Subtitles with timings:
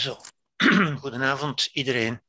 [0.00, 0.20] Zo,
[1.00, 2.22] goedenavond iedereen.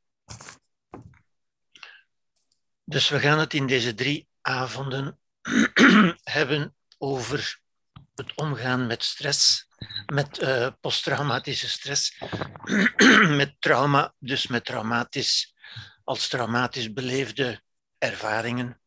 [2.84, 5.20] Dus we gaan het in deze drie avonden
[6.24, 7.62] hebben over
[8.16, 9.68] het omgaan met stress,
[10.06, 12.18] met uh, posttraumatische stress,
[13.42, 15.56] met trauma, dus met traumatisch,
[16.04, 17.62] als traumatisch beleefde
[17.98, 18.82] ervaringen.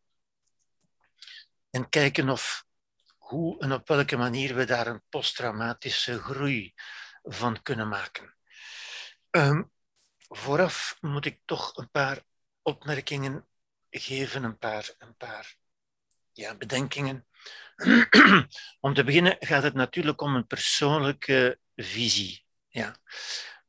[1.71, 2.65] En kijken of
[3.17, 6.75] hoe en op welke manier we daar een posttraumatische groei
[7.23, 8.35] van kunnen maken.
[9.37, 9.71] Um,
[10.29, 12.23] vooraf moet ik toch een paar
[12.63, 13.47] opmerkingen
[13.91, 15.57] geven, een paar, een paar
[16.33, 17.27] ja, bedenkingen.
[18.81, 22.45] om te beginnen gaat het natuurlijk om een persoonlijke visie.
[22.69, 22.97] Ja.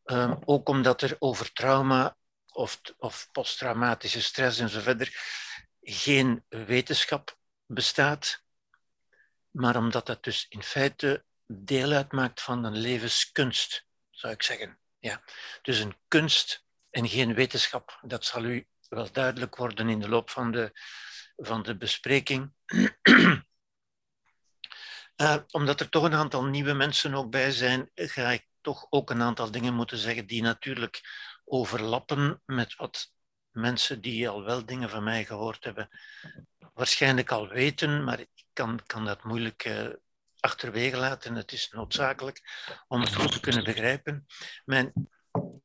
[0.04, 2.18] Um, ook omdat er over trauma
[2.52, 5.14] of, of posttraumatische stress en zo verder
[5.82, 8.44] geen wetenschap bestaat,
[9.52, 14.80] maar omdat dat dus in feite deel uitmaakt van een levenskunst, zou ik zeggen.
[15.06, 15.22] Ja.
[15.62, 18.00] Dus een kunst en geen wetenschap.
[18.02, 20.72] Dat zal u wel duidelijk worden in de loop van de,
[21.36, 22.54] van de bespreking.
[25.22, 29.10] Uh, omdat er toch een aantal nieuwe mensen ook bij zijn, ga ik toch ook
[29.10, 31.02] een aantal dingen moeten zeggen die natuurlijk
[31.44, 33.14] overlappen met wat
[33.52, 35.90] mensen die al wel dingen van mij gehoord hebben,
[36.74, 39.88] waarschijnlijk al weten, maar ik kan, kan dat moeilijk uh,
[40.46, 41.36] achterwege laten.
[41.36, 42.42] Het is noodzakelijk
[42.88, 44.26] om het goed te kunnen begrijpen.
[44.66, 44.94] Mijn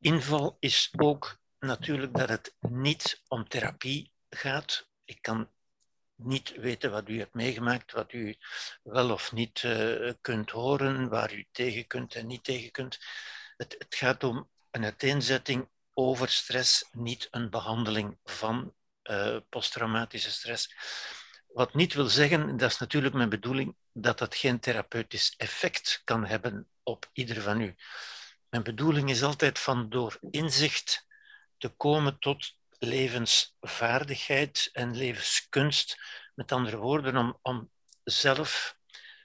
[0.01, 4.89] inval is ook natuurlijk dat het niet om therapie gaat.
[5.05, 5.51] Ik kan
[6.17, 8.37] niet weten wat u hebt meegemaakt, wat u
[8.83, 12.99] wel of niet uh, kunt horen, waar u tegen kunt en niet tegen kunt.
[13.57, 18.75] Het, het gaat om een uiteenzetting over stress, niet een behandeling van
[19.11, 20.75] uh, posttraumatische stress.
[21.53, 26.27] Wat niet wil zeggen, dat is natuurlijk mijn bedoeling, dat dat geen therapeutisch effect kan
[26.27, 27.75] hebben op ieder van u.
[28.49, 31.07] Mijn bedoeling is altijd van door inzicht
[31.59, 35.99] te komen tot levensvaardigheid en levenskunst.
[36.35, 37.71] Met andere woorden, om, om
[38.05, 38.79] zelf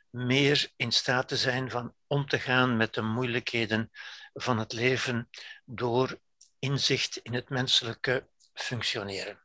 [0.09, 3.91] meer in staat te zijn van om te gaan met de moeilijkheden
[4.33, 5.29] van het leven
[5.65, 6.19] door
[6.59, 9.44] inzicht in het menselijke functioneren.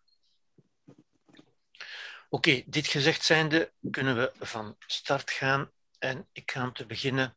[2.32, 7.36] Oké, dit gezegd zijnde kunnen we van start gaan en ik ga om te beginnen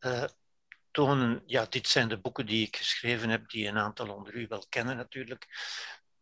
[0.00, 0.24] uh,
[0.90, 4.46] tonen, ja, dit zijn de boeken die ik geschreven heb, die een aantal onder u
[4.46, 5.46] wel kennen natuurlijk,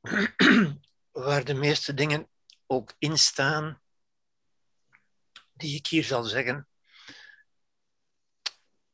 [1.26, 2.28] waar de meeste dingen
[2.66, 3.82] ook in staan
[5.52, 6.68] die ik hier zal zeggen.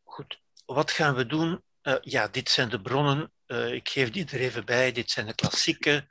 [0.03, 1.62] Goed, wat gaan we doen?
[1.83, 3.33] Uh, ja, dit zijn de bronnen.
[3.47, 4.93] Uh, ik geef die er even bij.
[4.93, 6.09] Dit zijn de klassieke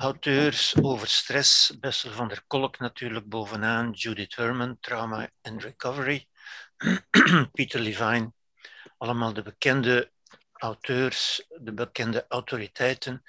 [0.00, 1.78] auteurs over stress.
[1.80, 3.90] Bessel van der Kolk natuurlijk bovenaan.
[3.90, 6.28] Judith Herman, Trauma and Recovery.
[7.52, 8.32] Peter Levine.
[8.98, 10.12] Allemaal de bekende
[10.52, 13.22] auteurs, de bekende autoriteiten.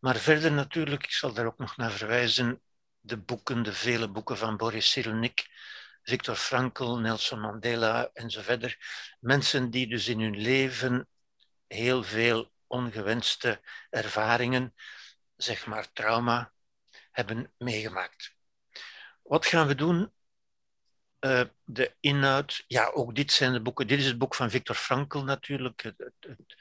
[0.00, 2.60] Maar verder natuurlijk, ik zal daar ook nog naar verwijzen,
[3.00, 5.46] de boeken, de vele boeken van Boris Cyrulnik,
[6.02, 8.78] Viktor Frankl, Nelson Mandela en zo verder.
[9.20, 11.08] Mensen die dus in hun leven
[11.66, 13.60] heel veel ongewenste
[13.90, 14.74] ervaringen,
[15.42, 16.52] zeg maar trauma,
[17.10, 18.34] hebben meegemaakt.
[19.22, 20.12] Wat gaan we doen?
[21.20, 23.86] Uh, de inhoud, ja, ook dit zijn de boeken.
[23.86, 25.82] Dit is het boek van Viktor Frankl natuurlijk.
[25.82, 26.56] Het, het,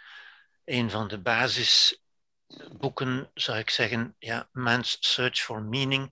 [0.65, 4.15] een van de basisboeken, zou ik zeggen.
[4.19, 6.11] Ja, Man's Search for Meaning.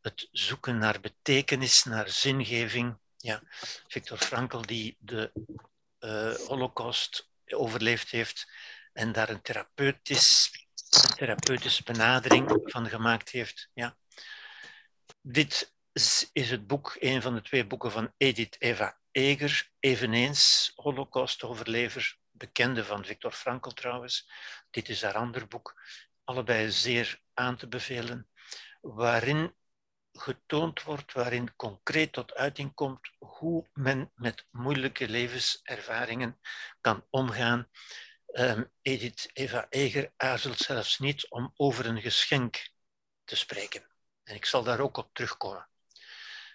[0.00, 2.98] Het zoeken naar betekenis, naar zingeving.
[3.16, 3.42] Ja,
[3.86, 5.32] Viktor Frankl, die de
[6.00, 8.50] uh, Holocaust overleefd heeft
[8.92, 10.61] en daar een therapeutisch,
[11.00, 13.70] therapeutische benadering van gemaakt heeft.
[13.74, 13.96] Ja.
[15.20, 15.74] Dit
[16.32, 22.84] is het boek, een van de twee boeken van Edith Eva Eger, eveneens Holocaust-overlever, bekende
[22.84, 24.30] van Viktor Frankl trouwens.
[24.70, 25.82] Dit is haar ander boek,
[26.24, 28.28] allebei zeer aan te bevelen,
[28.80, 29.54] waarin
[30.12, 36.40] getoond wordt, waarin concreet tot uiting komt hoe men met moeilijke levenservaringen
[36.80, 37.68] kan omgaan.
[38.34, 42.70] Um, Edith Eva Eger aarzelt zelfs niet om over een geschenk
[43.24, 43.86] te spreken.
[44.24, 45.68] En ik zal daar ook op terugkomen.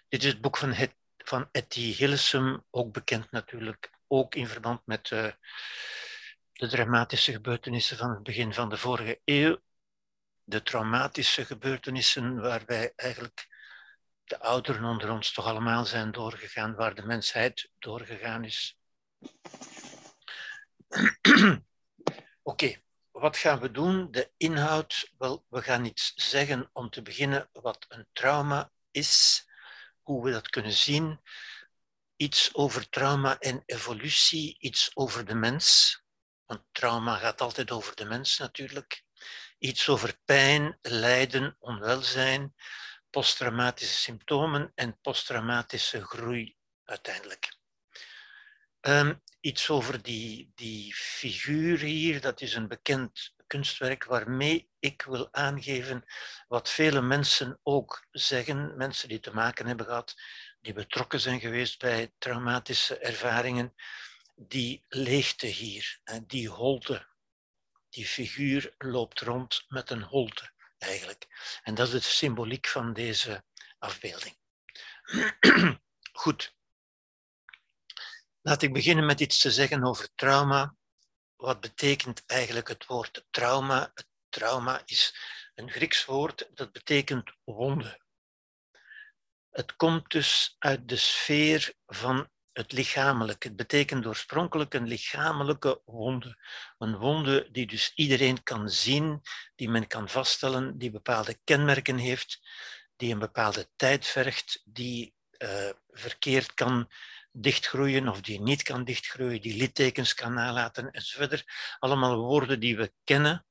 [0.08, 4.82] Dit is het boek van, het, van Etty Hillesum, ook bekend natuurlijk, ook in verband
[4.86, 5.32] met uh,
[6.54, 9.58] de dramatische gebeurtenissen van het begin van de vorige eeuw.
[10.44, 13.48] De traumatische gebeurtenissen waarbij eigenlijk
[14.24, 18.78] de ouderen onder ons toch allemaal zijn doorgegaan, waar de mensheid doorgegaan is.
[22.44, 22.82] Oké,
[23.12, 24.12] wat gaan we doen?
[24.12, 29.46] De inhoud, wel, we gaan iets zeggen om te beginnen wat een trauma is
[30.02, 31.22] hoe we dat kunnen zien.
[32.16, 35.96] Iets over trauma en evolutie, iets over de mens.
[36.46, 39.04] want trauma gaat altijd over de mens natuurlijk.
[39.58, 42.56] Iets over pijn, lijden, onwelzijn,
[43.10, 47.58] posttraumatische symptomen en posttraumatische groei uiteindelijk.
[48.80, 55.34] Ehm, iets over die, die figuur hier, dat is een bekend kunstwerk waarmee ik wil
[55.34, 56.04] aangeven
[56.48, 60.16] wat vele mensen ook zeggen, mensen die te maken hebben gehad,
[60.62, 63.74] die betrokken zijn geweest bij traumatische ervaringen,
[64.36, 67.08] die leegte hier, die holte,
[67.90, 71.28] die figuur loopt rond met een holte eigenlijk.
[71.64, 73.44] En dat is de symboliek van deze
[73.80, 74.38] afbeelding.
[76.12, 76.57] Goed.
[78.48, 80.76] Laat ik beginnen met iets te zeggen over trauma.
[81.36, 83.92] Wat betekent eigenlijk het woord trauma?
[83.94, 85.18] Het trauma is
[85.56, 88.00] een Grieks woord dat betekent wonde.
[89.50, 93.44] Het komt dus uit de sfeer van het lichamelijk.
[93.44, 96.38] Het betekent oorspronkelijk een lichamelijke wonde.
[96.78, 99.22] Een wonde die dus iedereen kan zien,
[99.56, 102.40] die men kan vaststellen, die bepaalde kenmerken heeft,
[102.96, 106.90] die een bepaalde tijd vergt, die uh, verkeerd kan
[107.40, 111.44] dichtgroeien of die niet kan dichtgroeien, die littekens kan nalaten enzovoort.
[111.80, 113.46] Allemaal woorden die we kennen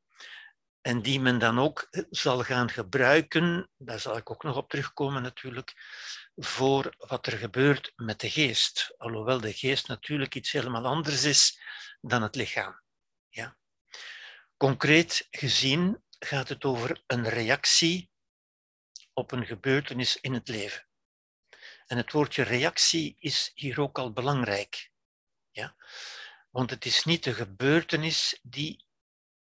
[0.81, 5.23] en die men dan ook zal gaan gebruiken, daar zal ik ook nog op terugkomen
[5.23, 5.75] natuurlijk,
[6.37, 8.95] voor wat er gebeurt met de geest.
[8.97, 11.61] Alhoewel de geest natuurlijk iets helemaal anders is
[12.01, 12.81] dan het lichaam.
[13.29, 13.57] Ja.
[14.57, 18.11] Concreet gezien gaat het over een reactie
[19.13, 20.86] op een gebeurtenis in het leven.
[21.87, 24.91] En het woordje reactie is hier ook al belangrijk.
[25.51, 25.77] Ja?
[26.51, 28.85] Want het is niet de gebeurtenis die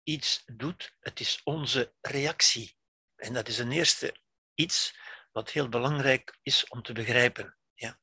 [0.03, 2.77] iets doet, het is onze reactie.
[3.15, 4.15] En dat is een eerste
[4.55, 4.95] iets
[5.31, 7.57] wat heel belangrijk is om te begrijpen.
[7.73, 7.99] Ja.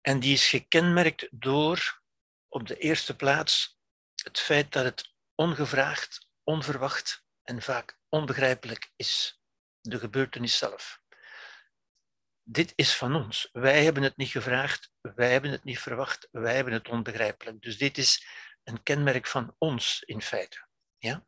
[0.00, 2.02] En die is gekenmerkt door,
[2.48, 3.78] op de eerste plaats,
[4.22, 9.40] het feit dat het ongevraagd, onverwacht en vaak onbegrijpelijk is.
[9.80, 11.02] De gebeurtenis zelf.
[12.46, 13.48] Dit is van ons.
[13.52, 17.62] Wij hebben het niet gevraagd, wij hebben het niet verwacht, wij hebben het onbegrijpelijk.
[17.62, 18.26] Dus dit is
[18.64, 20.66] een kenmerk van ons in feite.
[20.98, 21.26] Ja?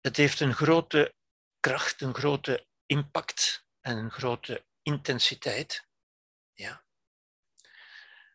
[0.00, 1.14] Het heeft een grote
[1.60, 5.88] kracht, een grote impact en een grote intensiteit.
[6.52, 6.84] Ja.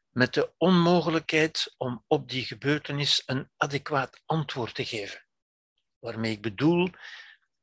[0.09, 5.25] Met de onmogelijkheid om op die gebeurtenis een adequaat antwoord te geven.
[6.00, 6.89] Waarmee ik bedoel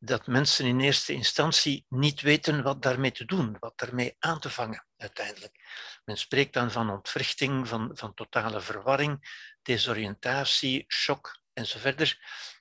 [0.04, 4.50] dat mensen in eerste instantie niet weten wat daarmee te doen, wat daarmee aan te
[4.50, 5.56] vangen uiteindelijk.
[6.04, 12.18] Men spreekt dan van ontwrichting, van, van totale verwarring, desoriëntatie, shock enzovoort.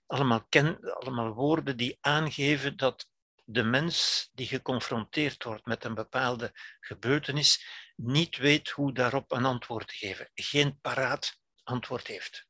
[0.08, 3.10] Allemaal, ken, allemaal woorden die aangeven dat
[3.44, 7.66] de mens die geconfronteerd wordt met een bepaalde gebeurtenis
[7.96, 12.48] niet weet hoe daarop een antwoord te geven, geen paraat antwoord heeft.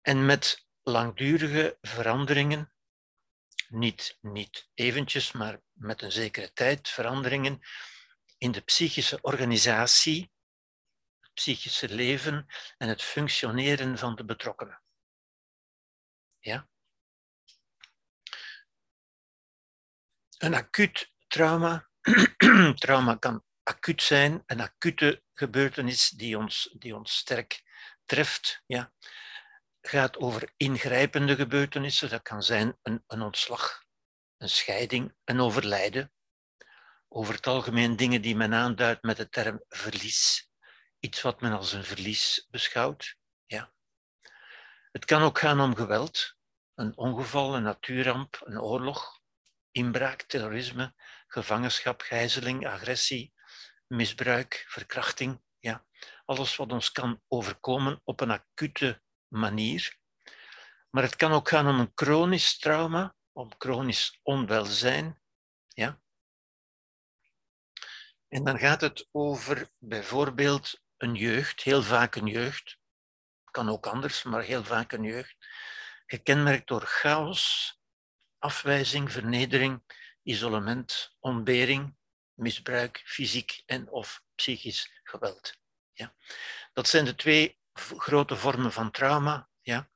[0.00, 2.72] En met langdurige veranderingen,
[3.70, 7.60] niet, niet eventjes, maar met een zekere tijd veranderingen
[8.38, 10.32] in de psychische organisatie,
[11.20, 12.46] het psychische leven
[12.78, 14.82] en het functioneren van de betrokkenen.
[16.38, 16.68] Ja?
[20.38, 21.88] Een acuut trauma,
[22.74, 27.62] trauma kan acuut zijn, een acute gebeurtenis die ons, die ons sterk
[28.04, 28.92] treft, ja,
[29.80, 32.10] gaat over ingrijpende gebeurtenissen.
[32.10, 33.84] Dat kan zijn een, een ontslag,
[34.36, 36.12] een scheiding, een overlijden.
[37.08, 40.50] Over het algemeen dingen die men aanduidt met de term verlies.
[40.98, 43.16] Iets wat men als een verlies beschouwt.
[43.46, 43.72] Ja.
[44.92, 46.34] Het kan ook gaan om geweld,
[46.74, 49.20] een ongeval, een natuurramp, een oorlog,
[49.70, 50.94] inbraak, terrorisme,
[51.26, 53.32] gevangenschap, gijzeling, agressie,
[53.86, 55.42] misbruik, verkrachting.
[55.58, 55.86] Ja,
[56.24, 59.98] alles wat ons kan overkomen op een acute manier.
[60.90, 65.22] Maar het kan ook gaan om een chronisch trauma, om chronisch onwelzijn.
[65.68, 66.00] Ja.
[68.28, 72.78] En dan gaat het over bijvoorbeeld een jeugd, heel vaak een jeugd,
[73.50, 75.36] kan ook anders, maar heel vaak een jeugd,
[76.06, 77.74] gekenmerkt door chaos,
[78.38, 79.82] afwijzing, vernedering,
[80.22, 81.96] isolement, ontbering,
[82.34, 85.58] misbruik, fysiek en of psychisch geweld.
[85.92, 86.14] Ja.
[86.72, 89.88] Dat zijn de twee grote vormen van trauma, ja,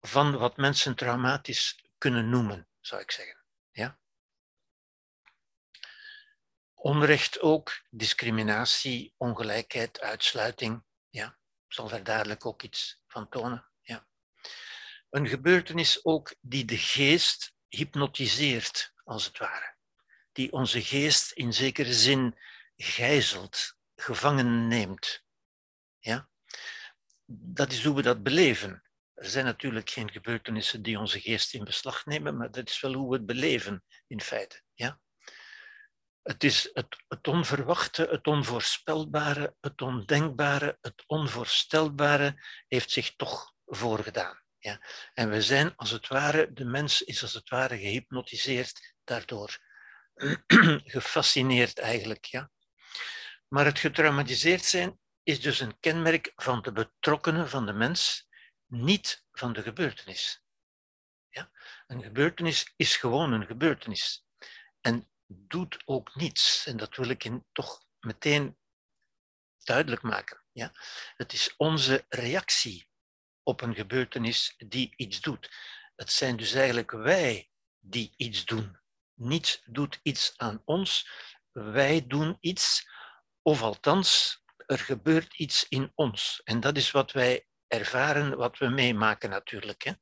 [0.00, 3.44] van wat mensen traumatisch kunnen noemen, zou ik zeggen.
[3.70, 3.98] Ja.
[6.74, 10.84] Onrecht ook, discriminatie, ongelijkheid, uitsluiting.
[11.08, 11.38] Ja.
[11.68, 13.66] Zal daar dadelijk ook iets van tonen.
[13.80, 14.06] Ja.
[15.10, 19.74] Een gebeurtenis ook die de geest hypnotiseert, als het ware.
[20.32, 22.38] Die onze geest in zekere zin
[22.76, 25.24] gijzelt, gevangen neemt.
[25.98, 26.28] Ja?
[27.26, 28.82] Dat is hoe we dat beleven.
[29.14, 32.92] Er zijn natuurlijk geen gebeurtenissen die onze geest in beslag nemen, maar dat is wel
[32.92, 34.62] hoe we het beleven in feite.
[34.74, 35.00] Ja?
[36.22, 44.42] Het is het, het onverwachte, het onvoorspelbare, het ondenkbare, het onvoorstelbare heeft zich toch voorgedaan.
[44.58, 44.80] Ja?
[45.14, 49.58] En we zijn als het ware, de mens is als het ware gehypnotiseerd daardoor.
[50.96, 52.24] Gefascineerd eigenlijk.
[52.24, 52.50] Ja?
[53.48, 58.28] Maar het getraumatiseerd zijn is dus een kenmerk van de betrokkenen, van de mens,
[58.66, 60.44] niet van de gebeurtenis.
[61.28, 61.50] Ja?
[61.86, 64.26] Een gebeurtenis is gewoon een gebeurtenis.
[64.80, 66.66] En doet ook niets.
[66.66, 68.58] En dat wil ik in, toch meteen
[69.58, 70.44] duidelijk maken.
[70.52, 70.72] Ja?
[71.16, 72.88] Het is onze reactie
[73.42, 75.50] op een gebeurtenis die iets doet.
[75.96, 78.80] Het zijn dus eigenlijk wij die iets doen.
[79.14, 81.10] Niets doet iets aan ons.
[81.52, 82.88] Wij doen iets,
[83.42, 86.40] of althans, er gebeurt iets in ons.
[86.44, 89.82] En dat is wat wij ervaren, wat we meemaken natuurlijk.
[89.82, 89.92] Hè.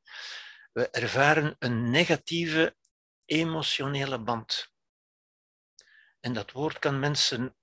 [0.72, 2.76] We ervaren een negatieve
[3.24, 4.72] emotionele band.
[6.20, 7.56] En dat woord kan mensen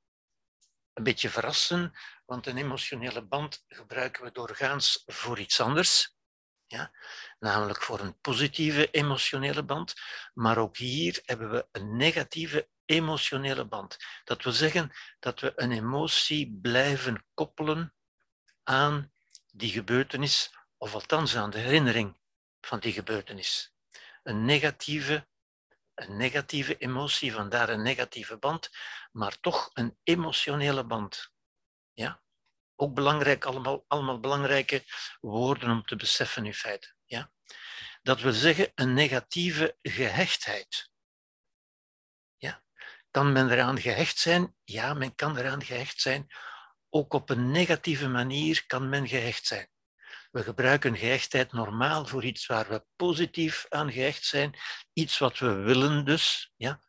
[0.93, 1.93] een beetje verrassen,
[2.25, 6.15] want een emotionele band gebruiken we doorgaans voor iets anders.
[6.67, 6.91] Ja?
[7.39, 9.93] Namelijk voor een positieve emotionele band.
[10.34, 13.98] Maar ook hier hebben we een negatieve emotionele band.
[14.24, 17.93] Dat wil zeggen dat we een emotie blijven koppelen
[18.63, 19.12] aan
[19.53, 22.19] die gebeurtenis, of althans aan de herinnering
[22.62, 23.74] van die gebeurtenis.
[24.24, 25.27] Een negatieve,
[25.93, 28.69] een negatieve emotie, vandaar een negatieve band,
[29.12, 31.31] maar toch een emotionele band.
[31.93, 32.21] Ja?
[32.75, 34.83] Ook belangrijk, allemaal, allemaal belangrijke
[35.19, 36.93] woorden om te beseffen in feite.
[37.05, 37.31] Ja?
[38.01, 40.90] Dat wil zeggen een negatieve gehechtheid.
[43.12, 44.56] Kan men eraan gehecht zijn?
[44.63, 46.27] Ja, men kan eraan gehecht zijn.
[46.89, 49.70] Ook op een negatieve manier kan men gehecht zijn.
[50.32, 54.56] We gebruiken gehechtheid normaal voor iets waar we positief aan gehecht zijn,
[54.94, 56.53] iets wat we willen dus.
[56.56, 56.80] Ja?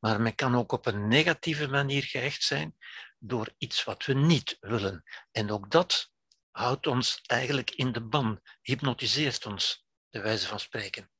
[0.00, 2.76] Maar men kan ook op een negatieve manier gehecht zijn
[3.18, 5.02] door iets wat we niet willen.
[5.32, 6.10] En ook dat
[6.50, 11.10] houdt ons eigenlijk in de ban, hypnotiseert ons, de wijze van spreken.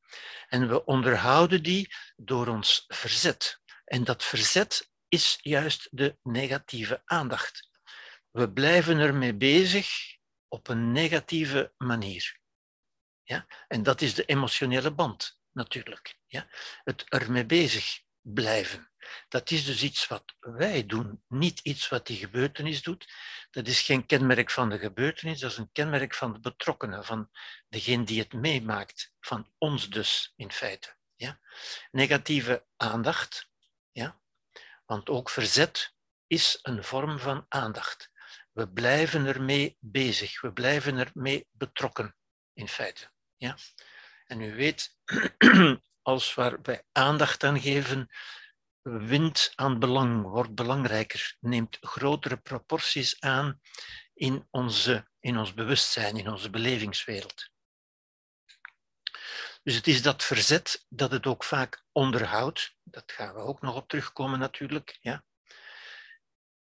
[0.48, 3.60] En we onderhouden die door ons verzet.
[3.90, 7.68] En dat verzet is juist de negatieve aandacht.
[8.30, 9.88] We blijven ermee bezig
[10.48, 12.40] op een negatieve manier.
[13.22, 13.46] Ja?
[13.68, 16.18] En dat is de emotionele band, natuurlijk.
[16.26, 16.48] Ja?
[16.84, 18.90] Het ermee bezig blijven.
[19.28, 23.12] Dat is dus iets wat wij doen, niet iets wat die gebeurtenis doet.
[23.50, 27.30] Dat is geen kenmerk van de gebeurtenis, dat is een kenmerk van de betrokkenen, van
[27.68, 30.96] degene die het meemaakt, van ons dus in feite.
[31.16, 31.40] Ja?
[31.90, 33.49] Negatieve aandacht,
[33.92, 34.20] ja?
[34.86, 35.94] want ook verzet
[36.26, 38.10] is een vorm van aandacht.
[38.52, 42.16] We blijven ermee bezig, we blijven ermee betrokken
[42.52, 43.10] in feite.
[43.36, 43.56] Ja?
[44.26, 44.96] En u weet,
[46.02, 48.08] als waar wij aandacht aan geven,
[48.82, 53.60] wint aan belang, wordt belangrijker, neemt grotere proporties aan
[54.14, 57.49] in, onze, in ons bewustzijn, in onze belevingswereld.
[59.62, 62.76] Dus het is dat verzet dat het ook vaak onderhoudt.
[62.82, 64.98] Dat gaan we ook nog op terugkomen natuurlijk.
[65.00, 65.24] Ja.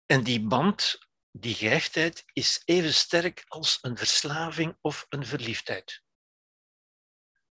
[0.07, 0.99] En die band,
[1.31, 6.03] die gehechtheid, is even sterk als een verslaving of een verliefdheid.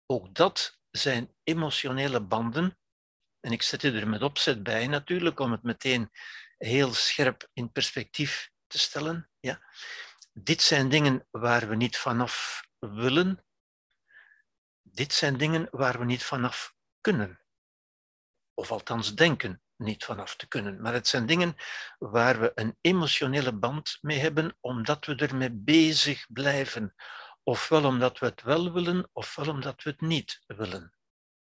[0.06, 2.78] Ook dat zijn emotionele banden
[3.40, 6.12] en ik zet er met opzet bij natuurlijk, om het meteen
[6.58, 9.30] heel scherp in perspectief te stellen.
[9.40, 9.62] Ja.
[10.34, 13.46] Dit zijn dingen waar we niet vanaf willen.
[14.98, 17.42] Dit zijn dingen waar we niet vanaf kunnen.
[18.54, 20.82] Of althans denken niet vanaf te kunnen.
[20.82, 21.56] Maar het zijn dingen
[21.98, 26.96] waar we een emotionele band mee hebben, omdat we ermee bezig blijven.
[27.44, 30.94] Ofwel omdat we het wel willen, ofwel omdat we het niet willen.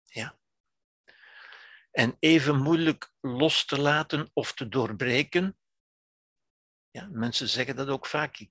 [0.03, 0.39] Ja
[1.91, 5.57] en even moeilijk los te laten of te doorbreken.
[6.91, 8.47] Ja, mensen zeggen dat ook vaak,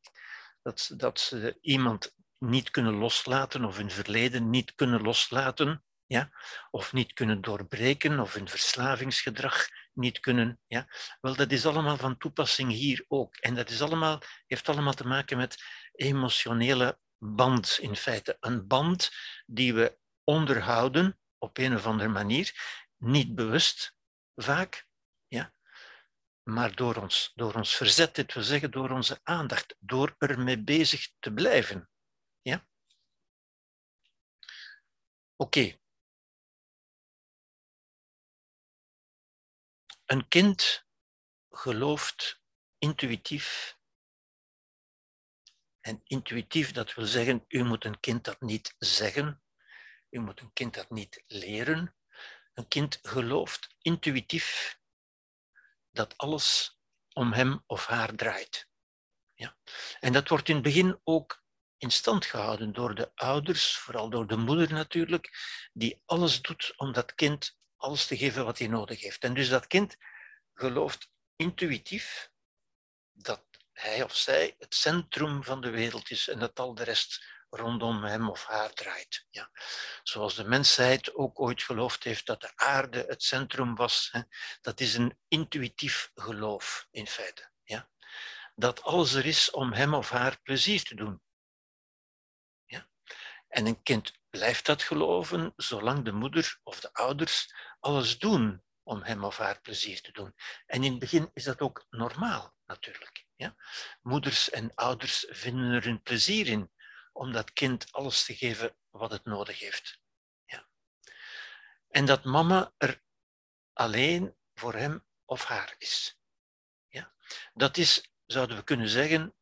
[0.62, 6.30] dat, dat ze iemand niet kunnen loslaten of hun verleden niet kunnen loslaten, ja,
[6.70, 10.60] of niet kunnen doorbreken of hun verslavingsgedrag niet kunnen.
[10.66, 10.86] Ja.
[11.20, 13.36] Wel, dat is allemaal van toepassing hier ook.
[13.36, 18.36] En dat is allemaal, heeft allemaal te maken met emotionele band in feite.
[18.40, 19.10] Een band
[19.46, 22.52] die we onderhouden op een of andere manier
[22.96, 23.96] niet bewust
[24.34, 24.86] vaak,
[25.26, 25.52] ja,
[26.42, 31.10] maar door ons, door ons verzet, dit wil zeggen door onze aandacht, door ermee bezig
[31.18, 31.90] te blijven.
[32.40, 32.66] Ja?
[35.40, 35.78] Oké.
[40.04, 40.86] Een kind
[41.50, 42.42] gelooft
[42.78, 43.78] intuïtief
[45.88, 49.42] En intuïtief, dat wil zeggen, u moet een kind dat niet zeggen,
[50.10, 51.94] u moet een kind dat niet leren.
[52.54, 54.78] Een kind gelooft intuïtief
[55.90, 56.78] dat alles
[57.12, 58.68] om hem of haar draait.
[59.34, 59.56] Ja.
[60.00, 61.42] En dat wordt in het begin ook
[61.78, 65.30] in stand gehouden door de ouders, vooral door de moeder natuurlijk,
[65.72, 69.24] die alles doet om dat kind alles te geven wat hij nodig heeft.
[69.24, 69.96] En dus dat kind
[70.54, 72.30] gelooft intuïtief
[73.12, 77.36] dat hij of zij het centrum van de wereld is en dat al de rest
[77.50, 79.26] rondom hem of haar draait.
[79.30, 79.50] Ja.
[80.02, 84.08] Zoals de mensheid ook ooit geloofd heeft dat de aarde het centrum was.
[84.12, 84.20] Hè.
[84.60, 87.50] Dat is een intuïtief geloof in feite.
[87.64, 87.90] Ja.
[88.54, 91.22] Dat alles er is om hem of haar plezier te doen.
[93.48, 99.02] En een kind blijft dat geloven zolang de moeder of de ouders alles doen om
[99.02, 100.34] hem of haar plezier te doen.
[100.66, 103.26] En in het begin is dat ook normaal, natuurlijk.
[103.36, 103.56] Ja?
[104.02, 106.72] Moeders en ouders vinden er een plezier in
[107.12, 110.00] om dat kind alles te geven wat het nodig heeft.
[110.44, 110.68] Ja.
[111.88, 113.02] En dat mama er
[113.72, 116.18] alleen voor hem of haar is.
[116.88, 117.14] Ja.
[117.54, 119.34] Dat is, zouden we kunnen zeggen,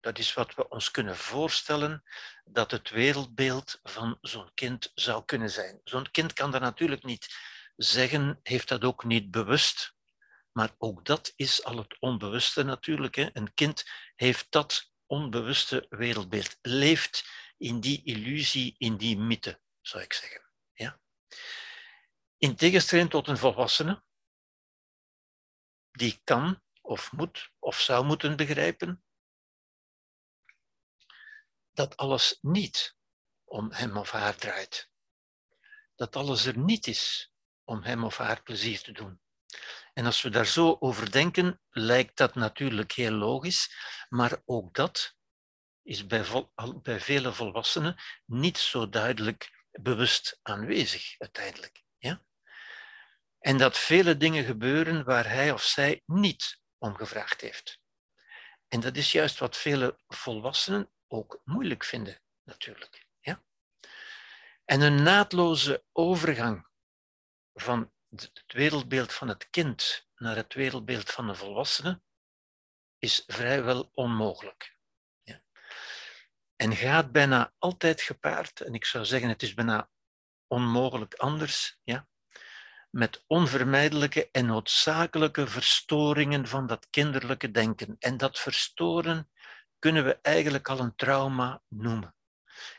[0.00, 2.02] dat is wat we ons kunnen voorstellen
[2.44, 5.80] dat het wereldbeeld van zo'n kind zou kunnen zijn.
[5.84, 7.36] Zo'n kind kan dat natuurlijk niet
[7.76, 9.94] zeggen, heeft dat ook niet bewust,
[10.52, 13.14] maar ook dat is al het onbewuste natuurlijk.
[13.14, 13.28] Hè.
[13.32, 20.12] Een kind heeft dat onbewuste wereldbeeld, leeft in die illusie, in die mythe, zou ik
[20.12, 20.50] zeggen.
[20.72, 21.00] Ja?
[22.38, 24.02] In tegenstelling tot een volwassene,
[25.90, 29.04] die kan of moet of zou moeten begrijpen
[31.80, 32.96] dat alles niet
[33.44, 34.90] om hem of haar draait.
[35.94, 37.32] Dat alles er niet is
[37.64, 39.20] om hem of haar plezier te doen.
[39.92, 43.74] En als we daar zo over denken, lijkt dat natuurlijk heel logisch,
[44.08, 45.14] maar ook dat
[45.82, 46.24] is bij,
[46.82, 47.96] bij vele volwassenen
[48.26, 51.84] niet zo duidelijk bewust aanwezig uiteindelijk.
[51.98, 52.24] Ja?
[53.38, 57.80] En dat vele dingen gebeuren waar hij of zij niet om gevraagd heeft.
[58.68, 63.06] En dat is juist wat vele volwassenen ook moeilijk vinden, natuurlijk.
[63.20, 63.42] Ja?
[64.64, 66.66] En een naadloze overgang
[67.54, 72.00] van het wereldbeeld van het kind naar het wereldbeeld van de volwassene
[72.98, 74.76] is vrijwel onmogelijk.
[75.22, 75.42] Ja.
[76.56, 79.90] En gaat bijna altijd gepaard, en ik zou zeggen het is bijna
[80.46, 82.08] onmogelijk anders, ja,
[82.90, 87.96] met onvermijdelijke en noodzakelijke verstoringen van dat kinderlijke denken.
[87.98, 89.30] En dat verstoren
[89.80, 92.14] kunnen we eigenlijk al een trauma noemen.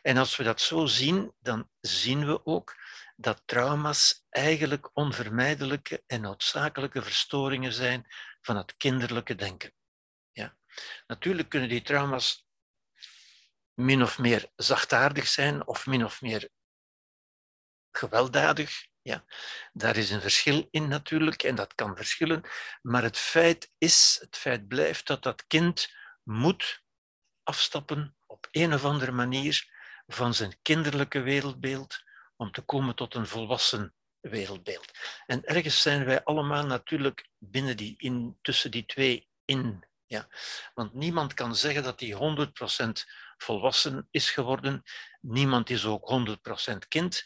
[0.02, 2.76] En als we dat zo zien, dan zien we ook
[3.16, 8.06] dat trauma's eigenlijk onvermijdelijke en noodzakelijke verstoringen zijn
[8.42, 9.74] van het kinderlijke denken.
[10.32, 10.58] Ja.
[11.08, 12.46] Natuurlijk kunnen die trauma's
[13.74, 16.50] min of meer zachtaardig zijn of min of meer
[17.92, 18.86] gewelddadig.
[19.02, 19.26] Ja.
[19.74, 22.44] Daar is een verschil in natuurlijk en dat kan verschillen.
[22.82, 25.90] Maar het feit is, het feit blijft dat dat kind
[26.24, 26.81] moet
[27.44, 29.70] afstappen op een of andere manier
[30.08, 32.04] van zijn kinderlijke wereldbeeld
[32.36, 34.92] om te komen tot een volwassen wereldbeeld.
[35.26, 39.86] En ergens zijn wij allemaal natuurlijk binnen die, in, tussen die twee in.
[40.06, 40.28] Ja.
[40.74, 42.92] Want niemand kan zeggen dat hij 100%
[43.38, 44.84] volwassen is geworden.
[45.22, 46.36] Niemand is ook
[46.74, 47.24] 100% kind.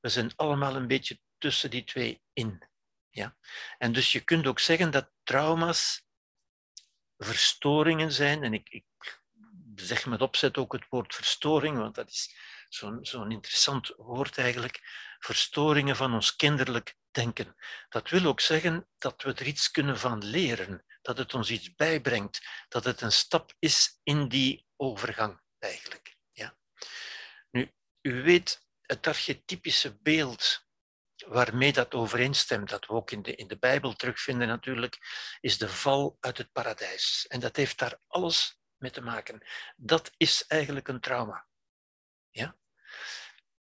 [0.00, 2.68] We zijn allemaal een beetje tussen die twee in.
[3.10, 3.36] Ja.
[3.78, 6.04] En dus je kunt ook zeggen dat trauma's
[7.18, 8.42] verstoringen zijn.
[8.42, 8.84] En ik, ik
[9.76, 12.36] zeg met opzet ook het woord verstoring, want dat is
[12.68, 14.80] zo'n zo'n interessant woord eigenlijk,
[15.18, 17.54] verstoringen van ons kinderlijk denken.
[17.88, 21.74] Dat wil ook zeggen dat we er iets kunnen van leren, dat het ons iets
[21.74, 26.16] bijbrengt, dat het een stap is in die overgang eigenlijk.
[26.32, 26.56] Ja.
[27.50, 30.64] Nu, u weet, het archetypische beeld
[31.26, 34.98] waarmee dat overeenstemt, dat we ook in de, in de Bijbel terugvinden natuurlijk,
[35.40, 37.24] is de val uit het paradijs.
[37.28, 39.46] En dat heeft daar alles mee te maken.
[39.76, 41.46] Dat is eigenlijk een trauma.
[42.30, 42.56] Ja?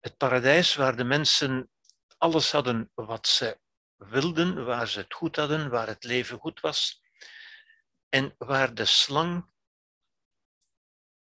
[0.01, 1.71] Het paradijs waar de mensen
[2.19, 3.59] alles hadden wat ze
[3.97, 7.03] wilden, waar ze het goed hadden, waar het leven goed was,
[8.09, 9.53] en waar de slang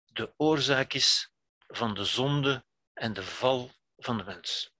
[0.04, 1.32] de oorzaak is
[1.66, 4.76] van de zonde en de val van de mens.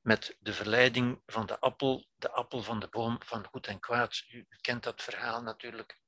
[0.00, 4.24] Met de verleiding van de appel, de appel van de boom van goed en kwaad.
[4.28, 6.00] U, kent dat verhaal natuurlijk.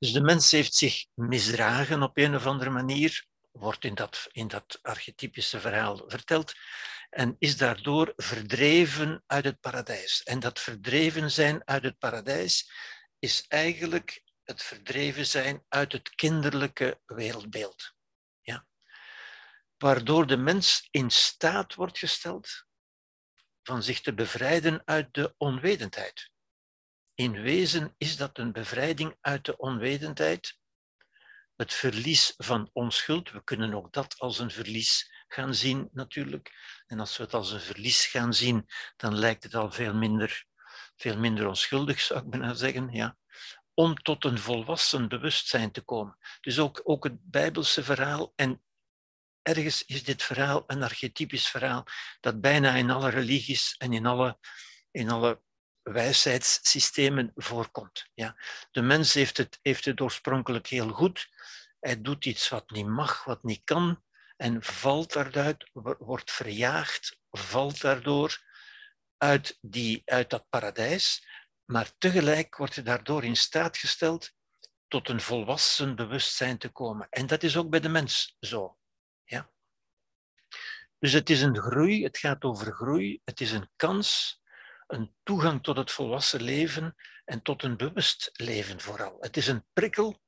[0.00, 4.48] Dus de mens heeft zich misdragen op een of andere manier, wordt in dat, in
[4.48, 6.52] dat archetypische verhaal verteld,
[7.10, 10.22] en is daardoor verdreven uit het paradijs.
[10.22, 12.70] En dat verdreven zijn uit het paradijs
[13.18, 17.94] is eigenlijk het verdreven zijn uit het kinderlijke wereldbeeld.
[18.40, 18.66] Ja.
[19.78, 22.64] Waardoor de mens in staat wordt gesteld
[23.62, 26.30] van zich te bevrijden uit de onwetendheid.
[27.20, 30.58] In wezen is dat een bevrijding uit de onwetendheid,
[31.56, 33.30] het verlies van onschuld.
[33.30, 36.52] We kunnen ook dat als een verlies gaan zien, natuurlijk.
[36.86, 40.44] En als we het als een verlies gaan zien, dan lijkt het al veel minder,
[40.96, 42.92] veel minder onschuldig, zou ik bijna zeggen.
[42.92, 43.16] Ja.
[43.74, 46.16] Om tot een volwassen bewustzijn te komen.
[46.40, 48.32] Dus ook, ook het Bijbelse verhaal.
[48.36, 48.62] En
[49.42, 51.84] ergens is dit verhaal een archetypisch verhaal
[52.20, 54.38] dat bijna in alle religies en in alle,
[54.90, 55.42] in alle
[55.92, 58.10] wijsheidssystemen voorkomt.
[58.14, 58.36] Ja.
[58.70, 61.28] De mens heeft het, heeft het oorspronkelijk heel goed.
[61.80, 64.02] Hij doet iets wat niet mag, wat niet kan,
[64.36, 68.38] en valt daaruit, wordt verjaagd, valt daardoor
[69.16, 71.26] uit, die, uit dat paradijs,
[71.64, 74.32] maar tegelijk wordt hij daardoor in staat gesteld
[74.88, 77.06] tot een volwassen bewustzijn te komen.
[77.10, 78.78] En dat is ook bij de mens zo.
[79.24, 79.50] Ja?
[80.98, 84.39] Dus het is een groei, het gaat over groei, het is een kans,
[84.90, 89.16] een toegang tot het volwassen leven en tot een bewust leven vooral.
[89.20, 90.22] Het is een prikkel,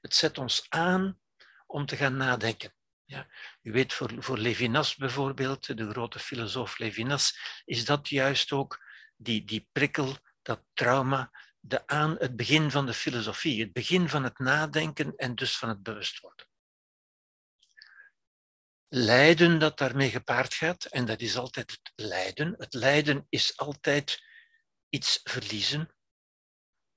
[0.00, 1.20] het zet ons aan
[1.66, 2.72] om te gaan nadenken.
[3.04, 3.26] Ja,
[3.62, 8.84] u weet, voor, voor Levinas bijvoorbeeld, de grote filosoof Levinas, is dat juist ook
[9.16, 14.24] die, die prikkel, dat trauma, de aan, het begin van de filosofie, het begin van
[14.24, 16.47] het nadenken en dus van het bewust worden.
[18.88, 22.54] Lijden dat daarmee gepaard gaat, en dat is altijd het lijden.
[22.58, 24.22] Het lijden is altijd
[24.88, 25.94] iets verliezen,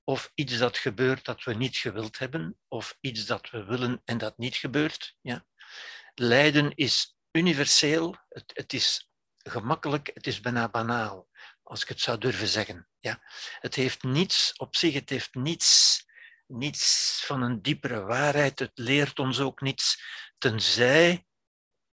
[0.04, 4.18] of iets dat gebeurt dat we niet gewild hebben, of iets dat we willen en
[4.18, 5.16] dat niet gebeurt.
[5.20, 5.46] Ja.
[6.14, 11.28] Lijden is universeel, het, het is gemakkelijk, het is bijna banaal,
[11.62, 12.88] als ik het zou durven zeggen.
[12.98, 13.22] Ja.
[13.60, 16.04] Het heeft niets op zich, het heeft niets,
[16.46, 20.02] niets van een diepere waarheid, het leert ons ook niets,
[20.38, 21.26] tenzij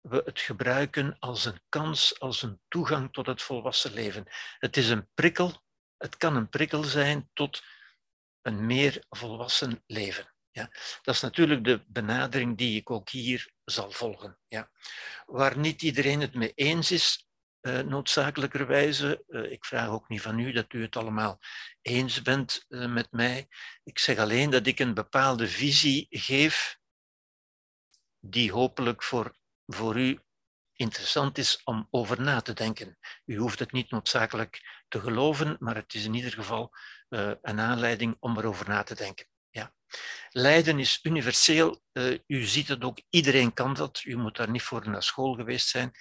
[0.01, 4.27] we het gebruiken als een kans, als een toegang tot het volwassen leven.
[4.59, 5.63] Het is een prikkel,
[5.97, 7.63] het kan een prikkel zijn tot
[8.43, 10.35] een meer volwassen leven.
[10.51, 10.71] Ja.
[11.03, 14.39] Dat is natuurlijk de benadering die ik ook hier zal volgen.
[14.47, 14.71] Ja.
[15.27, 17.29] Waar niet iedereen het mee eens is,
[17.61, 21.39] uh, noodzakelijkerwijze, uh, ik vraag ook niet van u dat u het allemaal
[21.83, 23.49] eens bent uh, met mij.
[23.85, 26.79] Ik zeg alleen dat ik een bepaalde visie geef
[28.21, 29.37] die hopelijk voor,
[29.69, 30.21] voor u
[30.73, 32.99] interessant is om over na te denken.
[33.25, 36.75] U hoeft het niet noodzakelijk te geloven, maar het is in ieder geval
[37.09, 39.27] een aanleiding om erover na te denken.
[39.51, 39.75] Ja.
[40.31, 41.83] Lijden is universeel.
[41.93, 44.05] Uh, u ziet het ook, iedereen kan dat.
[44.05, 45.93] U moet daar niet voor naar school geweest zijn.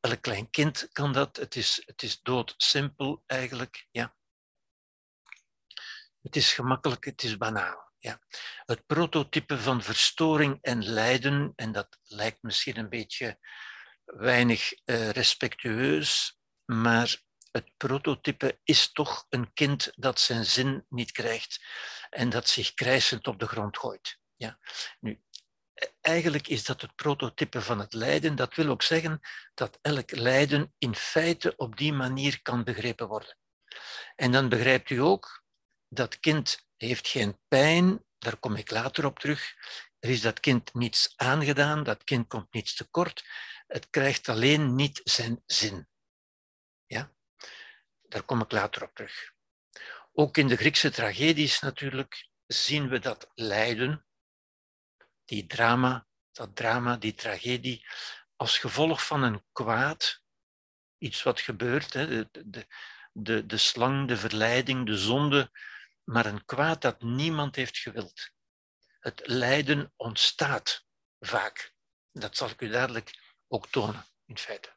[0.00, 1.36] Elk klein kind kan dat.
[1.36, 3.86] Het is, het is doodsimpel eigenlijk.
[3.90, 4.16] Ja.
[6.22, 7.87] Het is gemakkelijk, het is banaal.
[7.98, 8.20] Ja.
[8.64, 13.38] Het prototype van verstoring en lijden, en dat lijkt misschien een beetje
[14.04, 21.64] weinig uh, respectueus, maar het prototype is toch een kind dat zijn zin niet krijgt
[22.10, 24.18] en dat zich krijsend op de grond gooit.
[24.36, 24.58] Ja.
[25.00, 25.22] Nu,
[26.00, 28.36] eigenlijk is dat het prototype van het lijden.
[28.36, 29.20] Dat wil ook zeggen
[29.54, 33.36] dat elk lijden in feite op die manier kan begrepen worden.
[34.16, 35.44] En dan begrijpt u ook
[35.88, 39.54] dat kind heeft geen pijn, daar kom ik later op terug.
[39.98, 43.24] Er is dat kind niets aangedaan, dat kind komt niets tekort.
[43.66, 45.88] Het krijgt alleen niet zijn zin.
[46.86, 47.12] Ja?
[48.02, 49.32] Daar kom ik later op terug.
[50.12, 54.06] Ook in de Griekse tragedies natuurlijk zien we dat lijden,
[55.24, 57.86] die drama, dat drama, die tragedie,
[58.36, 60.22] als gevolg van een kwaad,
[60.98, 62.66] iets wat gebeurt, hè, de, de,
[63.12, 65.50] de, de slang, de verleiding, de zonde,
[66.08, 68.30] maar een kwaad dat niemand heeft gewild.
[69.00, 70.86] Het lijden ontstaat
[71.18, 71.74] vaak.
[72.12, 74.76] Dat zal ik u dadelijk ook tonen, in feite.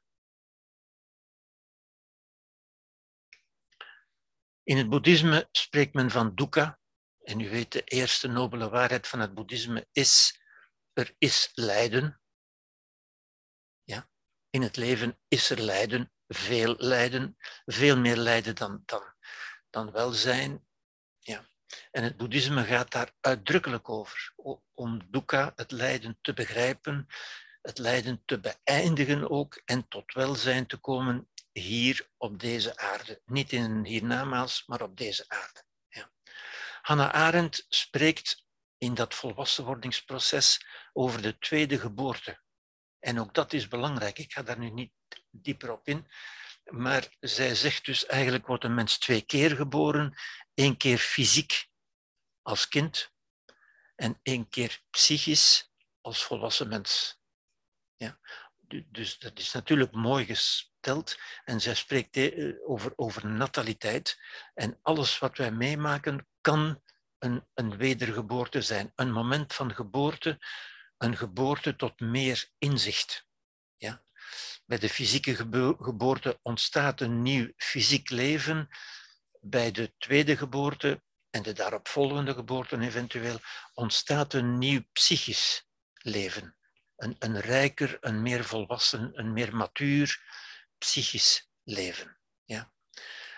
[4.63, 6.79] In het boeddhisme spreekt men van dukkha.
[7.23, 10.41] En u weet, de eerste nobele waarheid van het boeddhisme is,
[10.93, 12.21] er is lijden.
[13.83, 14.09] Ja?
[14.49, 19.13] In het leven is er lijden, veel lijden, veel meer lijden dan, dan,
[19.69, 20.69] dan welzijn.
[21.21, 21.49] Ja.
[21.91, 24.33] En het boeddhisme gaat daar uitdrukkelijk over,
[24.73, 27.07] om dukkha, het lijden, te begrijpen,
[27.61, 33.21] het lijden te beëindigen ook en tot welzijn te komen hier op deze aarde.
[33.25, 35.63] Niet in hiernamaals, maar op deze aarde.
[35.87, 36.11] Ja.
[36.81, 38.45] Hannah Arendt spreekt
[38.77, 42.41] in dat volwassenwordingsproces over de tweede geboorte.
[42.99, 44.19] En ook dat is belangrijk.
[44.19, 44.93] Ik ga daar nu niet
[45.29, 46.07] dieper op in.
[46.63, 50.13] Maar zij zegt dus eigenlijk wordt een mens twee keer geboren.
[50.53, 51.69] Eén keer fysiek
[52.41, 53.11] als kind
[53.95, 55.71] en één keer psychisch
[56.01, 57.19] als volwassen mens.
[57.95, 58.19] Ja?
[58.85, 61.17] Dus dat is natuurlijk mooi gesteld.
[61.43, 64.19] En zij spreekt eh, over, over nataliteit.
[64.53, 66.81] En alles wat wij meemaken kan
[67.17, 68.91] een, een wedergeboorte zijn.
[68.95, 70.39] Een moment van geboorte,
[70.97, 73.27] een geboorte tot meer inzicht.
[73.77, 74.03] Ja?
[74.65, 75.35] Bij de fysieke
[75.79, 78.69] geboorte ontstaat een nieuw fysiek leven.
[79.39, 83.39] Bij de tweede geboorte en de daaropvolgende geboorte eventueel
[83.73, 86.55] ontstaat een nieuw psychisch leven.
[86.95, 90.21] Een, een rijker, een meer volwassen, een meer matuur
[90.77, 92.17] psychisch leven.
[92.43, 92.73] Ja.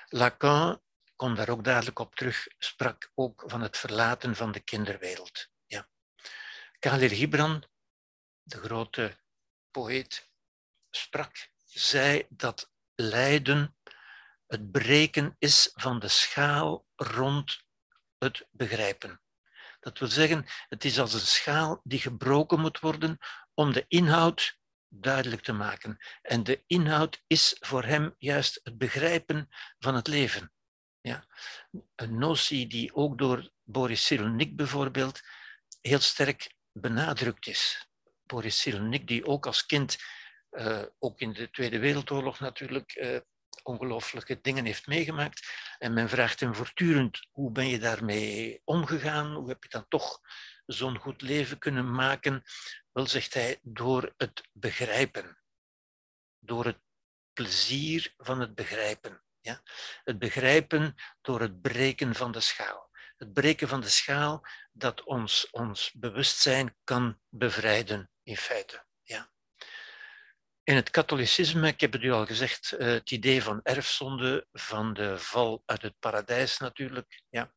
[0.07, 0.81] Lacan
[1.15, 5.49] kom daar ook dadelijk op terug, sprak ook van het verlaten van de kinderwereld.
[5.65, 5.89] Ja.
[6.79, 7.63] Khalil Gibran,
[8.41, 9.17] de grote
[9.71, 10.31] poëet,
[10.95, 13.75] sprak, zei dat lijden
[14.47, 17.63] het breken is van de schaal rond
[18.17, 19.21] het begrijpen.
[19.79, 23.17] Dat wil zeggen, het is als een schaal die gebroken moet worden
[23.53, 25.97] om de inhoud duidelijk te maken.
[26.21, 30.51] En de inhoud is voor hem juist het begrijpen van het leven.
[31.01, 31.25] Ja.
[31.95, 35.21] Een notie die ook door Boris Cyrulnik bijvoorbeeld
[35.81, 37.87] heel sterk benadrukt is.
[38.25, 39.97] Boris Cyrulnik, die ook als kind,
[40.53, 43.17] uh, ook in de Tweede Wereldoorlog natuurlijk, uh,
[43.63, 45.47] ongelooflijke dingen heeft meegemaakt.
[45.77, 49.33] En men vraagt hem voortdurend, hoe ben je daarmee omgegaan?
[49.33, 50.19] Hoe heb je dan toch
[50.65, 52.43] zo'n goed leven kunnen maken?
[52.91, 55.37] Wel, zegt hij, door het begrijpen.
[56.39, 56.79] Door het
[57.33, 59.23] plezier van het begrijpen.
[59.39, 59.61] Ja?
[60.03, 62.91] Het begrijpen door het breken van de schaal.
[63.17, 68.85] Het breken van de schaal dat ons, ons bewustzijn kan bevrijden, in feite.
[70.63, 74.93] In het katholicisme, ik heb het u al gezegd, eh, het idee van erfzonde, van
[74.93, 77.23] de val uit het paradijs natuurlijk.
[77.29, 77.53] Ja.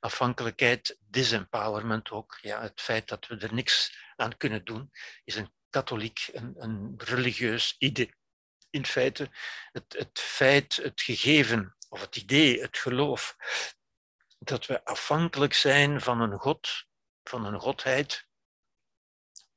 [0.00, 2.38] Afhankelijkheid, disempowerment ook.
[2.40, 4.90] Ja, het feit dat we er niks aan kunnen doen,
[5.24, 8.18] is een katholiek, een, een religieus idee
[8.70, 9.30] in feite
[9.72, 13.36] het, het feit, het gegeven of het idee, het geloof,
[14.38, 16.86] dat we afhankelijk zijn van een God,
[17.24, 18.28] van een godheid,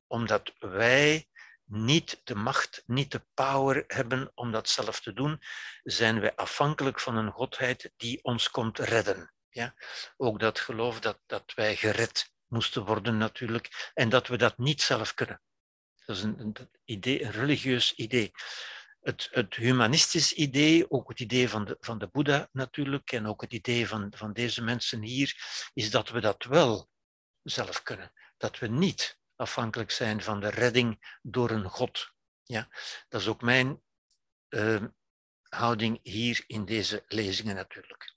[0.07, 1.27] omdat wij
[1.65, 5.41] niet de macht, niet de power hebben om dat zelf te doen,
[5.83, 9.33] zijn wij afhankelijk van een godheid die ons komt redden.
[9.49, 9.73] Ja?
[10.17, 14.81] Ook dat geloof dat, dat wij gered moesten worden natuurlijk en dat we dat niet
[14.81, 15.41] zelf kunnen.
[16.05, 18.31] Dat is een, een idee, een religieus idee
[19.03, 23.41] het, het humanistisch idee, ook het idee van de, van de Boeddha natuurlijk, en ook
[23.41, 25.35] het idee van, van deze mensen hier,
[25.73, 26.89] is dat we dat wel
[27.43, 28.11] zelf kunnen.
[28.37, 32.13] Dat we niet afhankelijk zijn van de redding door een God.
[32.43, 32.67] Ja,
[33.09, 33.81] dat is ook mijn
[34.49, 34.83] uh,
[35.43, 38.15] houding hier in deze lezingen natuurlijk.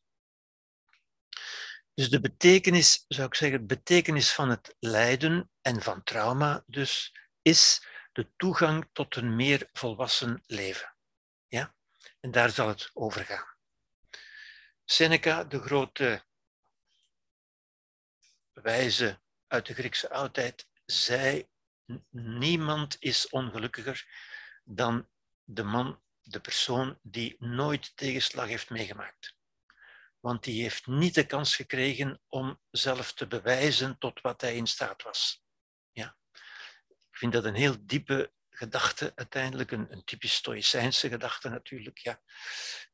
[1.94, 7.14] Dus de betekenis, zou ik zeggen, de betekenis van het lijden en van trauma dus,
[7.42, 10.94] is de toegang tot een meer volwassen leven.
[11.46, 11.74] Ja?
[12.20, 13.54] En daar zal het over gaan.
[14.84, 16.24] Seneca, de grote
[18.52, 21.48] wijze uit de Griekse oudheid, zei:
[22.10, 24.06] Niemand is ongelukkiger
[24.64, 25.08] dan
[25.44, 29.36] de man, de persoon die nooit tegenslag heeft meegemaakt.
[30.20, 34.66] Want die heeft niet de kans gekregen om zelf te bewijzen tot wat hij in
[34.66, 35.44] staat was.
[37.16, 41.98] Ik vind dat een heel diepe gedachte uiteindelijk, een, een typisch stoïcijnse gedachte natuurlijk.
[41.98, 42.20] Ja.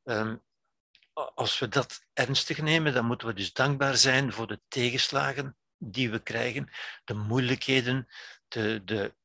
[0.03, 0.43] Um,
[1.13, 5.57] als we dat ernstig nemen, dan moeten we dus dankbaar zijn voor de tegenslagen
[5.91, 6.69] die we krijgen,
[7.03, 8.07] de moeilijkheden,
[8.47, 9.15] de, de,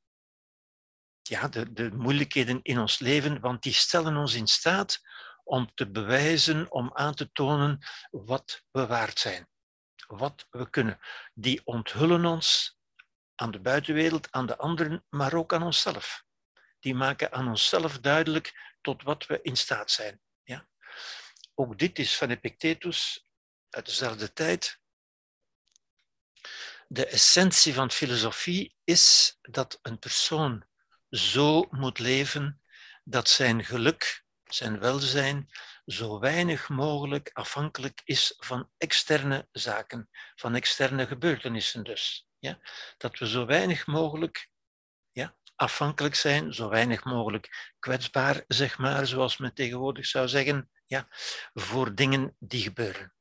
[1.23, 5.01] ja, de, de moeilijkheden in ons leven, want die stellen ons in staat
[5.45, 7.79] om te bewijzen, om aan te tonen
[8.11, 9.49] wat we waard zijn,
[10.07, 10.99] wat we kunnen.
[11.35, 12.79] Die onthullen ons
[13.35, 16.25] aan de buitenwereld, aan de anderen, maar ook aan onszelf.
[16.81, 20.21] Die maken aan onszelf duidelijk tot wat we in staat zijn.
[20.43, 20.69] Ja?
[21.55, 23.27] Ook dit is van Epictetus
[23.71, 24.81] uit dezelfde tijd.
[26.89, 30.67] De essentie van filosofie is dat een persoon
[31.11, 32.63] zo moet leven
[33.05, 35.51] dat zijn geluk, zijn welzijn,
[35.87, 42.29] zo weinig mogelijk afhankelijk is van externe zaken, van externe gebeurtenissen dus.
[42.39, 42.59] Ja?
[42.97, 44.49] Dat we zo weinig mogelijk
[45.11, 51.09] ja, afhankelijk zijn, zo weinig mogelijk kwetsbaar, zeg maar, zoals men tegenwoordig zou zeggen, ja,
[51.55, 53.15] voor dingen die gebeuren.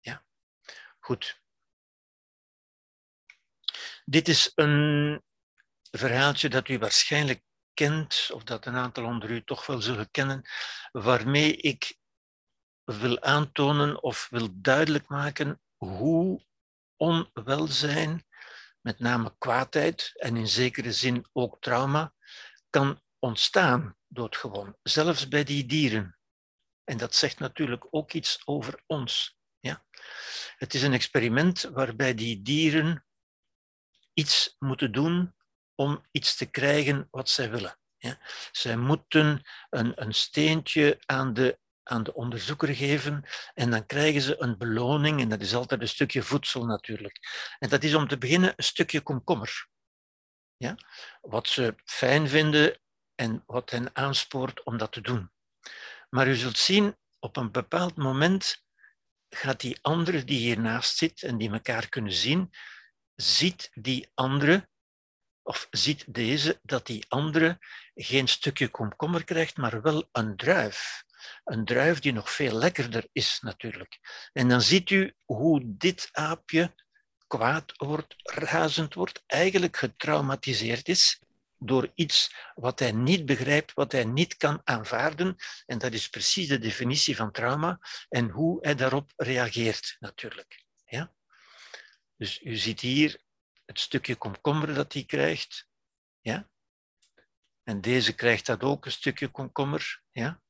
[0.00, 0.24] Ja?
[0.98, 1.41] Goed.
[4.04, 5.22] Dit is een
[5.90, 7.42] verhaaltje dat u waarschijnlijk
[7.74, 10.48] kent, of dat een aantal onder u toch wel zullen kennen,
[10.92, 11.96] waarmee ik
[12.84, 16.46] wil aantonen of wil duidelijk maken hoe
[16.96, 18.26] onwelzijn
[18.80, 22.14] met name kwaadheid en in zekere zin ook trauma,
[22.70, 26.18] kan ontstaan doodgewoon, zelfs bij die dieren.
[26.84, 29.36] En dat zegt natuurlijk ook iets over ons.
[29.60, 29.84] Ja?
[30.56, 33.04] Het is een experiment waarbij die dieren
[34.14, 35.34] iets moeten doen
[35.74, 37.78] om iets te krijgen wat zij willen.
[37.96, 38.18] Ja?
[38.52, 44.42] Zij moeten een, een steentje aan de, aan de onderzoeker geven en dan krijgen ze
[44.42, 47.18] een beloning en dat is altijd een stukje voedsel natuurlijk.
[47.58, 49.68] En dat is om te beginnen een stukje komkommer.
[50.56, 50.76] Ja?
[51.20, 52.80] Wat ze fijn vinden
[53.14, 55.30] en wat hen aanspoort om dat te doen.
[56.10, 58.64] Maar u zult zien, op een bepaald moment
[59.28, 62.50] gaat die andere die hiernaast zit en die elkaar kunnen zien,
[63.14, 64.68] ziet die andere,
[65.42, 67.58] of ziet deze, dat die andere
[67.94, 71.04] geen stukje komkommer krijgt, maar wel een druif.
[71.44, 73.98] Een druif die nog veel lekkerder is natuurlijk.
[74.32, 76.74] En dan ziet u hoe dit aapje
[77.26, 81.20] kwaad wordt, razend wordt, eigenlijk getraumatiseerd is
[81.58, 85.36] door iets wat hij niet begrijpt, wat hij niet kan aanvaarden.
[85.66, 90.64] En dat is precies de definitie van trauma en hoe hij daarop reageert natuurlijk.
[92.22, 93.20] Dus u ziet hier
[93.64, 95.68] het stukje komkommer dat hij krijgt.
[96.20, 96.50] Ja?
[97.62, 100.02] En deze krijgt dat ook, een stukje komkommer.
[100.10, 100.42] Ja?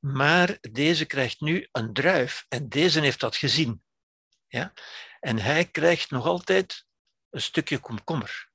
[0.00, 3.82] Maar deze krijgt nu een druif en deze heeft dat gezien.
[4.46, 4.72] Ja?
[5.20, 6.86] En hij krijgt nog altijd
[7.30, 8.50] een stukje komkommer.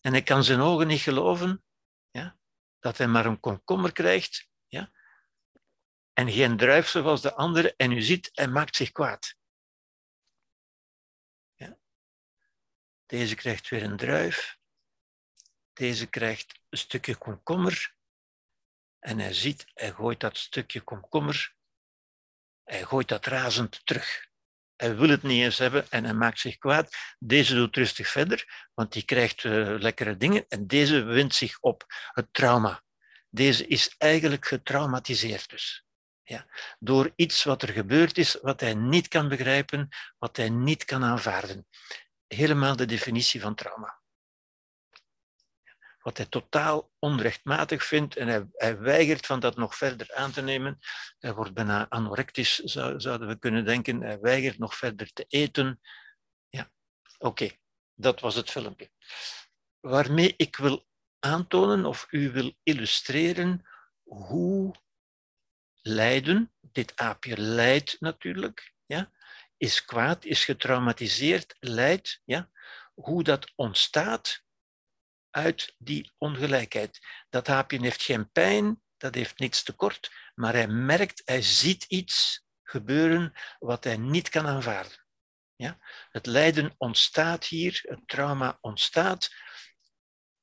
[0.00, 1.64] En hij kan zijn ogen niet geloven
[2.10, 2.38] ja?
[2.78, 4.90] dat hij maar een komkommer krijgt ja?
[6.12, 7.74] en geen druif zoals de andere.
[7.76, 9.38] En u ziet, hij maakt zich kwaad.
[13.10, 14.58] Deze krijgt weer een druif.
[15.72, 17.94] Deze krijgt een stukje komkommer.
[18.98, 21.54] En hij ziet, hij gooit dat stukje komkommer,
[22.64, 24.28] hij gooit dat razend terug.
[24.76, 26.96] Hij wil het niet eens hebben en hij maakt zich kwaad.
[27.18, 31.84] Deze doet rustig verder, want die krijgt uh, lekkere dingen en deze wint zich op.
[32.12, 32.82] Het trauma.
[33.28, 35.84] Deze is eigenlijk getraumatiseerd dus.
[36.22, 36.46] Ja,
[36.78, 41.04] door iets wat er gebeurd is, wat hij niet kan begrijpen, wat hij niet kan
[41.04, 41.66] aanvaarden.
[42.34, 44.00] Helemaal de definitie van trauma
[46.02, 50.42] wat hij totaal onrechtmatig vindt en hij, hij, weigert van dat nog verder aan te
[50.42, 50.78] nemen.
[51.18, 54.00] Hij wordt bijna anorectisch, zou, zouden we kunnen denken.
[54.00, 55.80] Hij weigert nog verder te eten.
[56.48, 56.70] Ja,
[57.18, 57.50] oké,
[57.94, 58.90] dat was het filmpje.
[59.80, 60.86] Waarmee ik wil
[61.18, 63.66] aantonen of u wil illustreren
[64.02, 64.74] hoe
[65.82, 69.12] lijden, dit aapje lijdt natuurlijk, ja,
[69.60, 72.50] is kwaad, is getraumatiseerd, lijdt, ja,
[72.94, 74.42] hoe dat ontstaat
[75.30, 77.06] uit die ongelijkheid.
[77.28, 82.44] Dat aapje heeft geen pijn, dat heeft niets tekort, maar hij merkt, hij ziet iets
[82.62, 85.04] gebeuren wat hij niet kan aanvaarden.
[85.56, 85.78] Ja?
[86.10, 89.30] Het lijden ontstaat hier, het trauma ontstaat,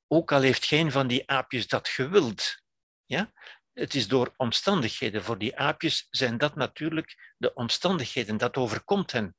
[0.06, 2.62] ook al heeft geen van die aapjes dat gewild.
[3.04, 3.32] Ja?
[3.78, 5.24] Het is door omstandigheden.
[5.24, 9.36] Voor die aapjes zijn dat natuurlijk de omstandigheden, dat overkomt hen.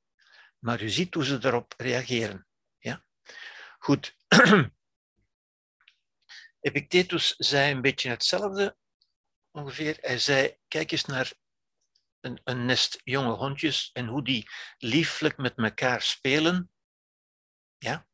[0.59, 2.47] Maar u ziet hoe ze daarop reageren.
[2.77, 3.03] Ja?
[3.79, 4.15] Goed,
[6.59, 8.77] Epictetus zei een beetje hetzelfde
[9.51, 9.97] ongeveer.
[10.01, 11.33] Hij zei, kijk eens naar
[12.19, 16.71] een, een nest jonge hondjes en hoe die lieflijk met elkaar spelen.
[17.77, 18.07] Ja?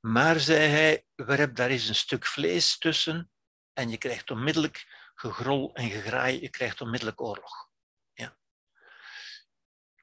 [0.00, 3.30] Maar, zei hij, werp daar eens een stuk vlees tussen
[3.72, 7.68] en je krijgt onmiddellijk gegrol en gegraai, je krijgt onmiddellijk oorlog.
[8.12, 8.36] Ja?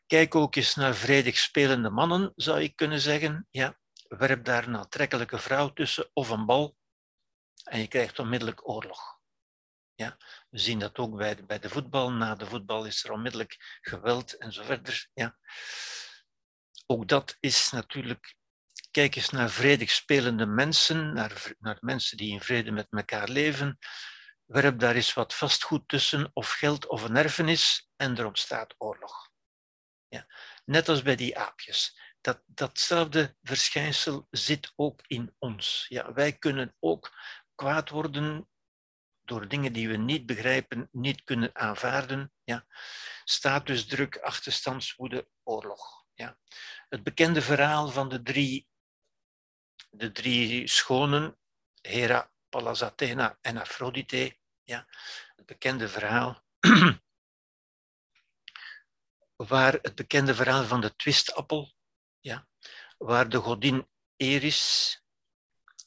[0.07, 3.47] Kijk ook eens naar vredig spelende mannen, zou ik kunnen zeggen.
[3.49, 3.79] Ja?
[4.07, 6.77] Werp daar een aantrekkelijke vrouw tussen of een bal
[7.63, 9.21] en je krijgt onmiddellijk oorlog.
[9.95, 10.17] Ja,
[10.49, 12.11] we zien dat ook bij de, bij de voetbal.
[12.11, 15.07] Na de voetbal is er onmiddellijk geweld en zo verder.
[15.13, 15.37] Ja.
[16.85, 18.35] Ook dat is natuurlijk.
[18.91, 23.77] Kijk eens naar vredig spelende mensen, naar, naar mensen die in vrede met elkaar leven.
[24.53, 29.29] Werp daar eens wat vastgoed tussen, of geld of een erfenis, en er ontstaat oorlog.
[30.07, 30.27] Ja.
[30.65, 31.99] Net als bij die aapjes.
[32.21, 35.85] Dat, datzelfde verschijnsel zit ook in ons.
[35.89, 37.11] Ja, wij kunnen ook
[37.55, 38.49] kwaad worden
[39.21, 42.33] door dingen die we niet begrijpen, niet kunnen aanvaarden.
[42.43, 42.65] Ja.
[43.23, 46.05] Statusdruk, achterstandswoede, oorlog.
[46.13, 46.39] Ja.
[46.89, 48.67] Het bekende verhaal van de drie,
[49.89, 51.37] de drie schonen,
[51.81, 54.41] Hera, Pallas Athena en Aphrodite.
[54.63, 54.87] Ja.
[55.35, 56.43] Het bekende verhaal.
[59.35, 61.73] waar het bekende verhaal van de twistappel,
[62.19, 62.47] ja,
[62.97, 65.01] waar de godin Eris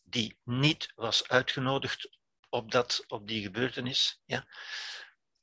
[0.02, 2.18] die niet was uitgenodigd
[2.48, 4.46] op, dat, op die gebeurtenis, ja,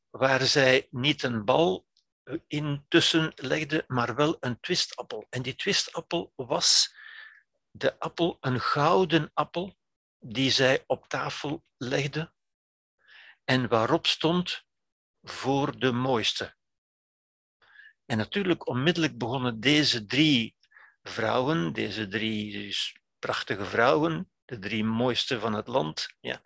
[0.09, 1.87] waar zij niet een bal
[2.47, 5.25] intussen legde, maar wel een twistappel.
[5.29, 6.95] En die twistappel was
[7.71, 9.77] de appel, een gouden appel,
[10.19, 12.33] die zij op tafel legde
[13.43, 14.63] en waarop stond
[15.21, 16.55] voor de mooiste.
[18.05, 20.55] En natuurlijk, onmiddellijk begonnen deze drie
[21.03, 22.75] vrouwen, deze drie
[23.19, 26.41] prachtige vrouwen, de drie mooiste van het land, ja,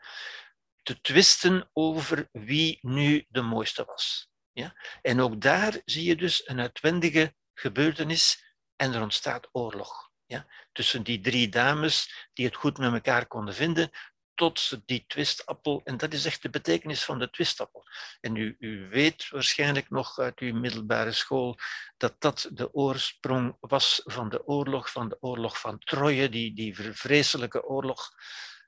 [0.84, 4.30] te twisten over wie nu de mooiste was.
[4.52, 4.76] Ja?
[5.02, 10.12] En ook daar zie je dus een uitwendige gebeurtenis en er ontstaat oorlog.
[10.26, 10.48] Ja?
[10.72, 13.92] Tussen die drie dames die het goed met elkaar konden vinden,
[14.38, 15.82] tot die twistappel.
[15.84, 17.84] En dat is echt de betekenis van de twistappel.
[18.22, 21.58] En u, u weet waarschijnlijk nog uit uw middelbare school
[21.98, 26.76] dat dat de oorsprong was van de oorlog, van de oorlog van Troje, die, die
[26.94, 28.10] vreselijke oorlog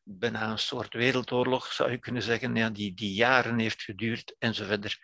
[0.04, 4.56] bijna een soort wereldoorlog, zou je kunnen zeggen, ja, die, die jaren heeft geduurd en
[4.56, 4.98] zo verder.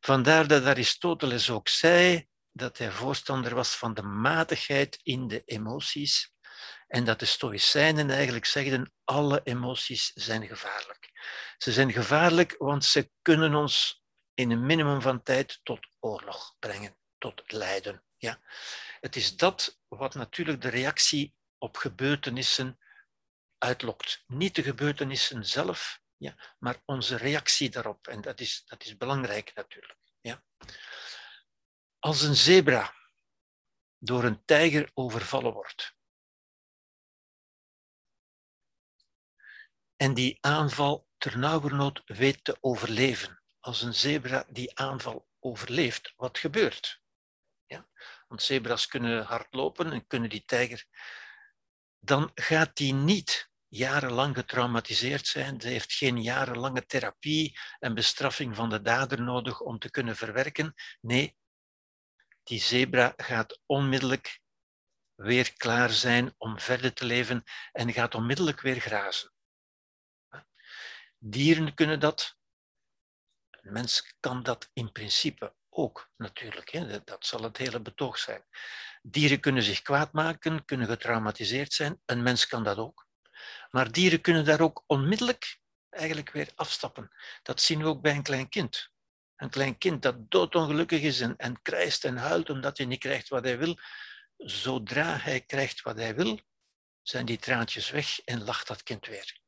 [0.00, 6.34] Vandaar dat Aristoteles ook zei dat hij voorstander was van de matigheid in de emoties
[6.86, 11.10] en dat de Stoïcijnen eigenlijk zeggen, alle emoties zijn gevaarlijk.
[11.58, 14.02] Ze zijn gevaarlijk, want ze kunnen ons
[14.34, 18.04] in een minimum van tijd tot oorlog brengen, tot lijden.
[18.16, 18.40] Ja?
[19.00, 22.78] Het is dat wat natuurlijk de reactie op gebeurtenissen
[23.58, 24.22] uitlokt.
[24.26, 28.08] Niet de gebeurtenissen zelf, ja, maar onze reactie daarop.
[28.08, 29.98] En dat is, dat is belangrijk natuurlijk.
[30.20, 30.44] Ja.
[31.98, 32.94] Als een zebra
[33.98, 35.95] door een tijger overvallen wordt
[39.96, 47.02] en die aanval ternauwernood weet te overleven, als een zebra die aanval overleeft, wat gebeurt?
[47.66, 47.88] Ja?
[48.28, 50.86] Want zebra's kunnen hard lopen en kunnen die tijger
[52.06, 55.60] dan gaat die niet jarenlang getraumatiseerd zijn.
[55.60, 60.74] Ze heeft geen jarenlange therapie en bestraffing van de dader nodig om te kunnen verwerken.
[61.00, 61.36] Nee,
[62.42, 64.40] die zebra gaat onmiddellijk
[65.14, 67.42] weer klaar zijn om verder te leven
[67.72, 69.32] en gaat onmiddellijk weer grazen.
[71.28, 72.36] Dieren kunnen dat.
[73.50, 76.70] Een mens kan dat in principe ook natuurlijk.
[76.70, 77.04] Hè.
[77.04, 78.44] Dat zal het hele betoog zijn.
[79.02, 82.00] Dieren kunnen zich kwaad maken, kunnen getraumatiseerd zijn.
[82.04, 83.06] Een mens kan dat ook.
[83.70, 85.60] Maar dieren kunnen daar ook onmiddellijk
[85.90, 87.10] eigenlijk weer afstappen.
[87.42, 88.90] Dat zien we ook bij een klein kind.
[89.36, 93.28] Een klein kind dat doodongelukkig is en, en krijst en huilt omdat hij niet krijgt
[93.28, 93.78] wat hij wil.
[94.36, 96.40] Zodra hij krijgt wat hij wil,
[97.02, 99.44] zijn die traantjes weg en lacht dat kind weer.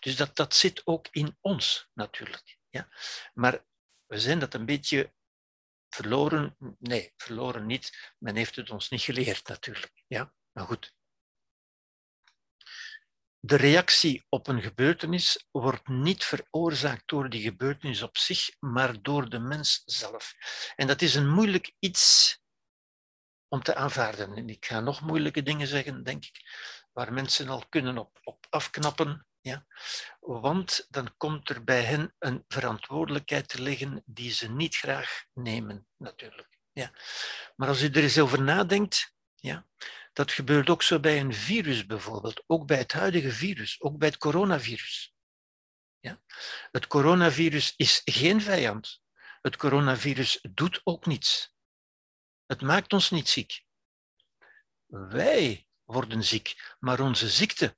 [0.00, 2.58] Dus dat, dat zit ook in ons natuurlijk.
[2.68, 2.88] Ja.
[3.34, 3.64] Maar
[4.06, 5.14] we zijn dat een beetje
[5.88, 6.56] verloren.
[6.78, 8.14] Nee, verloren niet.
[8.18, 10.04] Men heeft het ons niet geleerd natuurlijk.
[10.06, 10.34] Ja.
[10.52, 10.94] Maar goed,
[13.44, 19.28] de reactie op een gebeurtenis wordt niet veroorzaakt door die gebeurtenis op zich, maar door
[19.28, 20.34] de mens zelf.
[20.76, 22.38] En dat is een moeilijk iets
[23.48, 24.34] om te aanvaarden.
[24.34, 26.40] En ik ga nog moeilijke dingen zeggen, denk ik,
[26.92, 29.26] waar mensen al kunnen op, op afknappen.
[29.42, 29.66] Ja?
[30.20, 35.86] Want dan komt er bij hen een verantwoordelijkheid te liggen die ze niet graag nemen,
[35.96, 36.58] natuurlijk.
[36.72, 36.92] Ja.
[37.56, 39.66] Maar als u er eens over nadenkt, ja,
[40.12, 44.08] dat gebeurt ook zo bij een virus bijvoorbeeld, ook bij het huidige virus, ook bij
[44.08, 45.14] het coronavirus.
[46.00, 46.22] Ja?
[46.70, 49.00] Het coronavirus is geen vijand.
[49.40, 51.54] Het coronavirus doet ook niets.
[52.46, 53.64] Het maakt ons niet ziek.
[54.86, 57.76] Wij worden ziek, maar onze ziekte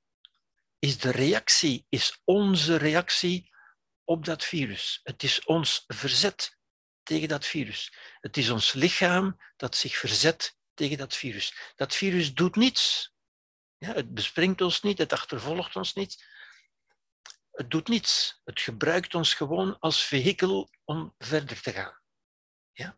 [0.85, 3.49] is de reactie, is onze reactie
[4.03, 4.99] op dat virus.
[5.03, 6.57] Het is ons verzet
[7.03, 7.93] tegen dat virus.
[8.19, 11.73] Het is ons lichaam dat zich verzet tegen dat virus.
[11.75, 13.13] Dat virus doet niets.
[13.77, 16.25] Ja, het bespringt ons niet, het achtervolgt ons niet.
[17.51, 18.41] Het doet niets.
[18.43, 21.99] Het gebruikt ons gewoon als vehikel om verder te gaan.
[22.71, 22.97] Ja?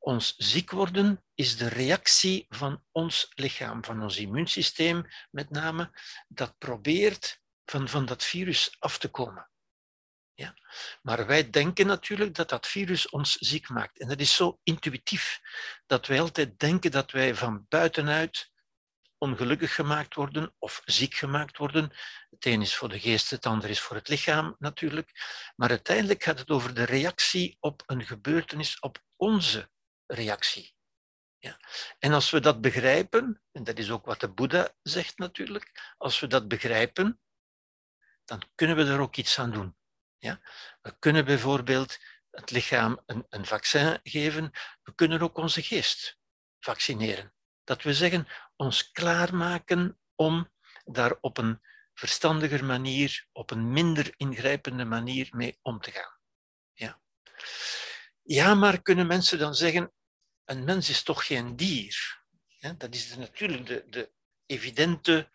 [0.00, 5.90] Ons ziek worden is de reactie van ons lichaam, van ons immuunsysteem met name,
[6.28, 9.50] dat probeert van, van dat virus af te komen.
[10.34, 10.54] Ja?
[11.02, 13.98] Maar wij denken natuurlijk dat dat virus ons ziek maakt.
[13.98, 15.40] En dat is zo intuïtief
[15.86, 18.50] dat wij altijd denken dat wij van buitenuit
[19.18, 21.92] ongelukkig gemaakt worden of ziek gemaakt worden.
[22.30, 25.10] Het een is voor de geest, het ander is voor het lichaam natuurlijk.
[25.56, 29.70] Maar uiteindelijk gaat het over de reactie op een gebeurtenis, op onze
[30.10, 30.74] reactie.
[31.38, 31.58] Ja.
[31.98, 36.20] En als we dat begrijpen, en dat is ook wat de Boeddha zegt natuurlijk, als
[36.20, 37.20] we dat begrijpen,
[38.24, 39.76] dan kunnen we er ook iets aan doen.
[40.18, 40.40] Ja?
[40.80, 41.98] We kunnen bijvoorbeeld
[42.30, 44.50] het lichaam een, een vaccin geven.
[44.82, 46.18] We kunnen ook onze geest
[46.58, 47.34] vaccineren.
[47.64, 50.52] Dat we zeggen, ons klaarmaken om
[50.84, 51.60] daar op een
[51.94, 56.18] verstandiger manier, op een minder ingrijpende manier mee om te gaan.
[56.72, 57.00] Ja.
[58.22, 59.92] Ja, maar kunnen mensen dan zeggen,
[60.50, 62.22] een mens is toch geen dier?
[62.46, 64.12] Ja, dat is natuurlijk de, de
[64.46, 65.30] evidente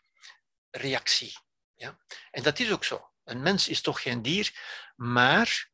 [0.69, 1.37] reactie.
[1.75, 1.99] Ja?
[2.31, 3.11] En dat is ook zo.
[3.23, 4.53] Een mens is toch geen dier,
[4.95, 5.71] maar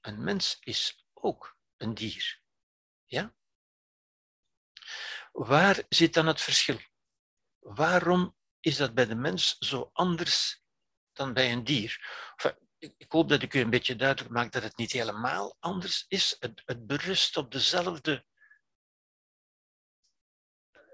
[0.00, 2.40] een mens is ook een dier.
[3.04, 3.34] Ja?
[5.32, 6.80] Waar zit dan het verschil?
[7.58, 10.62] Waarom is dat bij de mens zo anders
[11.12, 12.16] dan bij een dier?
[12.78, 16.36] ik hoop dat ik u een beetje duidelijk maak dat het niet helemaal anders is.
[16.38, 18.26] Het, het berust op dezelfde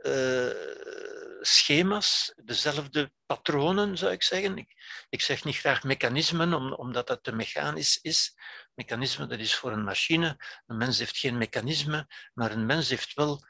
[0.07, 4.59] uh, schema's, dezelfde patronen, zou ik zeggen.
[4.59, 4.74] Ik,
[5.09, 8.36] ik zeg niet graag mechanismen, om, omdat dat te mechanisch is.
[8.74, 10.36] Mechanisme, dat is voor een machine.
[10.66, 13.46] Een mens heeft geen mechanisme, maar een mens heeft wel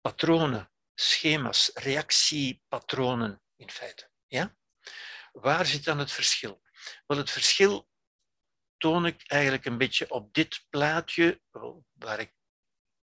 [0.00, 4.10] patronen, schema's, reactiepatronen in feite.
[4.26, 4.56] Ja?
[5.32, 6.62] Waar zit dan het verschil?
[7.06, 7.88] Wel, het verschil
[8.76, 11.40] toon ik eigenlijk een beetje op dit plaatje,
[11.92, 12.34] waar ik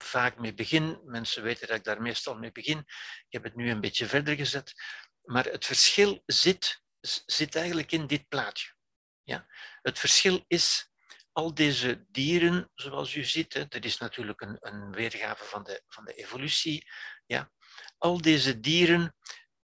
[0.03, 1.01] vaak mee begin.
[1.05, 2.77] Mensen weten dat ik daar meestal mee begin.
[2.77, 4.73] Ik heb het nu een beetje verder gezet.
[5.21, 6.81] Maar het verschil zit,
[7.25, 8.73] zit eigenlijk in dit plaatje.
[9.23, 9.47] Ja?
[9.81, 10.89] Het verschil is
[11.31, 15.83] al deze dieren, zoals u ziet, hè, dat is natuurlijk een, een weergave van de,
[15.87, 16.87] van de evolutie.
[17.25, 17.51] Ja?
[17.97, 19.15] Al deze dieren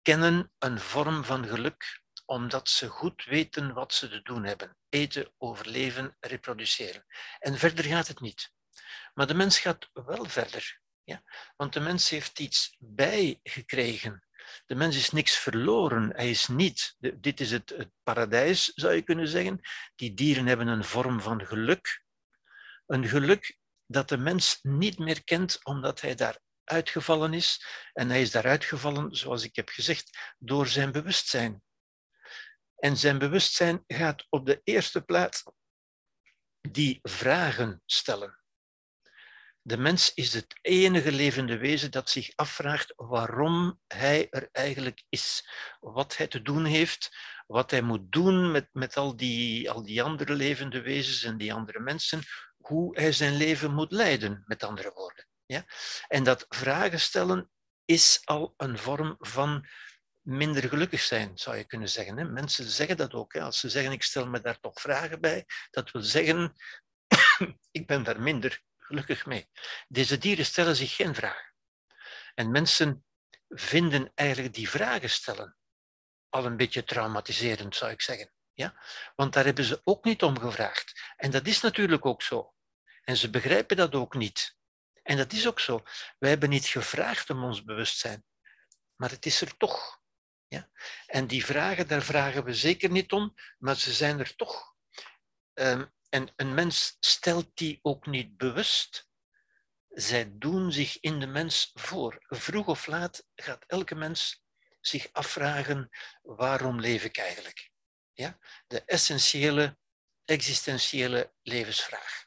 [0.02, 4.78] kennen een vorm van geluk omdat ze goed weten wat ze te doen hebben.
[4.90, 7.06] Eten, overleven, reproduceren.
[7.40, 8.52] En verder gaat het niet.
[9.14, 10.80] Maar de mens gaat wel verder.
[11.04, 11.24] Ja?
[11.56, 14.26] Want de mens heeft iets bijgekregen.
[14.66, 16.96] De mens is niks verloren, hij is niet.
[17.00, 19.60] dit is het, het paradijs, zou je kunnen zeggen.
[19.96, 22.04] Die dieren hebben een vorm van geluk.
[22.86, 27.66] Een geluk dat de mens niet meer kent omdat hij daar uitgevallen is.
[27.93, 31.64] En hij is daar uitgevallen, zoals ik heb gezegd, door zijn bewustzijn.
[32.76, 35.43] En zijn bewustzijn gaat op de eerste plaats
[36.62, 38.45] die vragen stellen.
[39.68, 45.49] De mens is het enige levende wezen dat zich afvraagt waarom hij er eigenlijk is,
[45.80, 50.03] wat hij te doen heeft, wat hij moet doen met, met al, die, al die
[50.03, 52.22] andere levende wezens en die andere mensen,
[52.57, 55.28] hoe hij zijn leven moet leiden, met andere woorden.
[55.45, 55.66] Ja?
[56.07, 57.49] En dat vragen stellen
[57.86, 59.68] is al een vorm van
[60.22, 62.18] minder gelukkig zijn, zou je kunnen zeggen.
[62.18, 62.24] Hè?
[62.24, 63.34] Mensen zeggen dat ook.
[63.34, 63.41] Hè?
[63.41, 66.53] Als ze zeggen, ik stel me daar toch vragen bij, dat wil zeggen,
[67.72, 69.50] ik ben daar minder gelukkig mee.
[69.88, 71.54] Deze dieren stellen zich geen vragen.
[72.34, 73.06] En mensen
[73.50, 75.58] vinden eigenlijk die vragen stellen
[76.30, 78.32] al een beetje traumatiserend, zou ik zeggen.
[78.54, 78.84] Ja?
[79.16, 81.14] Want daar hebben ze ook niet om gevraagd.
[81.16, 82.54] En dat is natuurlijk ook zo.
[83.04, 84.58] En ze begrijpen dat ook niet.
[85.04, 85.84] En dat is ook zo.
[86.18, 88.26] Wij hebben niet gevraagd om ons bewustzijn,
[88.96, 90.02] maar het is er toch.
[90.48, 90.70] Ja?
[91.06, 94.74] En die vragen, daar vragen we zeker niet om, maar ze zijn er toch.
[95.54, 99.10] Um, en een mens stelt die ook niet bewust.
[99.89, 102.26] Zij doen zich in de mens voor.
[102.28, 104.43] Vroeg of laat gaat elke mens
[104.82, 105.89] zich afvragen,
[106.22, 107.72] waarom leef ik eigenlijk?
[108.14, 108.38] Ja?
[108.68, 109.78] De essentiële,
[110.26, 112.26] existentiële levensvraag.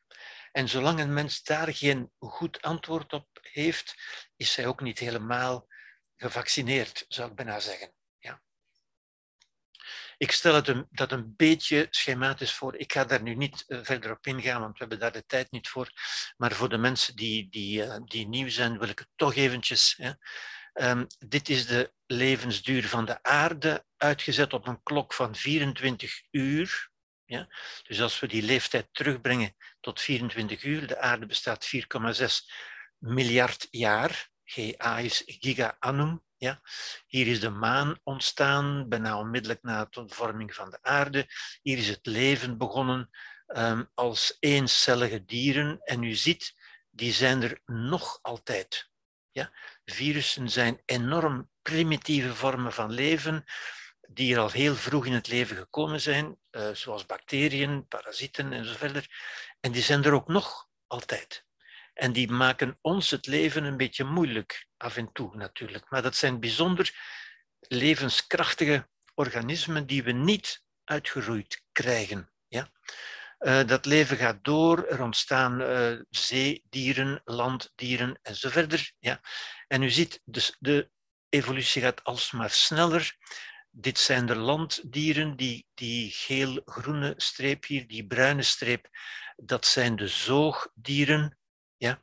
[0.53, 3.95] En zolang een mens daar geen goed antwoord op heeft,
[4.37, 5.67] is hij ook niet helemaal
[6.17, 7.93] gevaccineerd, zou ik bijna zeggen.
[10.19, 12.77] Ik stel het dat een beetje schematisch voor.
[12.77, 15.51] Ik ga daar nu niet eh, verder op ingaan, want we hebben daar de tijd
[15.51, 15.91] niet voor.
[16.37, 19.95] Maar voor de mensen die, die, uh, die nieuw zijn, wil ik het toch eventjes.
[19.97, 20.11] Hè.
[20.91, 26.91] Um, dit is de levensduur van de aarde, uitgezet op een klok van 24 uur.
[27.25, 27.49] Ja?
[27.83, 32.27] Dus als we die leeftijd terugbrengen tot 24 uur, de aarde bestaat 4,6
[32.99, 34.29] miljard jaar.
[34.45, 36.23] GA is giga annum.
[36.39, 36.61] Ja?
[37.07, 41.27] Hier is de maan ontstaan, bijna onmiddellijk na de vorming van de aarde.
[41.63, 43.11] Hier is het leven begonnen
[43.47, 45.81] um, als eencellige dieren.
[45.81, 46.55] En u ziet,
[46.91, 48.91] die zijn er nog altijd.
[49.31, 49.53] Ja?
[49.85, 53.45] Virussen zijn enorm primitieve vormen van leven,
[54.09, 58.65] die er al heel vroeg in het leven gekomen zijn, uh, zoals bacteriën, parasieten en
[58.65, 59.07] zo verder.
[59.61, 61.47] En die zijn er ook nog altijd.
[61.99, 65.91] En die maken ons het leven een beetje moeilijk, af en toe natuurlijk.
[65.91, 66.95] Maar dat zijn bijzonder
[67.61, 72.31] levenskrachtige organismen die we niet uitgeroeid krijgen.
[72.49, 72.71] Ja?
[73.39, 78.93] Uh, dat leven gaat door, er ontstaan uh, zeedieren, landdieren en verder.
[78.99, 79.21] Ja?
[79.69, 80.91] En u ziet, dus de
[81.29, 83.17] evolutie gaat alsmaar sneller.
[83.71, 88.89] Dit zijn de landdieren, die, die geel-groene streep hier, die bruine streep,
[89.37, 91.38] dat zijn de zoogdieren.
[91.79, 92.03] Ja?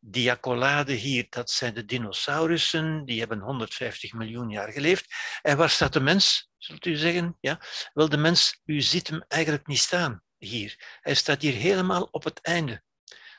[0.00, 5.14] Die accolade hier, dat zijn de dinosaurussen, die hebben 150 miljoen jaar geleefd.
[5.42, 7.36] En waar staat de mens, zult u zeggen?
[7.40, 7.60] Ja?
[7.92, 10.98] Wel, de mens, u ziet hem eigenlijk niet staan hier.
[11.00, 12.82] Hij staat hier helemaal op het einde.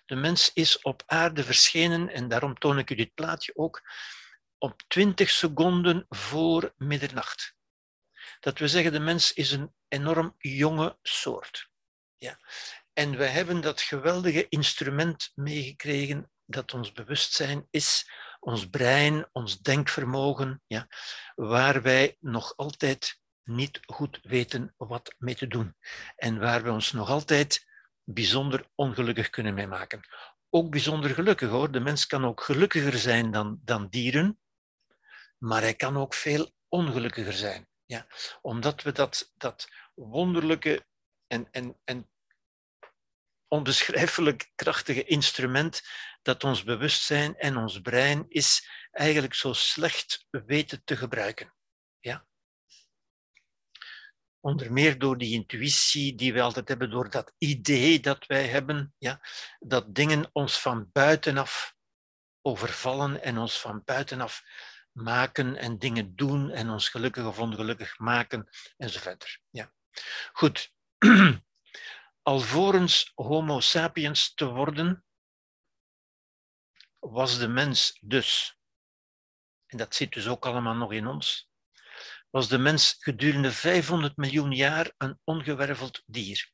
[0.05, 3.81] De mens is op aarde verschenen, en daarom toon ik u dit plaatje ook,
[4.57, 7.55] op 20 seconden voor middernacht.
[8.39, 11.69] Dat we zeggen, de mens is een enorm jonge soort.
[12.17, 12.39] Ja.
[12.93, 20.61] En we hebben dat geweldige instrument meegekregen dat ons bewustzijn is, ons brein, ons denkvermogen,
[20.67, 20.87] ja,
[21.35, 25.75] waar wij nog altijd niet goed weten wat mee te doen.
[26.15, 27.65] En waar we ons nog altijd
[28.03, 30.01] bijzonder ongelukkig kunnen mee maken.
[30.49, 31.71] Ook bijzonder gelukkig hoor.
[31.71, 34.39] De mens kan ook gelukkiger zijn dan, dan dieren,
[35.37, 37.67] maar hij kan ook veel ongelukkiger zijn.
[37.85, 38.07] Ja,
[38.41, 40.85] omdat we dat, dat wonderlijke
[41.27, 42.10] en, en, en
[43.51, 45.81] onbeschrijfelijk krachtige instrument
[46.21, 51.53] dat ons bewustzijn en ons brein is, eigenlijk zo slecht weten te gebruiken.
[51.99, 52.25] Ja?
[54.39, 58.93] Onder meer door die intuïtie die we altijd hebben, door dat idee dat wij hebben,
[58.97, 59.21] ja?
[59.59, 61.75] dat dingen ons van buitenaf
[62.41, 64.43] overvallen en ons van buitenaf
[64.91, 69.41] maken en dingen doen en ons gelukkig of ongelukkig maken enzovoort.
[69.49, 69.73] Ja.
[70.31, 70.71] Goed.
[72.23, 75.05] Alvorens Homo sapiens te worden,
[76.99, 78.57] was de mens dus,
[79.65, 81.49] en dat zit dus ook allemaal nog in ons,
[82.29, 86.49] was de mens gedurende 500 miljoen jaar een ongewerveld dier.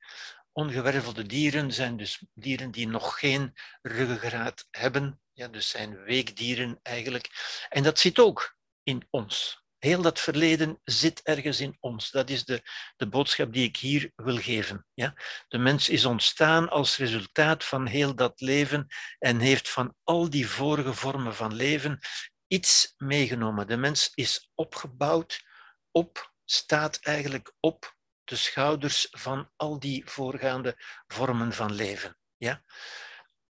[0.51, 7.29] Ongewervelde dieren zijn dus dieren die nog geen ruggengraat hebben, ja, dus zijn weekdieren eigenlijk.
[7.69, 9.65] En dat zit ook in ons.
[9.79, 12.11] Heel dat verleden zit ergens in ons.
[12.11, 12.61] Dat is de,
[12.95, 14.85] de boodschap die ik hier wil geven.
[14.93, 15.13] Ja?
[15.47, 18.87] De mens is ontstaan als resultaat van heel dat leven
[19.19, 21.99] en heeft van al die vorige vormen van leven
[22.47, 23.67] iets meegenomen.
[23.67, 25.45] De mens is opgebouwd
[25.91, 30.75] op, staat eigenlijk op de schouders van al die voorgaande
[31.07, 32.17] vormen van leven.
[32.37, 32.63] Ja?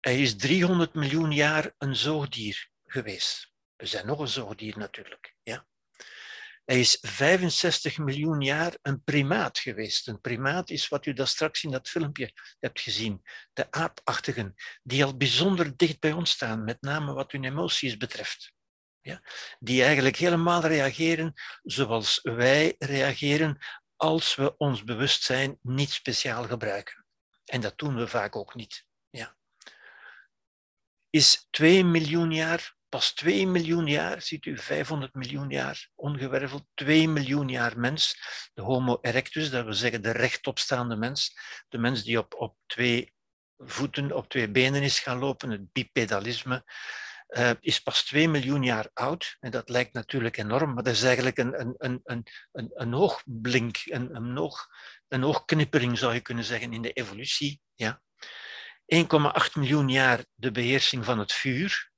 [0.00, 3.52] Hij is 300 miljoen jaar een zoogdier geweest.
[3.76, 5.34] We zijn nog een zoogdier natuurlijk.
[5.42, 5.66] Ja?
[6.64, 10.08] Hij is 65 miljoen jaar een primaat geweest.
[10.08, 13.22] Een primaat is wat u daar straks in dat filmpje hebt gezien.
[13.52, 18.52] De aapachtigen, die al bijzonder dicht bij ons staan, met name wat hun emoties betreft.
[19.00, 19.22] Ja?
[19.58, 23.58] Die eigenlijk helemaal reageren zoals wij reageren
[23.96, 27.04] als we ons bewustzijn niet speciaal gebruiken.
[27.44, 28.84] En dat doen we vaak ook niet.
[29.10, 29.36] Ja.
[31.10, 37.08] Is 2 miljoen jaar pas 2 miljoen jaar, ziet u 500 miljoen jaar ongewerveld, 2
[37.08, 38.16] miljoen jaar mens,
[38.54, 41.38] de Homo erectus, dat wil zeggen de rechtopstaande mens,
[41.68, 43.14] de mens die op, op twee
[43.58, 46.64] voeten, op twee benen is gaan lopen, het bipedalisme,
[47.28, 49.36] uh, is pas 2 miljoen jaar oud.
[49.40, 52.94] En dat lijkt natuurlijk enorm, maar dat is eigenlijk een, een, een, een, een, een
[52.94, 54.66] oogblink, een, een, oog,
[55.08, 57.60] een oogknippering zou je kunnen zeggen in de evolutie.
[57.74, 58.02] Ja.
[58.94, 61.92] 1,8 miljoen jaar de beheersing van het vuur,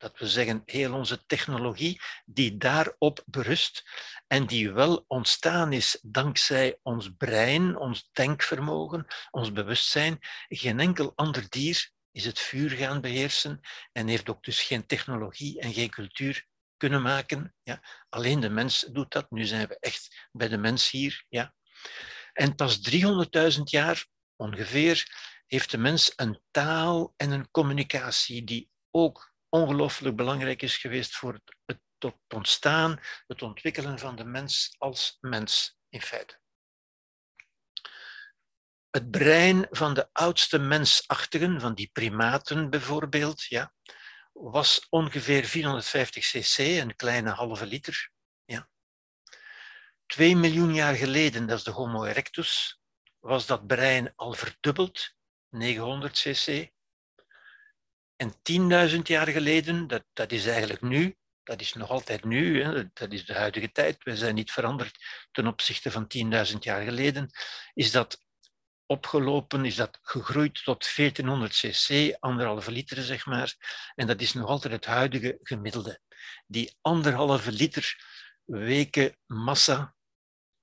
[0.00, 3.82] dat we zeggen, heel onze technologie die daarop berust
[4.26, 10.18] en die wel ontstaan is dankzij ons brein, ons denkvermogen, ons bewustzijn.
[10.48, 13.60] Geen enkel ander dier is het vuur gaan beheersen
[13.92, 16.46] en heeft ook dus geen technologie en geen cultuur
[16.76, 17.54] kunnen maken.
[17.62, 17.82] Ja.
[18.08, 19.30] Alleen de mens doet dat.
[19.30, 21.24] Nu zijn we echt bij de mens hier.
[21.28, 21.54] Ja.
[22.32, 22.80] En pas
[23.56, 30.62] 300.000 jaar ongeveer heeft de mens een taal en een communicatie die ook ongelooflijk belangrijk
[30.62, 31.80] is geweest voor het,
[32.28, 36.38] ontstaan, het ontwikkelen van de mens als mens in feite.
[38.90, 43.74] Het brein van de oudste mensachtigen, van die primaten bijvoorbeeld, ja,
[44.32, 48.10] was ongeveer 450 cc, een kleine halve liter.
[48.44, 48.68] Ja.
[50.06, 52.80] Twee miljoen jaar geleden, dat is de Homo erectus,
[53.18, 55.14] was dat brein al verdubbeld,
[55.48, 56.70] 900 cc.
[58.20, 58.34] En
[58.90, 63.12] 10.000 jaar geleden, dat, dat is eigenlijk nu, dat is nog altijd nu, hè, dat
[63.12, 64.98] is de huidige tijd, we zijn niet veranderd
[65.30, 66.06] ten opzichte van
[66.52, 67.30] 10.000 jaar geleden,
[67.74, 68.24] is dat
[68.86, 73.54] opgelopen, is dat gegroeid tot 1400 cc, anderhalve liter zeg maar,
[73.94, 76.00] en dat is nog altijd het huidige gemiddelde.
[76.46, 78.04] Die anderhalve liter
[78.44, 79.94] weken massa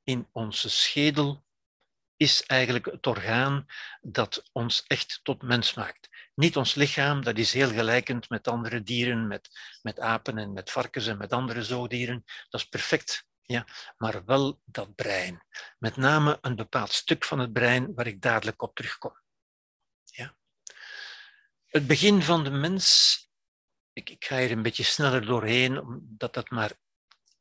[0.04, 1.46] in onze schedel
[2.18, 3.66] is eigenlijk het orgaan
[4.02, 6.10] dat ons echt tot mens maakt.
[6.40, 9.50] Niet ons lichaam, dat is heel gelijkend met andere dieren, met,
[9.82, 12.24] met apen en met varkens en met andere zoogdieren.
[12.50, 13.26] Dat is perfect.
[13.42, 13.68] Ja,
[13.98, 15.44] maar wel dat brein.
[15.80, 19.22] Met name een bepaald stuk van het brein waar ik dadelijk op terugkom.
[20.04, 20.38] Ja.
[21.66, 23.18] Het begin van de mens,
[23.94, 26.72] ik, ik ga hier een beetje sneller doorheen, omdat dat maar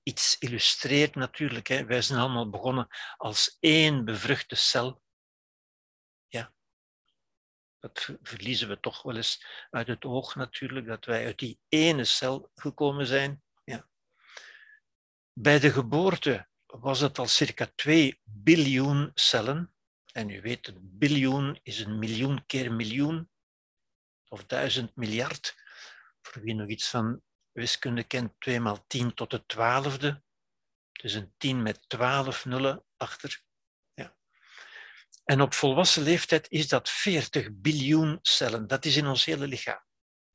[0.03, 1.66] iets illustreert natuurlijk.
[1.66, 1.84] Hè.
[1.84, 5.03] Wij zijn allemaal begonnen als één bevruchte cel
[7.81, 12.05] Dat verliezen we toch wel eens uit het oog natuurlijk, dat wij uit die ene
[12.05, 13.43] cel gekomen zijn.
[13.64, 13.89] Ja.
[15.33, 19.74] Bij de geboorte was het al circa 2 biljoen cellen.
[20.12, 23.31] En u weet, een biljoen is een miljoen keer miljoen,
[24.29, 25.55] of duizend miljard.
[26.22, 27.22] Voor wie nog iets van
[27.53, 30.22] wiskunde kent, 2 maal 10 tot de twaalfde.
[30.93, 33.45] Dus een 10 met 12 nullen achter.
[35.27, 38.66] En op volwassen leeftijd is dat 40 biljoen cellen.
[38.66, 39.85] Dat is in ons hele lichaam.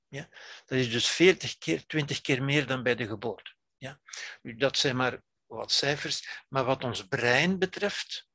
[0.07, 0.29] Ja.
[0.65, 3.55] Dat is dus 40 keer, 20 keer meer dan bij de geboorte.
[3.77, 3.99] Ja.
[4.41, 6.43] Dat zijn maar wat cijfers.
[6.49, 8.29] Maar wat ons brein betreft,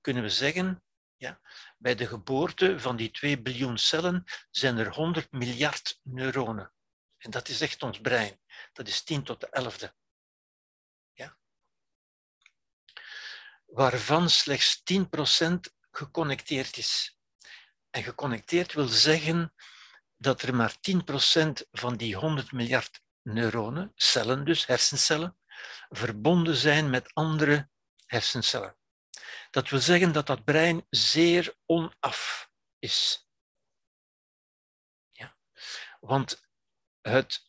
[0.00, 0.82] kunnen we zeggen,
[1.16, 1.40] ja,
[1.76, 6.72] bij de geboorte van die 2 biljoen cellen zijn er 100 miljard neuronen.
[7.18, 8.40] En dat is echt ons brein.
[8.72, 10.07] Dat is 10 tot de 11e.
[13.68, 15.58] Waarvan slechts 10%
[15.90, 17.18] geconnecteerd is.
[17.90, 19.54] En geconnecteerd wil zeggen
[20.16, 25.38] dat er maar 10% van die 100 miljard neuronen, cellen dus, hersencellen,
[25.88, 27.70] verbonden zijn met andere
[28.06, 28.76] hersencellen.
[29.50, 33.28] Dat wil zeggen dat dat brein zeer onaf is.
[35.12, 35.36] Ja.
[36.00, 36.48] Want
[37.00, 37.47] het,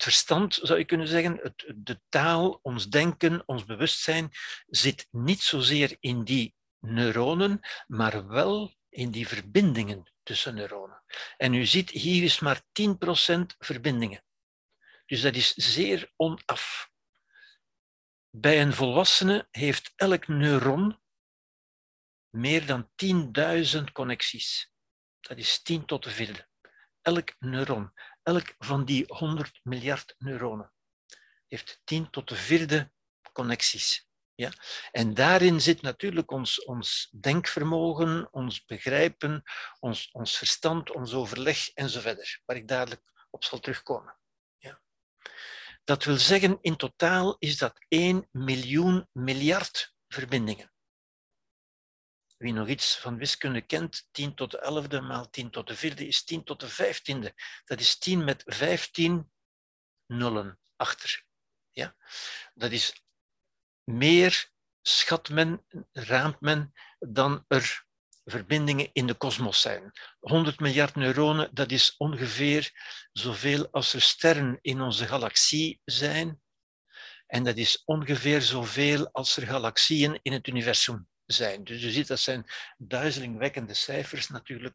[0.00, 4.30] het verstand, zou je kunnen zeggen, het, de taal, ons denken, ons bewustzijn,
[4.66, 11.02] zit niet zozeer in die neuronen, maar wel in die verbindingen tussen neuronen.
[11.36, 12.92] En u ziet, hier is maar 10%
[13.58, 14.24] verbindingen.
[15.06, 16.90] Dus dat is zeer onaf.
[18.30, 21.00] Bij een volwassene heeft elk neuron
[22.28, 22.90] meer dan
[23.76, 24.72] 10.000 connecties.
[25.20, 26.48] Dat is 10 tot de vierde.
[27.02, 27.92] Elk neuron,
[28.30, 30.72] elk van die 100 miljard neuronen,
[31.46, 32.92] heeft 10 tot de vierde
[33.32, 34.08] connecties.
[34.34, 34.52] Ja?
[34.92, 39.42] En daarin zit natuurlijk ons, ons denkvermogen, ons begrijpen,
[39.80, 44.18] ons, ons verstand, ons overleg enzovoort, waar ik dadelijk op zal terugkomen.
[45.84, 50.69] Dat wil zeggen, in totaal is dat 1 miljoen miljard verbindingen.
[52.40, 56.06] Wie nog iets van wiskunde kent, 10 tot de 11e maal 10 tot de 4e
[56.06, 57.34] is 10 tot de 15e.
[57.64, 59.30] Dat is 10 met 15
[60.06, 61.24] nullen achter.
[61.70, 61.96] Ja?
[62.54, 63.02] Dat is
[63.84, 64.50] meer,
[64.82, 67.84] schat men, raamt men, dan er
[68.24, 69.92] verbindingen in de kosmos zijn.
[70.18, 72.70] 100 miljard neuronen, dat is ongeveer
[73.12, 76.40] zoveel als er sterren in onze galaxie zijn.
[77.26, 81.64] En dat is ongeveer zoveel als er galaxieën in het universum zijn.
[81.64, 82.46] Dus je ziet, dat zijn
[82.78, 84.74] duizelingwekkende cijfers natuurlijk.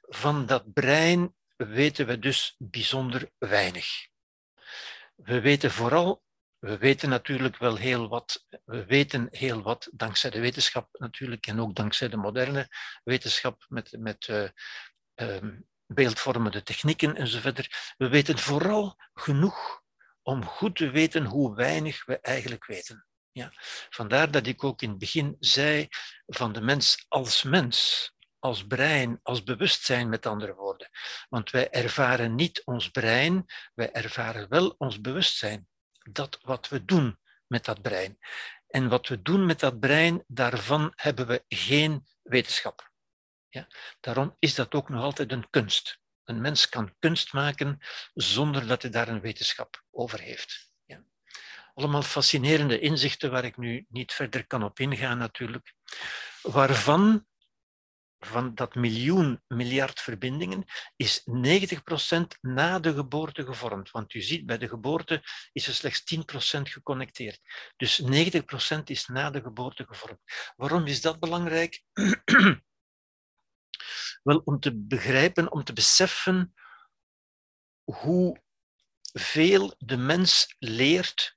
[0.00, 3.86] Van dat brein weten we dus bijzonder weinig.
[5.14, 6.22] We weten vooral
[6.62, 8.46] we weten natuurlijk wel heel wat.
[8.64, 12.68] We weten heel wat dankzij de wetenschap natuurlijk en ook dankzij de moderne
[13.04, 14.48] wetenschap met, met uh,
[15.14, 17.94] um, beeldvormende technieken enzovoort.
[17.96, 19.82] We weten vooral genoeg
[20.22, 23.06] om goed te weten hoe weinig we eigenlijk weten.
[23.32, 23.52] Ja.
[23.90, 25.88] Vandaar dat ik ook in het begin zei
[26.26, 30.88] van de mens als mens, als brein, als bewustzijn met andere woorden.
[31.28, 35.68] Want wij ervaren niet ons brein, wij ervaren wel ons bewustzijn
[36.10, 38.18] dat wat we doen met dat brein.
[38.68, 42.90] En wat we doen met dat brein, daarvan hebben we geen wetenschap.
[43.48, 43.66] Ja?
[44.00, 46.00] Daarom is dat ook nog altijd een kunst.
[46.24, 47.78] Een mens kan kunst maken
[48.14, 50.71] zonder dat hij daar een wetenschap over heeft.
[51.74, 55.74] Allemaal fascinerende inzichten waar ik nu niet verder kan op ingaan natuurlijk.
[56.42, 57.26] Waarvan
[58.24, 60.64] van dat miljoen miljard verbindingen
[60.96, 63.90] is 90% na de geboorte gevormd.
[63.90, 66.18] Want u ziet, bij de geboorte is er slechts 10%
[66.62, 67.40] geconnecteerd.
[67.76, 68.04] Dus 90%
[68.84, 70.20] is na de geboorte gevormd.
[70.56, 71.82] Waarom is dat belangrijk?
[74.22, 76.54] Wel, om te begrijpen, om te beseffen
[77.84, 78.42] hoe
[79.12, 81.36] veel de mens leert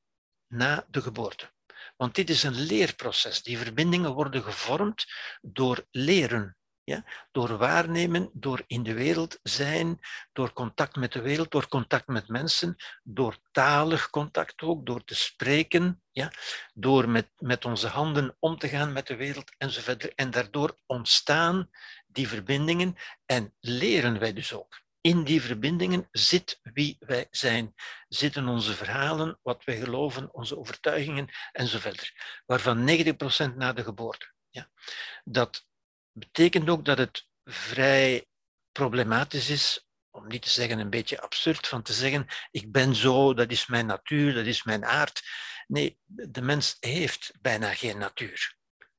[0.56, 1.54] na de geboorte.
[1.98, 3.44] Want dit is een leerproces.
[3.44, 5.06] Die verbindingen worden gevormd
[5.42, 6.58] door leren.
[6.84, 7.04] Ja?
[7.32, 10.00] Door waarnemen, door in de wereld zijn,
[10.34, 15.16] door contact met de wereld, door contact met mensen, door talig contact ook, door te
[15.16, 16.32] spreken, ja?
[16.74, 20.16] door met, met onze handen om te gaan met de wereld enzovoort.
[20.16, 21.70] En daardoor ontstaan
[22.08, 22.96] die verbindingen
[23.26, 24.85] en leren wij dus ook.
[25.06, 27.74] In die verbindingen zit wie wij zijn,
[28.08, 32.14] zitten onze verhalen, wat wij geloven, onze overtuigingen enzovoort.
[32.46, 34.34] Waarvan 90% na de geboorte.
[34.50, 34.70] Ja.
[35.24, 35.66] Dat
[36.12, 38.26] betekent ook dat het vrij
[38.72, 43.34] problematisch is, om niet te zeggen een beetje absurd, van te zeggen, ik ben zo,
[43.34, 45.22] dat is mijn natuur, dat is mijn aard.
[45.68, 48.56] Nee, de mens heeft bijna geen natuur.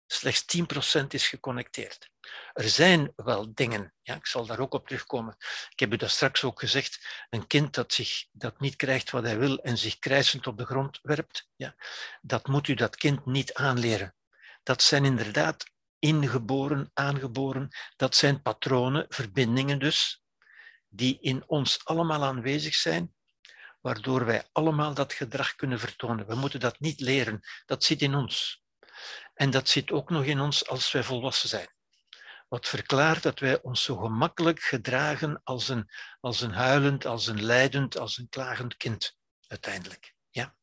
[0.06, 0.56] Slechts
[1.02, 2.10] 10% is geconnecteerd.
[2.52, 5.36] Er zijn wel dingen, ja, ik zal daar ook op terugkomen.
[5.70, 9.22] Ik heb u dat straks ook gezegd, een kind dat, zich, dat niet krijgt wat
[9.22, 11.74] hij wil en zich krijsend op de grond werpt, ja,
[12.20, 14.14] dat moet u dat kind niet aanleren.
[14.62, 20.22] Dat zijn inderdaad ingeboren, aangeboren, dat zijn patronen, verbindingen dus,
[20.88, 23.14] die in ons allemaal aanwezig zijn,
[23.80, 26.26] waardoor wij allemaal dat gedrag kunnen vertonen.
[26.26, 28.64] We moeten dat niet leren, dat zit in ons.
[29.34, 31.75] En dat zit ook nog in ons als wij volwassen zijn.
[32.48, 35.90] Wat verklaart dat wij ons zo gemakkelijk gedragen als een,
[36.20, 39.16] als een huilend, als een lijdend, als een klagend kind,
[39.46, 40.14] uiteindelijk.
[40.30, 40.56] Ja.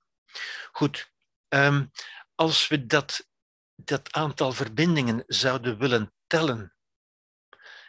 [0.71, 1.11] Goed,
[1.49, 1.91] um,
[2.35, 3.27] als we dat,
[3.75, 6.75] dat aantal verbindingen zouden willen tellen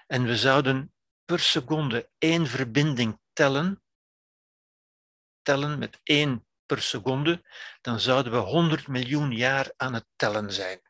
[0.07, 3.83] en we zouden per seconde één verbinding tellen,
[5.43, 7.45] tellen met één per seconde,
[7.81, 10.81] dan zouden we 100 miljoen jaar aan het tellen zijn.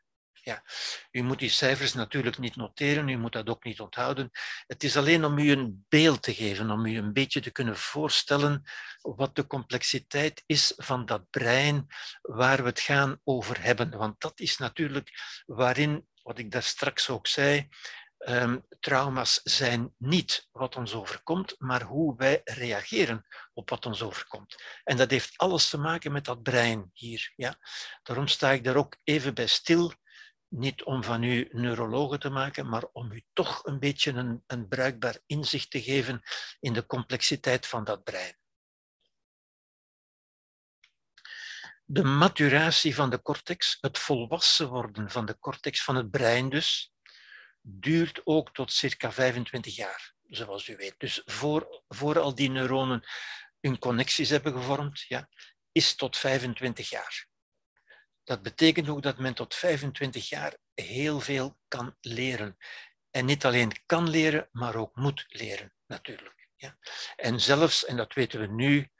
[0.45, 0.63] Ja,
[1.11, 4.31] u moet die cijfers natuurlijk niet noteren, u moet dat ook niet onthouden.
[4.67, 7.77] Het is alleen om u een beeld te geven, om u een beetje te kunnen
[7.77, 8.63] voorstellen
[9.01, 11.87] wat de complexiteit is van dat brein
[12.21, 13.97] waar we het gaan over hebben.
[13.97, 15.09] Want dat is natuurlijk
[15.45, 17.69] waarin, wat ik daar straks ook zei,
[18.27, 24.55] um, trauma's zijn niet wat ons overkomt, maar hoe wij reageren op wat ons overkomt.
[24.83, 27.33] En dat heeft alles te maken met dat brein hier.
[27.35, 27.55] Ja?
[28.03, 29.93] Daarom sta ik daar ook even bij stil.
[30.57, 34.67] Niet om van u neurologen te maken, maar om u toch een beetje een, een
[34.67, 36.21] bruikbaar inzicht te geven
[36.59, 38.37] in de complexiteit van dat brein.
[41.85, 46.93] De maturatie van de cortex, het volwassen worden van de cortex, van het brein dus,
[47.61, 50.95] duurt ook tot circa 25 jaar, zoals u weet.
[50.97, 53.03] Dus voor, voor al die neuronen
[53.59, 55.29] hun connecties hebben gevormd, ja,
[55.71, 57.27] is tot 25 jaar.
[58.25, 62.57] Dat betekent ook dat men tot 25 jaar heel veel kan leren.
[63.11, 66.49] En niet alleen kan leren, maar ook moet leren, natuurlijk.
[66.55, 66.77] Ja.
[67.15, 68.91] En zelfs, en dat weten we nu,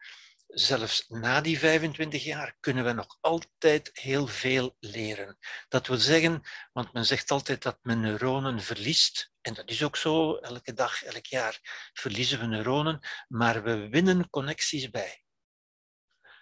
[0.47, 5.37] zelfs na die 25 jaar kunnen we nog altijd heel veel leren.
[5.67, 6.41] Dat wil zeggen,
[6.73, 9.31] want men zegt altijd dat men neuronen verliest.
[9.41, 11.59] En dat is ook zo, elke dag, elk jaar
[11.93, 15.23] verliezen we neuronen, maar we winnen connecties bij.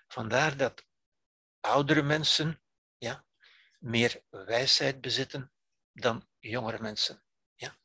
[0.08, 0.86] Vandaar dat
[1.60, 2.63] oudere mensen
[3.04, 3.26] ja,
[3.80, 5.52] meer wijsheid bezitten
[5.92, 7.24] dan jongere mensen.
[7.56, 7.78] Ja.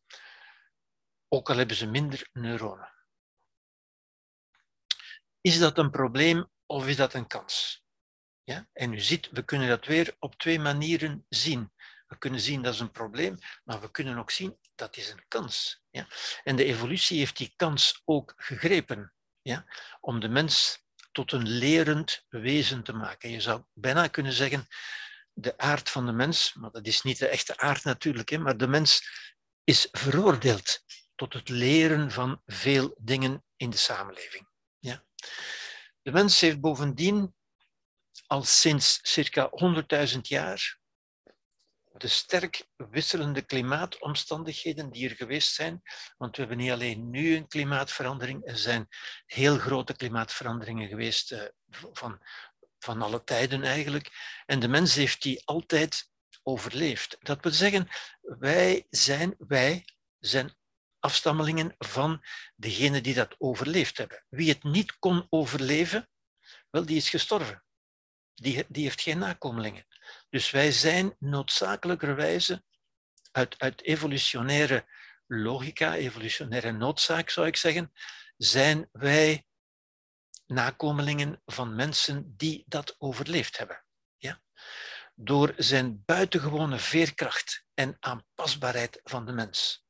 [1.28, 2.92] Ook al hebben ze minder neuronen.
[5.40, 7.84] Is dat een probleem of is dat een kans?
[8.44, 8.68] Ja?
[8.72, 11.72] En u ziet, we kunnen dat weer op twee manieren zien.
[12.06, 15.24] We kunnen zien dat is een probleem, maar we kunnen ook zien dat is een
[15.28, 15.82] kans.
[15.90, 16.06] Ja?
[16.44, 19.12] En de evolutie heeft die kans ook gegrepen
[19.42, 19.64] ja?
[20.00, 23.30] om de mens tot een lerend wezen te maken.
[23.30, 24.66] Je zou bijna kunnen zeggen,
[25.40, 28.56] de aard van de mens, maar dat is niet de echte aard natuurlijk, hè, maar
[28.56, 29.08] de mens
[29.64, 30.84] is veroordeeld
[31.14, 34.48] tot het leren van veel dingen in de samenleving.
[34.78, 35.04] Ja.
[36.02, 37.34] De mens heeft bovendien
[38.26, 39.50] al sinds circa
[40.14, 40.78] 100.000 jaar
[41.98, 45.82] de sterk wisselende klimaatomstandigheden die er geweest zijn,
[46.16, 48.88] want we hebben niet alleen nu een klimaatverandering, er zijn
[49.26, 51.42] heel grote klimaatveranderingen geweest uh,
[51.92, 52.20] van,
[52.88, 54.10] van alle tijden eigenlijk.
[54.46, 56.10] En de mens heeft die altijd
[56.42, 57.16] overleefd.
[57.20, 57.88] Dat wil zeggen,
[58.20, 59.84] wij zijn, wij
[60.18, 60.54] zijn
[60.98, 62.24] afstammelingen van
[62.56, 64.24] degenen die dat overleefd hebben.
[64.28, 66.08] Wie het niet kon overleven,
[66.70, 67.64] wel, die is gestorven.
[68.34, 69.86] Die, die heeft geen nakomelingen.
[70.30, 72.62] Dus wij zijn noodzakelijkerwijze
[73.32, 74.86] uit, uit evolutionaire
[75.26, 77.92] logica, evolutionaire noodzaak zou ik zeggen,
[78.36, 79.47] zijn wij
[80.48, 83.84] nakomelingen van mensen die dat overleefd hebben.
[84.16, 84.40] Ja?
[85.14, 89.86] Door zijn buitengewone veerkracht en aanpasbaarheid van de mens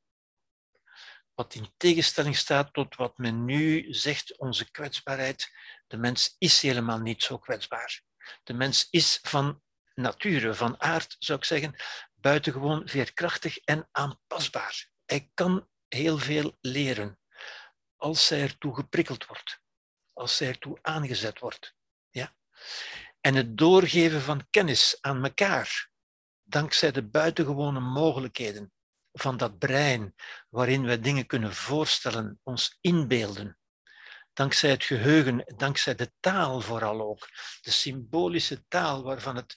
[1.38, 5.50] wat in tegenstelling staat tot wat men nu zegt, onze kwetsbaarheid.
[5.86, 8.02] De mens is helemaal niet zo kwetsbaar.
[8.44, 9.62] De mens is van
[9.94, 11.74] nature, van aard zou ik zeggen,
[12.14, 14.88] buitengewoon veerkrachtig en aanpasbaar.
[15.04, 17.18] Hij kan heel veel leren
[17.96, 19.60] als hij ertoe geprikkeld wordt,
[20.18, 21.74] als hij ertoe aangezet wordt.
[22.10, 22.34] Ja?
[23.20, 25.90] En het doorgeven van kennis aan elkaar,
[26.42, 28.72] dankzij de buitengewone mogelijkheden
[29.12, 30.14] van dat brein
[30.48, 33.58] waarin we dingen kunnen voorstellen, ons inbeelden.
[34.32, 37.28] Dankzij het geheugen, dankzij de taal vooral ook.
[37.60, 39.56] De symbolische taal waarvan het,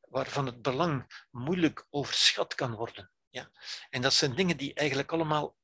[0.00, 3.10] waarvan het belang moeilijk overschat kan worden.
[3.28, 3.50] Ja.
[3.90, 5.56] En dat zijn dingen die eigenlijk allemaal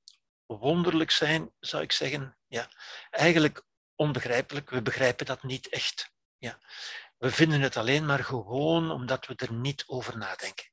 [0.47, 2.39] wonderlijk zijn, zou ik zeggen.
[2.47, 2.71] Ja.
[3.11, 3.65] Eigenlijk
[3.97, 6.13] onbegrijpelijk, we begrijpen dat niet echt.
[6.39, 6.59] Ja.
[7.19, 10.73] We vinden het alleen maar gewoon omdat we er niet over nadenken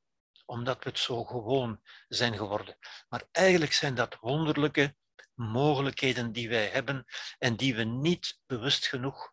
[0.51, 2.77] omdat we het zo gewoon zijn geworden.
[3.09, 4.95] Maar eigenlijk zijn dat wonderlijke
[5.35, 7.05] mogelijkheden die wij hebben
[7.37, 9.31] en die we niet bewust genoeg,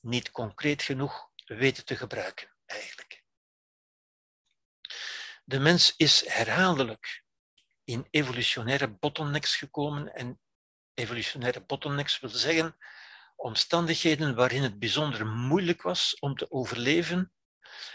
[0.00, 3.24] niet concreet genoeg weten te gebruiken, eigenlijk.
[5.44, 7.24] De mens is herhaaldelijk
[7.84, 10.40] in evolutionaire bottlenecks gekomen en
[10.94, 12.76] evolutionaire bottlenecks wil zeggen
[13.36, 17.32] omstandigheden waarin het bijzonder moeilijk was om te overleven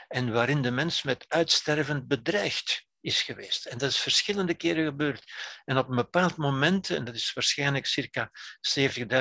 [0.08, 3.66] en waarin de mens met uitsterven bedreigd is geweest.
[3.66, 5.32] En dat is verschillende keren gebeurd.
[5.66, 8.32] En op een bepaald moment, en dat is waarschijnlijk circa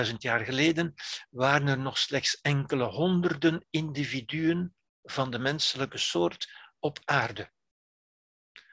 [0.09, 0.95] 70.000 jaar geleden,
[1.31, 7.51] waren er nog slechts enkele honderden individuen van de menselijke soort op aarde.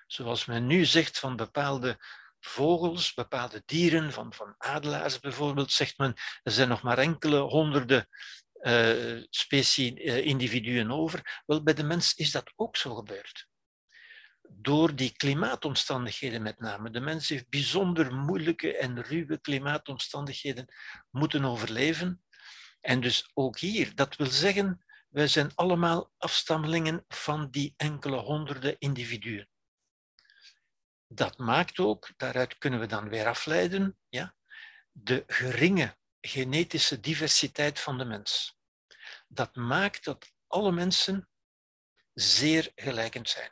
[0.08, 2.00] Zoals men nu zegt van bepaalde
[2.40, 6.14] vogels, bepaalde dieren, van, van adelaars bijvoorbeeld, zegt men,
[6.44, 8.08] er zijn nog maar enkele honderden
[8.62, 11.44] uh, specie, uh, individuen over.
[11.46, 13.48] Wel, bij de mens is dat ook zo gebeurd.
[14.50, 16.90] Door die klimaatomstandigheden met name.
[16.90, 20.74] De mens heeft bijzonder moeilijke en ruwe klimaatomstandigheden
[21.12, 22.24] moeten overleven.
[22.82, 28.76] En dus ook hier, dat wil zeggen, wij zijn allemaal afstammelingen van die enkele honderden
[28.80, 29.48] individuen
[31.08, 34.36] dat maakt ook, daaruit kunnen we dan weer afleiden, ja,
[34.92, 38.58] de geringe genetische diversiteit van de mens.
[39.28, 41.30] Dat maakt dat alle mensen
[42.14, 43.52] zeer gelijkend zijn.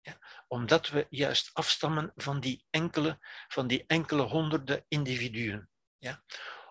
[0.00, 0.18] Ja,
[0.48, 3.18] omdat we juist afstammen van die enkele,
[3.48, 5.70] van die enkele honderden individuen.
[5.98, 6.24] Ja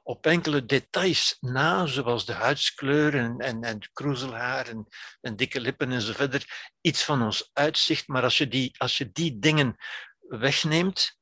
[0.04, 4.88] op enkele details na, zoals de huidskleur en, en, en kroezelhaar en,
[5.22, 6.45] en dikke lippen enzovoort,
[6.82, 8.08] iets van ons uitzicht.
[8.08, 9.76] Maar als je die, als je die dingen
[10.20, 11.18] wegneemt,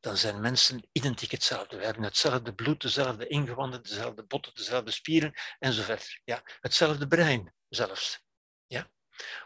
[0.00, 1.76] dan zijn mensen identiek hetzelfde.
[1.76, 6.20] We hebben hetzelfde bloed, dezelfde ingewanden, dezelfde botten, dezelfde spieren enzovoort.
[6.24, 8.24] Ja, hetzelfde brein zelfs.
[8.66, 8.90] Ja?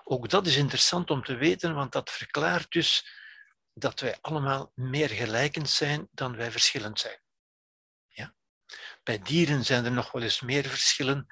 [0.05, 3.19] Ook dat is interessant om te weten, want dat verklaart dus
[3.73, 7.21] dat wij allemaal meer gelijkend zijn dan wij verschillend zijn.
[9.03, 11.27] Bij dieren zijn er nog wel eens meer verschillen.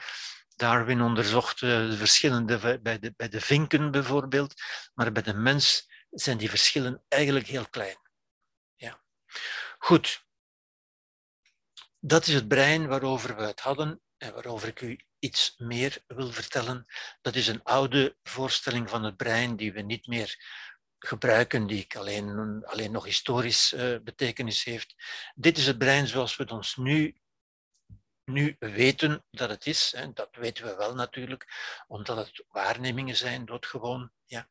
[0.57, 4.55] Darwin onderzocht de verschillende bij de, bij de vinken bijvoorbeeld,
[4.95, 7.97] maar bij de mens zijn die verschillen eigenlijk heel klein.
[8.77, 9.03] Ja.
[9.79, 10.27] Goed,
[12.01, 16.33] dat is het brein waarover we het hadden en waarover ik u iets meer wil
[16.33, 16.87] vertellen.
[17.21, 20.37] Dat is een oude voorstelling van het brein die we niet meer
[20.99, 24.95] gebruiken, die ik alleen, alleen nog historisch uh, betekenis heeft.
[25.35, 27.16] Dit is het brein zoals we het ons nu
[28.29, 29.93] nu weten dat het is.
[29.97, 31.47] Hè, dat weten we wel natuurlijk,
[31.87, 34.11] omdat het waarnemingen zijn, doodgewoon.
[34.24, 34.49] Ja.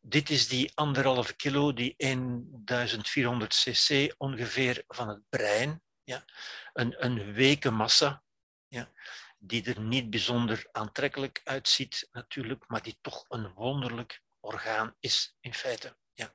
[0.00, 5.82] Dit is die anderhalve kilo, die 1400 cc ongeveer van het brein.
[6.04, 6.24] Ja.
[6.72, 8.22] Een, een weken massa,
[8.68, 8.92] ja,
[9.38, 15.54] die er niet bijzonder aantrekkelijk uitziet natuurlijk, maar die toch een wonderlijk orgaan is in
[15.54, 15.96] feite.
[16.14, 16.34] Ja.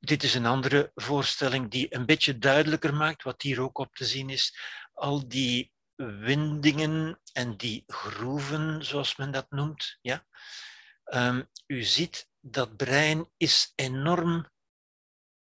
[0.00, 4.04] Dit is een andere voorstelling die een beetje duidelijker maakt wat hier ook op te
[4.04, 4.58] zien is.
[4.92, 9.98] Al die windingen en die groeven, zoals men dat noemt.
[10.00, 10.26] Ja?
[11.04, 14.50] Um, u ziet, dat brein is enorm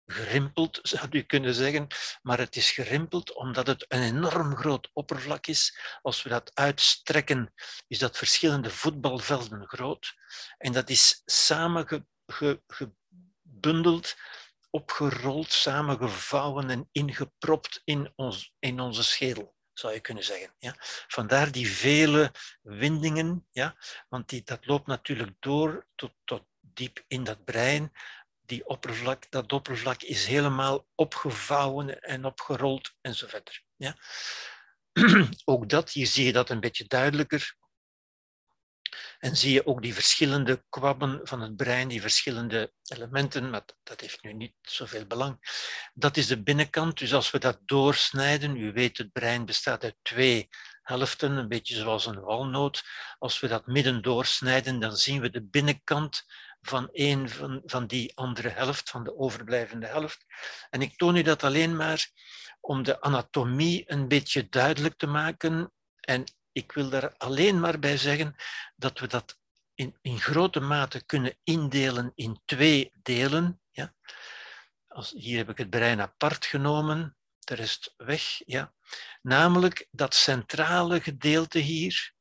[0.06, 1.86] gerimpeld, zou u kunnen zeggen,
[2.22, 5.78] maar het is gerimpeld omdat het een enorm groot oppervlak is.
[6.02, 7.52] Als we dat uitstrekken,
[7.86, 10.14] is dat verschillende voetbalvelden groot.
[10.58, 14.16] En dat is samengebundeld,
[14.70, 20.54] opgerold, samengevouwen en ingepropt in, ons, in onze schedel zou je kunnen zeggen.
[20.58, 20.74] Ja.
[21.08, 23.76] Vandaar die vele windingen, ja,
[24.08, 27.92] want die, dat loopt natuurlijk door tot, tot diep in dat brein.
[28.46, 33.62] Die oppervlak, dat oppervlak is helemaal opgevouwen en opgerold en zo verder.
[33.76, 33.96] Ja.
[35.44, 37.56] Ook dat, hier zie je dat een beetje duidelijker.
[39.18, 44.00] En zie je ook die verschillende kwabben van het brein, die verschillende elementen, maar dat
[44.00, 45.38] heeft nu niet zoveel belang.
[45.94, 49.96] Dat is de binnenkant, dus als we dat doorsnijden, u weet het brein bestaat uit
[50.02, 50.48] twee
[50.82, 52.84] helften, een beetje zoals een walnoot.
[53.18, 56.24] Als we dat midden doorsnijden, dan zien we de binnenkant
[56.60, 60.24] van een van, van die andere helft, van de overblijvende helft.
[60.70, 62.10] En ik toon u dat alleen maar
[62.60, 66.24] om de anatomie een beetje duidelijk te maken en
[66.54, 68.34] ik wil daar alleen maar bij zeggen
[68.76, 69.38] dat we dat
[69.74, 73.60] in, in grote mate kunnen indelen in twee delen.
[73.70, 73.94] Ja.
[74.88, 78.40] Als, hier heb ik het brein apart genomen, de rest weg.
[78.46, 78.74] Ja.
[79.22, 82.12] Namelijk dat centrale gedeelte hier,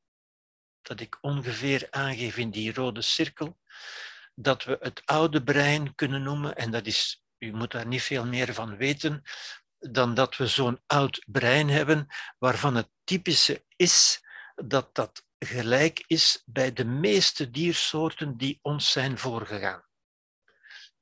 [0.81, 3.59] dat ik ongeveer aangeef in die rode cirkel,
[4.36, 8.25] dat we het oude brein kunnen noemen, en dat is, u moet daar niet veel
[8.25, 9.23] meer van weten,
[9.91, 12.07] dan dat we zo'n oud brein hebben,
[12.38, 14.23] waarvan het typische is
[14.55, 19.84] dat dat gelijk is bij de meeste diersoorten die ons zijn voorgegaan.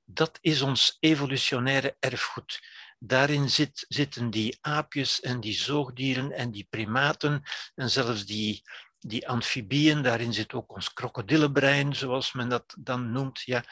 [0.05, 2.59] Dat is ons evolutionaire erfgoed.
[2.99, 7.43] Daarin zit, zitten die aapjes en die zoogdieren en die primaten
[7.75, 8.61] en zelfs die,
[8.99, 13.41] die amfibieën, daarin zit ook ons krokodillenbrein, zoals men dat dan noemt.
[13.41, 13.63] Ja.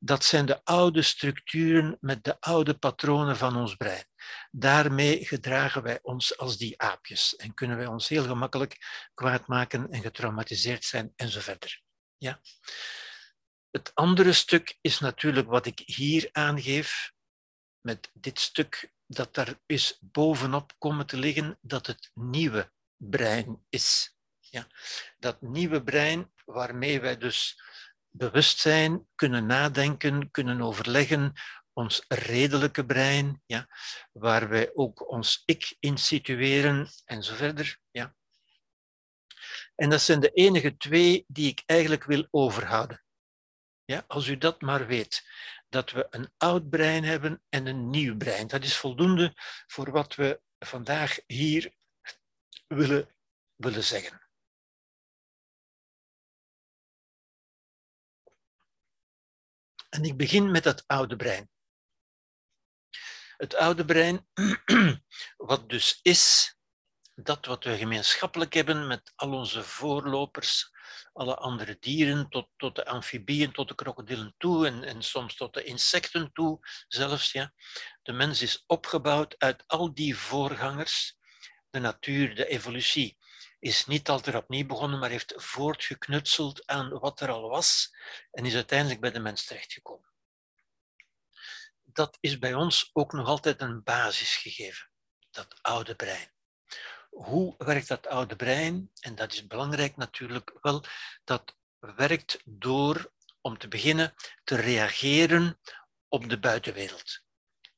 [0.00, 4.04] Dat zijn de oude structuren met de oude patronen van ons brein.
[4.50, 9.90] Daarmee gedragen wij ons als die aapjes en kunnen wij ons heel gemakkelijk kwaad maken
[9.90, 11.82] en getraumatiseerd zijn en zo verder.
[12.16, 12.40] Ja.
[13.70, 17.12] Het andere stuk is natuurlijk wat ik hier aangeef,
[17.80, 24.16] met dit stuk dat daar is bovenop komen te liggen, dat het nieuwe brein is.
[24.38, 24.66] Ja.
[25.18, 27.62] Dat nieuwe brein waarmee wij dus
[28.08, 31.32] bewust zijn, kunnen nadenken, kunnen overleggen,
[31.74, 33.68] ons redelijke brein, ja,
[34.12, 37.78] waar wij ook ons ik in situeren en zo verder.
[37.90, 38.14] Ja.
[39.74, 43.02] En dat zijn de enige twee die ik eigenlijk wil overhouden.
[43.84, 45.24] Ja, als u dat maar weet,
[45.68, 48.46] dat we een oud brein hebben en een nieuw brein.
[48.46, 49.32] Dat is voldoende
[49.66, 51.74] voor wat we vandaag hier
[52.66, 53.14] willen,
[53.56, 54.22] willen zeggen.
[59.88, 61.53] En ik begin met het oude brein.
[63.44, 64.26] Het oude brein,
[65.36, 66.56] wat dus is
[67.14, 70.70] dat wat we gemeenschappelijk hebben met al onze voorlopers,
[71.12, 75.54] alle andere dieren, tot, tot de amfibieën, tot de krokodillen toe en, en soms tot
[75.54, 77.32] de insecten toe zelfs.
[77.32, 77.52] Ja.
[78.02, 81.16] De mens is opgebouwd uit al die voorgangers.
[81.70, 83.18] De natuur, de evolutie
[83.58, 87.94] is niet altijd opnieuw begonnen, maar heeft voortgeknutseld aan wat er al was
[88.30, 90.13] en is uiteindelijk bij de mens terechtgekomen.
[91.94, 94.90] Dat is bij ons ook nog altijd een basisgegeven,
[95.30, 96.32] dat oude brein.
[97.10, 98.90] Hoe werkt dat oude brein?
[99.00, 100.84] En dat is belangrijk natuurlijk wel.
[101.24, 104.14] Dat werkt door, om te beginnen,
[104.44, 105.60] te reageren
[106.08, 107.22] op de buitenwereld.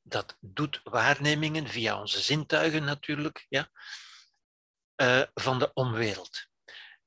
[0.01, 3.69] Dat doet waarnemingen via onze zintuigen natuurlijk, ja,
[5.01, 6.47] uh, van de omwereld.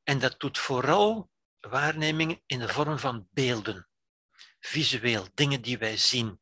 [0.02, 1.30] En dat doet vooral
[1.60, 3.88] waarnemingen in de vorm van beelden,
[4.60, 6.40] visueel, dingen die wij zien.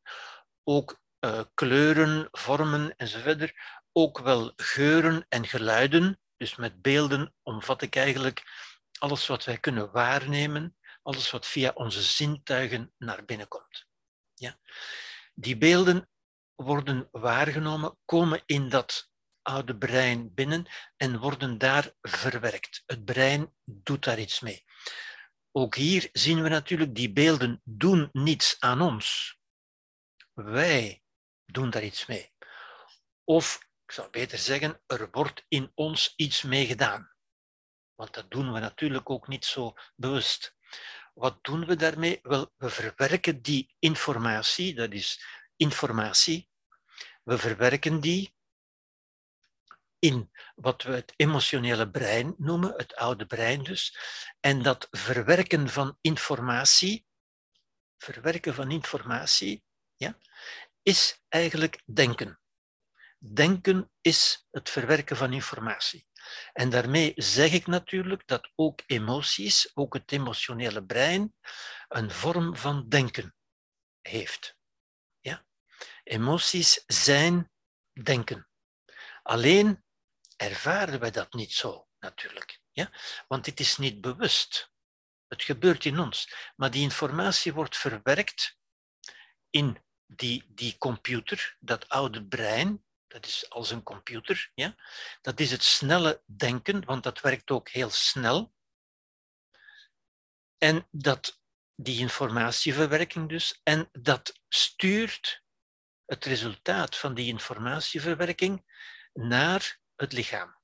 [0.63, 3.53] Ook uh, kleuren, vormen enzovoort
[3.91, 6.19] ook wel geuren en geluiden.
[6.37, 8.43] Dus met beelden omvat ik eigenlijk
[8.99, 13.85] alles wat wij kunnen waarnemen, alles wat via onze zintuigen naar binnen komt.
[14.33, 14.59] Ja.
[15.33, 16.09] Die beelden
[16.55, 19.09] worden waargenomen, komen in dat
[19.41, 20.65] oude brein binnen
[20.97, 22.83] en worden daar verwerkt.
[22.85, 24.65] Het brein doet daar iets mee.
[25.51, 29.38] Ook hier zien we natuurlijk, die beelden doen niets aan ons.
[30.43, 31.03] Wij
[31.45, 32.33] doen daar iets mee.
[33.23, 37.11] Of ik zou beter zeggen, er wordt in ons iets mee gedaan.
[37.95, 40.55] Want dat doen we natuurlijk ook niet zo bewust.
[41.13, 42.19] Wat doen we daarmee?
[42.21, 45.25] Wel, we verwerken die informatie, dat is
[45.55, 46.49] informatie,
[47.23, 48.35] we verwerken die
[49.99, 53.97] in wat we het emotionele brein noemen, het oude brein dus.
[54.39, 57.05] En dat verwerken van informatie,
[57.97, 59.63] verwerken van informatie,
[59.99, 60.17] ja,
[60.81, 62.39] is eigenlijk denken.
[63.17, 66.07] Denken is het verwerken van informatie.
[66.53, 71.35] En daarmee zeg ik natuurlijk dat ook emoties, ook het emotionele brein,
[71.87, 73.35] een vorm van denken
[74.01, 74.57] heeft.
[75.19, 75.45] Ja?
[76.03, 77.51] Emoties zijn
[78.03, 78.49] denken.
[79.23, 79.83] Alleen
[80.35, 82.61] ervaren wij dat niet zo, natuurlijk.
[82.71, 82.91] Ja?
[83.27, 84.71] Want dit is niet bewust.
[85.27, 86.33] Het gebeurt in ons.
[86.55, 88.57] Maar die informatie wordt verwerkt
[89.49, 94.51] in die, die computer, dat oude brein, dat is als een computer.
[94.55, 94.75] Ja?
[95.21, 98.53] Dat is het snelle denken, want dat werkt ook heel snel.
[100.57, 101.41] En dat,
[101.75, 105.43] die informatieverwerking dus, en dat stuurt
[106.05, 108.65] het resultaat van die informatieverwerking
[109.13, 110.57] naar het lichaam.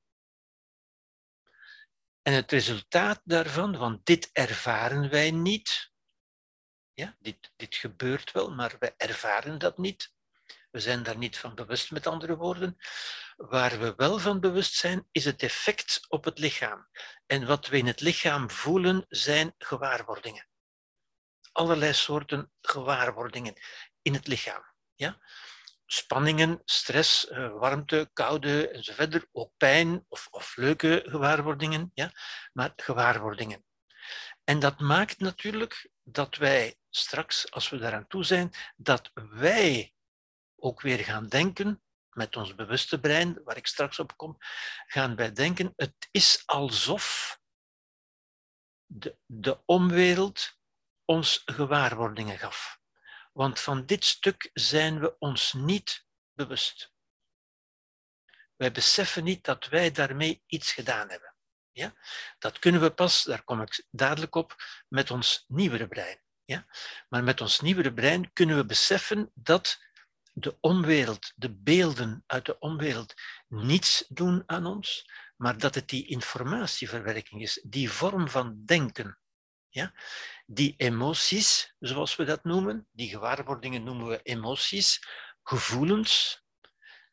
[2.21, 5.91] En het resultaat daarvan, want dit ervaren wij niet,
[6.95, 10.13] ja, dit, dit gebeurt wel, maar wij ervaren dat niet.
[10.71, 12.77] We zijn daar niet van bewust, met andere woorden.
[13.35, 16.87] Waar we wel van bewust zijn, is het effect op het lichaam.
[17.25, 20.47] En wat we in het lichaam voelen, zijn gewaarwordingen.
[21.51, 23.53] Allerlei soorten gewaarwordingen
[24.01, 24.63] in het lichaam.
[24.95, 25.17] Ja?
[25.85, 29.27] Spanningen, stress, eh, warmte, koude enzovoort.
[29.31, 31.91] Ook pijn of, of leuke gewaarwordingen.
[31.93, 32.11] Ja?
[32.53, 33.65] Maar gewaarwordingen.
[34.43, 39.93] En dat maakt natuurlijk dat wij straks, als we daaraan toe zijn, dat wij
[40.55, 44.37] ook weer gaan denken, met ons bewuste brein, waar ik straks op kom,
[44.87, 47.39] gaan wij denken, het is alsof
[48.85, 50.57] de, de omwereld
[51.05, 52.79] ons gewaarwordingen gaf.
[53.33, 56.93] want van dit stuk zijn we ons niet bewust.
[58.55, 61.34] Wij beseffen niet dat wij daarmee iets gedaan hebben.
[61.75, 61.93] Ja?
[62.39, 64.55] Dat kunnen we pas, daar kom ik dadelijk op,
[64.87, 66.19] met ons nieuwere brein.
[66.45, 66.65] Ja?
[67.09, 69.83] Maar met ons nieuwere brein kunnen we beseffen dat
[70.33, 73.13] de omwereld, de beelden uit de omwereld,
[73.47, 79.19] niets doen aan ons, maar dat het die informatieverwerking is, die vorm van denken.
[79.69, 79.93] Ja?
[80.45, 85.07] Die emoties, zoals we dat noemen, die gewaarwordingen noemen we emoties,
[85.43, 86.43] gevoelens,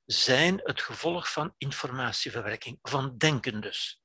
[0.04, 4.01] zijn het gevolg van informatieverwerking, van denken dus.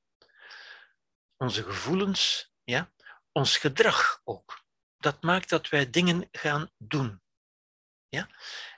[1.38, 2.92] Onze gevoelens, ja,
[3.32, 4.64] ons gedrag ook.
[4.98, 7.22] Dat maakt dat wij dingen gaan doen.
[8.08, 8.28] Ja?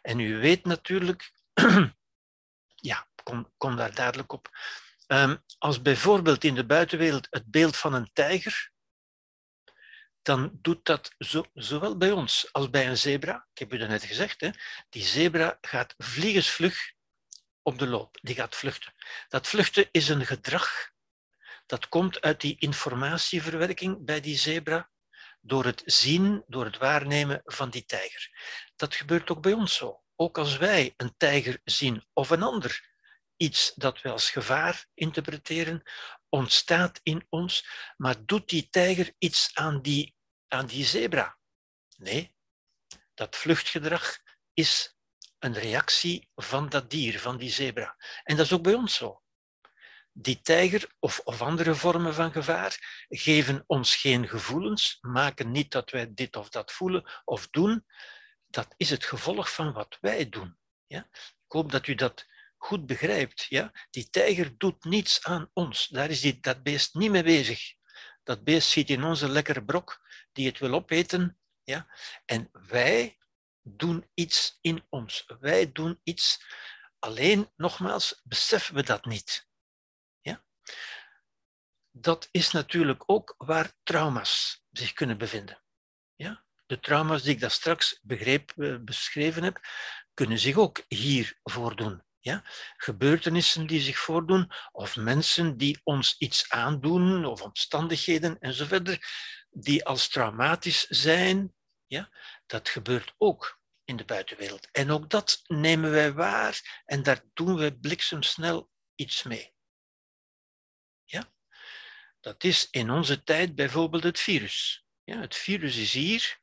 [0.03, 1.33] En u weet natuurlijk,
[2.91, 4.59] ja, kom, kom daar dadelijk op.
[5.07, 8.73] Um, als bijvoorbeeld in de buitenwereld het beeld van een tijger,
[10.23, 13.49] dan doet dat zo, zowel bij ons als bij een zebra.
[13.53, 14.51] Ik heb u dat net gezegd, hè,
[14.89, 16.93] die zebra gaat vliegensvlug
[17.63, 18.95] op de loop, die gaat vluchten.
[19.29, 20.91] Dat vluchten is een gedrag
[21.71, 24.91] dat komt uit die informatieverwerking bij die zebra
[25.41, 28.31] door het zien, door het waarnemen van die tijger.
[28.77, 30.03] Dat gebeurt ook bij ons zo.
[30.17, 32.89] Ook als wij een tijger zien of een ander
[33.37, 35.83] iets dat we als gevaar interpreteren,
[36.29, 40.15] ontstaat in ons, maar doet die tijger iets aan die,
[40.49, 41.39] aan die zebra?
[41.97, 42.35] Nee,
[43.15, 44.19] dat vluchtgedrag
[44.55, 44.97] is
[45.39, 47.97] een reactie van dat dier, van die zebra.
[48.25, 49.20] En dat is ook bij ons zo
[50.13, 56.15] die tijger of, andere vormen van gevaar geven ons geen gevoelens, maken niet dat wij
[56.15, 57.87] dit of dat voelen of doen.
[58.47, 60.57] Dat is het gevolg van wat wij doen.
[60.87, 61.09] Ja?
[61.47, 62.27] Ik hoop dat u dat
[62.57, 63.47] goed begrijpt.
[63.49, 63.73] Ja?
[63.91, 65.87] Die tijger doet niets aan ons.
[65.87, 67.75] Daar is die, dat beest niet mee bezig.
[68.23, 70.01] Dat beest ziet in onze lekkere brok
[70.33, 71.39] die het wil opeten.
[71.63, 71.95] Ja?
[72.25, 73.19] En wij
[73.63, 75.25] doen iets in ons.
[75.41, 76.45] Wij doen iets.
[76.99, 79.49] Alleen, nogmaals, beseffen we dat niet
[81.91, 85.63] dat is natuurlijk ook waar trauma's zich kunnen bevinden.
[86.15, 86.45] Ja?
[86.67, 89.61] De trauma's die ik daar straks begreep, eh, beschreven heb,
[90.15, 92.05] kunnen zich ook hier voordoen.
[92.19, 92.45] Ja?
[92.77, 98.99] Gebeurtenissen die zich voordoen, of mensen die ons iets aandoen, of omstandigheden enzovoort,
[99.51, 101.55] die als traumatisch zijn,
[101.87, 102.11] ja?
[102.47, 104.69] dat gebeurt ook in de buitenwereld.
[104.71, 109.55] En ook dat nemen wij waar en daar doen we bliksemsnel iets mee.
[112.21, 114.85] Dat is in onze tijd bijvoorbeeld het virus.
[115.05, 116.41] Ja, het virus is hier.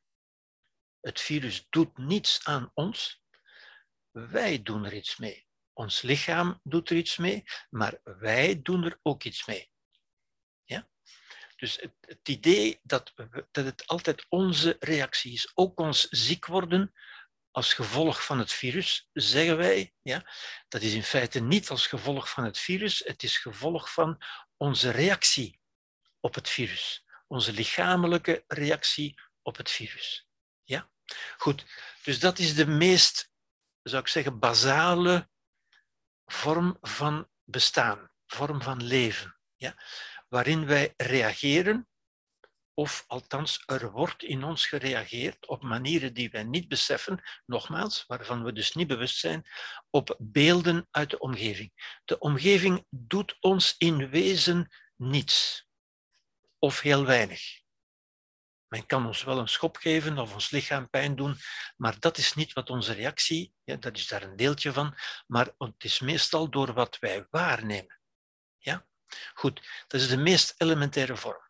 [1.00, 3.22] Het virus doet niets aan ons.
[4.10, 5.46] Wij doen er iets mee.
[5.72, 9.70] Ons lichaam doet er iets mee, maar wij doen er ook iets mee.
[10.64, 10.88] Ja?
[11.56, 13.12] Dus het, het idee dat,
[13.50, 16.94] dat het altijd onze reactie is, ook ons ziek worden
[17.50, 20.32] als gevolg van het virus, zeggen wij, ja,
[20.68, 24.22] dat is in feite niet als gevolg van het virus, het is gevolg van
[24.56, 25.57] onze reactie
[26.20, 27.04] op het virus.
[27.26, 30.28] Onze lichamelijke reactie op het virus.
[30.62, 30.90] Ja?
[31.36, 31.64] Goed,
[32.02, 33.30] dus dat is de meest,
[33.82, 35.28] zou ik zeggen, basale
[36.26, 39.38] vorm van bestaan, vorm van leven.
[39.56, 39.82] Ja?
[40.28, 41.88] Waarin wij reageren,
[42.74, 48.44] of althans er wordt in ons gereageerd op manieren die wij niet beseffen, nogmaals, waarvan
[48.44, 49.46] we dus niet bewust zijn,
[49.90, 52.00] op beelden uit de omgeving.
[52.04, 55.67] De omgeving doet ons in wezen niets
[56.58, 57.40] of heel weinig.
[58.68, 61.36] Men kan ons wel een schop geven of ons lichaam pijn doen,
[61.76, 64.94] maar dat is niet wat onze reactie, ja, dat is daar een deeltje van,
[65.26, 68.00] maar het is meestal door wat wij waarnemen.
[68.58, 68.86] Ja?
[69.34, 71.46] Goed, dat is de meest elementaire vorm.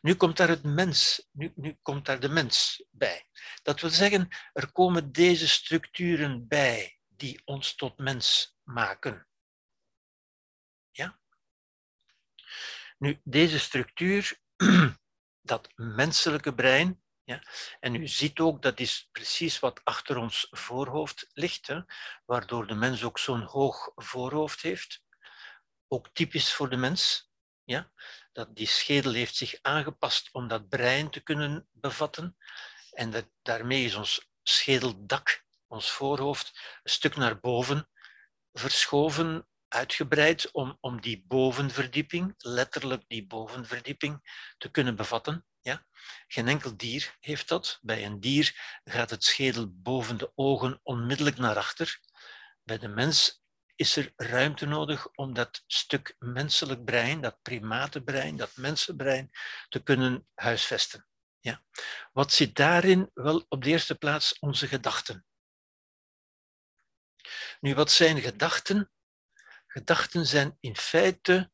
[0.00, 3.28] Nu komt daar het mens, nu, nu komt daar de mens bij.
[3.62, 9.28] Dat wil zeggen, er komen deze structuren bij die ons tot mens maken.
[12.98, 14.38] Nu, deze structuur,
[15.52, 17.42] dat menselijke brein, ja,
[17.80, 21.80] en u ziet ook, dat is precies wat achter ons voorhoofd ligt, hè,
[22.24, 25.04] waardoor de mens ook zo'n hoog voorhoofd heeft.
[25.88, 27.30] Ook typisch voor de mens.
[27.64, 27.90] Ja,
[28.32, 32.36] dat die schedel heeft zich aangepast om dat brein te kunnen bevatten.
[32.90, 37.88] En dat, daarmee is ons schedeldak, ons voorhoofd, een stuk naar boven
[38.52, 44.20] verschoven uitgebreid om, om die bovenverdieping, letterlijk die bovenverdieping,
[44.58, 45.46] te kunnen bevatten.
[45.60, 45.86] Ja?
[46.26, 47.78] Geen enkel dier heeft dat.
[47.82, 52.00] Bij een dier gaat het schedel boven de ogen onmiddellijk naar achter.
[52.62, 53.42] Bij de mens
[53.74, 59.30] is er ruimte nodig om dat stuk menselijk brein, dat primatenbrein, dat mensenbrein,
[59.68, 61.06] te kunnen huisvesten.
[61.40, 61.62] Ja?
[62.12, 63.10] Wat zit daarin?
[63.14, 65.26] Wel op de eerste plaats onze gedachten.
[67.60, 68.90] Nu, wat zijn gedachten?
[69.76, 71.50] Gedachten zijn in feite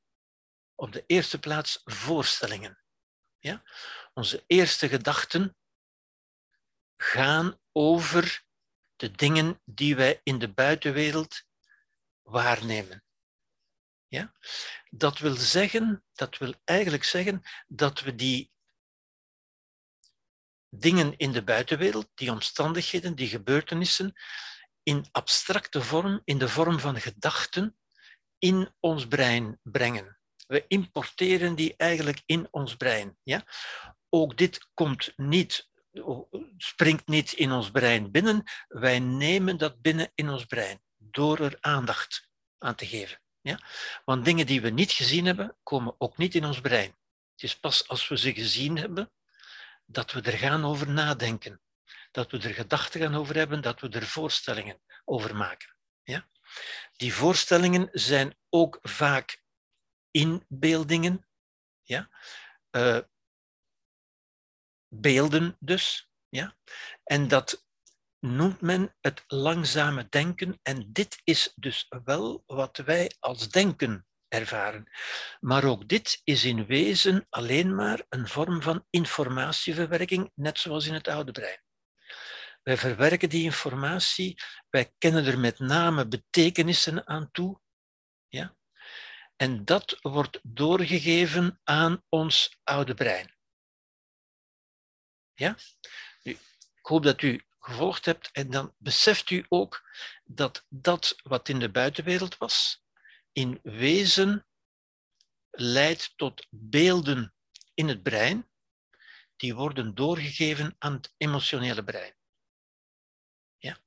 [0.75, 2.83] op de eerste plaats voorstellingen.
[3.39, 3.63] Ja?
[4.15, 5.57] Onze eerste gedachten
[6.97, 8.45] gaan over
[8.97, 11.43] de dingen die wij in de buitenwereld
[12.23, 13.05] waarnemen.
[14.07, 14.35] Ja?
[14.91, 18.53] Dat wil zeggen, dat wil eigenlijk zeggen dat we die
[20.69, 24.13] dingen in de buitenwereld, die omstandigheden, die gebeurtenissen,
[24.83, 27.77] in abstracte vorm, in de vorm van gedachten,
[28.43, 30.19] in ons brein brengen.
[30.47, 33.17] We importeren die eigenlijk in ons brein.
[33.23, 33.45] Ja?
[34.09, 35.69] Ook dit komt niet,
[36.57, 38.43] springt niet in ons brein binnen.
[38.69, 42.29] Wij nemen dat binnen in ons brein door er aandacht
[42.59, 43.21] aan te geven.
[43.41, 43.59] Ja?
[44.05, 46.97] Want dingen die we niet gezien hebben, komen ook niet in ons brein.
[47.33, 49.13] Het is pas als we ze gezien hebben
[49.87, 51.61] dat we er gaan over nadenken.
[52.11, 55.77] Dat we er gedachten gaan over hebben, dat we er voorstellingen over maken.
[56.03, 56.31] Ja?
[56.97, 59.43] Die voorstellingen zijn ook vaak
[60.11, 61.27] inbeeldingen.
[61.83, 62.11] Ja?
[62.71, 62.99] Uh,
[64.89, 66.11] beelden dus.
[66.29, 66.57] Ja?
[67.05, 67.67] En dat
[68.19, 70.59] noemt men het langzame denken.
[70.63, 74.91] En dit is dus wel wat wij als denken ervaren.
[75.41, 80.95] Maar ook dit is in wezen alleen maar een vorm van informatieverwerking, net zoals in
[80.95, 81.63] het oude brein.
[82.63, 84.39] Wij verwerken die informatie,
[84.71, 87.61] wij kennen er met name betekenissen aan toe.
[88.29, 88.57] Ja?
[89.37, 93.37] En dat wordt doorgegeven aan ons oude brein.
[95.35, 95.57] Ja?
[96.23, 96.33] Nu,
[96.75, 99.89] ik hoop dat u gevolgd hebt en dan beseft u ook
[100.25, 102.85] dat dat wat in de buitenwereld was,
[103.33, 104.47] in wezen
[105.51, 107.35] leidt tot beelden
[107.75, 108.51] in het brein,
[109.37, 112.15] die worden doorgegeven aan het emotionele brein.
[113.63, 113.79] Ja?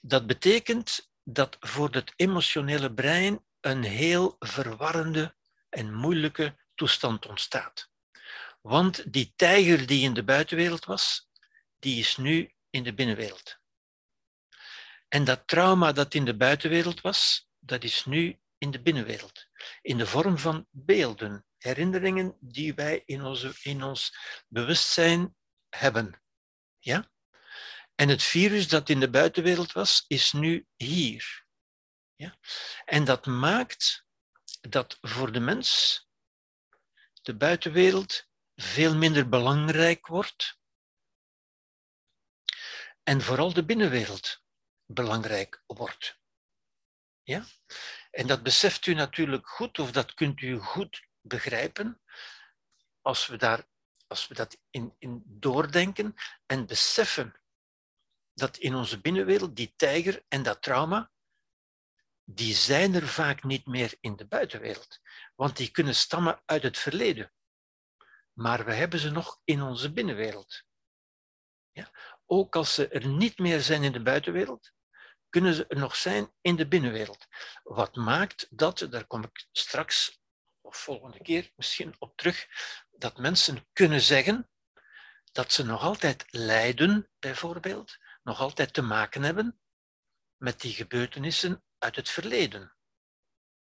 [0.00, 5.34] Dat betekent dat voor het emotionele brein een heel verwarrende
[5.68, 7.90] en moeilijke toestand ontstaat.
[8.60, 11.28] Want die tijger die in de buitenwereld was,
[11.78, 13.58] die is nu in de binnenwereld.
[15.08, 19.46] En dat trauma dat in de buitenwereld was, dat is nu in de binnenwereld.
[19.82, 24.16] In de vorm van beelden, herinneringen die wij in, onze, in ons
[24.48, 25.36] bewustzijn
[25.68, 26.22] hebben.
[26.78, 27.10] Ja?
[28.02, 31.46] En het virus dat in de buitenwereld was, is nu hier.
[32.14, 32.36] Ja?
[32.84, 34.06] En dat maakt
[34.60, 36.00] dat voor de mens
[37.22, 40.58] de buitenwereld veel minder belangrijk wordt
[43.02, 44.42] en vooral de binnenwereld
[44.86, 46.18] belangrijk wordt.
[47.22, 47.44] Ja?
[48.10, 52.02] En dat beseft u natuurlijk goed, of dat kunt u goed begrijpen,
[53.00, 53.68] als we, daar,
[54.06, 56.14] als we dat in, in doordenken
[56.46, 57.40] en beseffen
[58.34, 61.10] dat in onze binnenwereld die tijger en dat trauma,
[62.24, 65.00] die zijn er vaak niet meer in de buitenwereld,
[65.34, 67.32] want die kunnen stammen uit het verleden.
[68.32, 70.62] Maar we hebben ze nog in onze binnenwereld.
[71.72, 71.90] Ja?
[72.26, 74.72] Ook als ze er niet meer zijn in de buitenwereld,
[75.28, 77.26] kunnen ze er nog zijn in de binnenwereld.
[77.62, 80.20] Wat maakt dat, daar kom ik straks
[80.60, 82.46] of volgende keer misschien op terug,
[82.90, 84.50] dat mensen kunnen zeggen
[85.32, 89.60] dat ze nog altijd lijden, bijvoorbeeld, nog altijd te maken hebben
[90.36, 92.76] met die gebeurtenissen uit het verleden.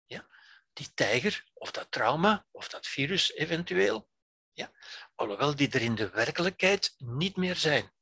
[0.06, 0.28] Ja?
[0.74, 4.10] Die tijger, of dat trauma, of dat virus eventueel.
[4.52, 4.72] Ja?
[5.16, 7.94] Alhoewel die er in de werkelijkheid niet meer zijn.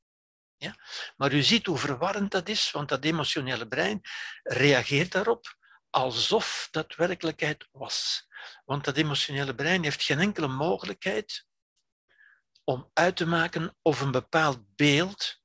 [0.57, 0.75] Ja?
[1.15, 4.01] Maar u ziet hoe verwarrend dat is, want dat emotionele brein
[4.43, 5.57] reageert daarop
[5.89, 8.27] alsof dat werkelijkheid was.
[8.65, 11.45] Want dat emotionele brein heeft geen enkele mogelijkheid
[12.63, 15.40] om uit te maken of een bepaald beeld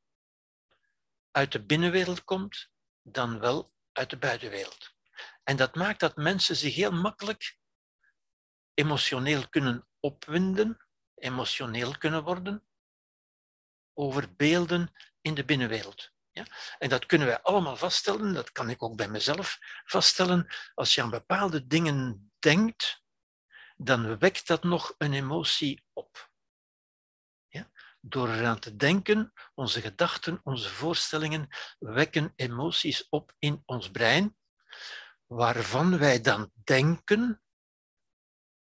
[1.36, 2.70] uit de binnenwereld komt,
[3.02, 4.94] dan wel uit de buitenwereld.
[5.44, 7.58] En dat maakt dat mensen zich heel makkelijk
[8.74, 12.66] emotioneel kunnen opwinden, emotioneel kunnen worden,
[13.94, 16.12] over beelden in de binnenwereld.
[16.30, 16.46] Ja?
[16.78, 20.46] En dat kunnen wij allemaal vaststellen, dat kan ik ook bij mezelf vaststellen.
[20.74, 23.02] Als je aan bepaalde dingen denkt,
[23.76, 26.30] dan wekt dat nog een emotie op.
[28.08, 34.36] Door eraan te denken, onze gedachten, onze voorstellingen wekken emoties op in ons brein,
[35.26, 37.42] waarvan wij dan denken,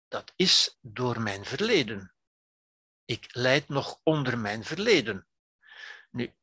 [0.09, 2.15] dat is door mijn verleden.
[3.05, 5.27] Ik leid nog onder mijn verleden.
[6.11, 6.35] Nu,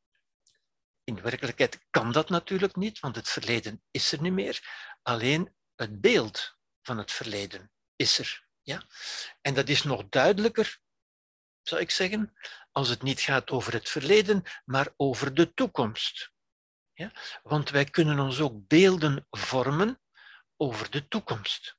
[1.04, 4.60] in werkelijkheid kan dat natuurlijk niet, want het verleden is er niet meer.
[5.02, 8.48] Alleen het beeld van het verleden is er.
[8.62, 8.86] Ja?
[9.42, 10.80] En dat is nog duidelijker,
[11.62, 12.34] zou ik zeggen,
[12.72, 16.32] als het niet gaat over het verleden, maar over de toekomst.
[16.94, 17.12] Ja?
[17.44, 20.02] Want wij kunnen ons ook beelden vormen
[20.58, 21.78] over de toekomst,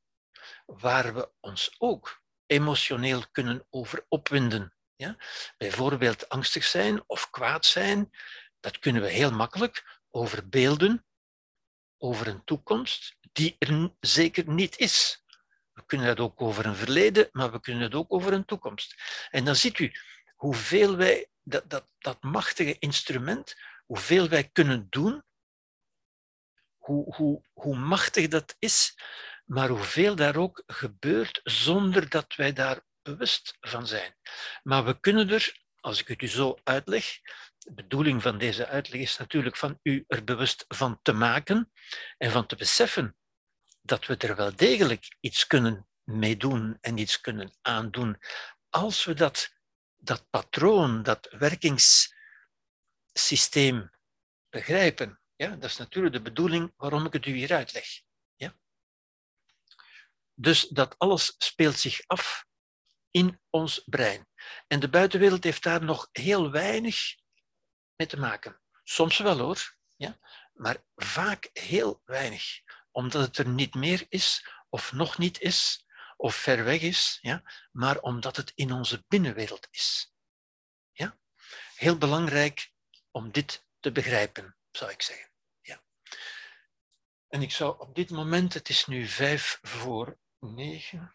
[0.67, 4.75] waar we ons ook emotioneel kunnen over opwinden.
[4.97, 5.17] Ja?
[5.59, 8.11] Bijvoorbeeld angstig zijn of kwaad zijn,
[8.61, 11.07] dat kunnen we heel makkelijk over beelden,
[11.99, 15.25] over een toekomst die er zeker niet is.
[15.73, 18.95] We kunnen dat ook over een verleden, maar we kunnen het ook over een toekomst.
[19.31, 19.93] En dan ziet u
[20.43, 23.55] hoeveel wij, dat, dat, dat machtige instrument,
[23.87, 25.23] hoeveel wij kunnen doen,
[26.77, 28.99] hoe, hoe, hoe machtig dat is,
[29.45, 34.15] maar hoeveel daar ook gebeurt zonder dat wij daar bewust van zijn.
[34.63, 37.21] Maar we kunnen er, als ik het u zo uitleg,
[37.59, 41.73] de bedoeling van deze uitleg is natuurlijk van u er bewust van te maken
[42.19, 43.17] en van te beseffen
[43.83, 48.19] dat we er wel degelijk iets kunnen mee doen en iets kunnen aandoen
[48.71, 49.61] als we dat,
[50.03, 53.91] dat patroon, dat werkingssysteem
[54.49, 55.21] begrijpen.
[55.37, 57.87] Ja, dat is natuurlijk de bedoeling waarom ik het u hier uitleg.
[58.35, 58.57] Ja?
[60.35, 62.47] Dus dat alles speelt zich af
[63.11, 64.29] in ons brein.
[64.67, 67.15] En de buitenwereld heeft daar nog heel weinig
[67.97, 68.61] mee te maken.
[68.83, 70.19] Soms wel hoor, ja?
[70.53, 72.61] maar vaak heel weinig.
[72.91, 75.87] Omdat het er niet meer is, of nog niet is,
[76.23, 77.43] of ver weg is, ja?
[77.73, 80.15] maar omdat het in onze binnenwereld is.
[80.93, 81.19] Ja?
[81.75, 82.73] Heel belangrijk
[83.11, 85.33] om dit te begrijpen, zou ik zeggen.
[85.61, 85.83] Ja.
[87.29, 91.15] En ik zou op dit moment, het is nu vijf voor negen.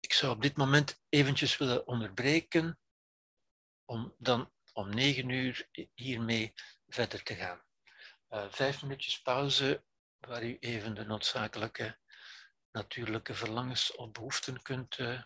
[0.00, 2.78] Ik zou op dit moment eventjes willen onderbreken
[3.84, 6.52] om dan om negen uur hiermee
[6.86, 7.64] verder te gaan.
[8.30, 9.84] Uh, vijf minuutjes pauze
[10.26, 11.98] waar u even de noodzakelijke
[12.70, 14.98] natuurlijke verlangens of behoeften kunt.
[14.98, 15.22] Uh...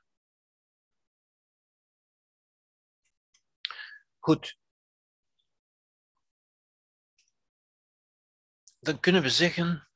[4.19, 4.59] Goed.
[8.79, 9.89] Dan kunnen we zeggen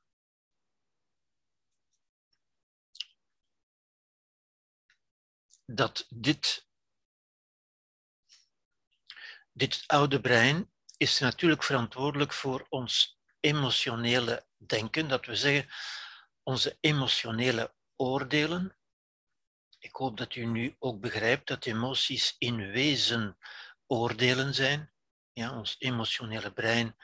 [5.65, 6.69] dat dit,
[9.53, 15.69] dit oude brein is natuurlijk verantwoordelijk voor ons emotionele denken, dat we zeggen
[16.43, 18.77] onze emotionele oordelen.
[19.79, 23.39] Ik hoop dat u nu ook begrijpt dat emoties in wezen
[23.87, 24.93] oordelen zijn.
[25.33, 26.97] Ja, ons emotionele brein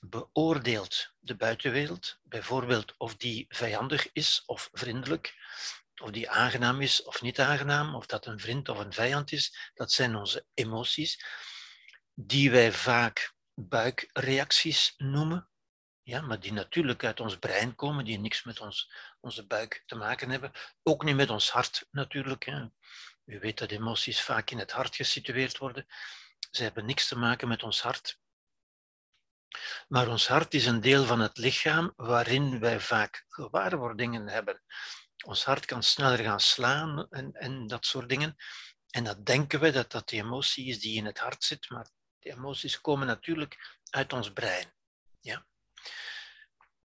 [0.00, 5.34] beoordeelt de buitenwereld, bijvoorbeeld of die vijandig is of vriendelijk,
[6.00, 9.72] of die aangenaam is of niet aangenaam, of dat een vriend of een vijand is.
[9.74, 11.24] Dat zijn onze emoties,
[12.14, 15.47] die wij vaak buikreacties noemen
[16.08, 19.94] ja, maar die natuurlijk uit ons brein komen, die niks met ons, onze buik te
[19.94, 20.52] maken hebben.
[20.82, 22.44] Ook niet met ons hart natuurlijk.
[22.44, 22.66] Hè.
[23.24, 25.86] U weet dat emoties vaak in het hart gesitueerd worden.
[26.50, 28.20] Ze hebben niks te maken met ons hart.
[29.88, 34.62] Maar ons hart is een deel van het lichaam waarin wij vaak gewaarwordingen hebben.
[35.24, 38.36] Ons hart kan sneller gaan slaan en, en dat soort dingen.
[38.90, 41.90] En dat denken we dat dat de emotie is die in het hart zit, maar
[42.18, 44.72] die emoties komen natuurlijk uit ons brein.
[45.20, 45.46] Ja?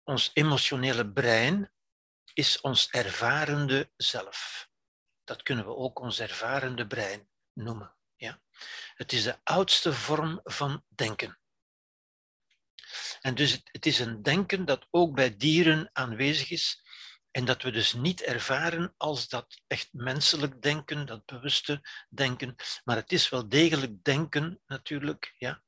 [0.09, 1.71] Ons emotionele brein
[2.33, 4.69] is ons ervarende zelf.
[5.23, 7.95] Dat kunnen we ook ons ervarende brein noemen.
[8.15, 8.41] Ja?
[8.93, 11.39] Het is de oudste vorm van denken.
[13.21, 16.83] En dus het is een denken dat ook bij dieren aanwezig is
[17.31, 22.95] en dat we dus niet ervaren als dat echt menselijk denken, dat bewuste denken, maar
[22.95, 25.33] het is wel degelijk denken natuurlijk.
[25.37, 25.61] Ja?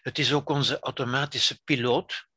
[0.00, 2.30] Het is ook onze automatische piloot.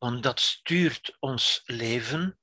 [0.00, 2.38] Want dat stuurt ons leven.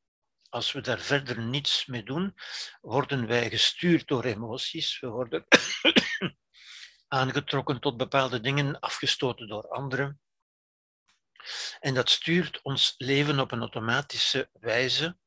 [0.49, 2.35] Als we daar verder niets mee doen,
[2.81, 4.99] worden wij gestuurd door emoties.
[4.99, 5.45] We worden
[7.07, 10.21] aangetrokken tot bepaalde dingen, afgestoten door anderen.
[11.79, 15.17] En dat stuurt ons leven op een automatische wijze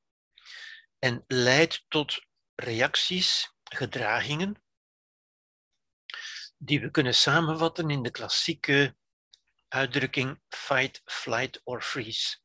[0.99, 2.25] en leidt tot
[2.55, 4.63] reacties, gedragingen,
[6.57, 8.99] die we kunnen samenvatten in de klassieke
[9.71, 12.37] uitdrukking fight, flight or freeze.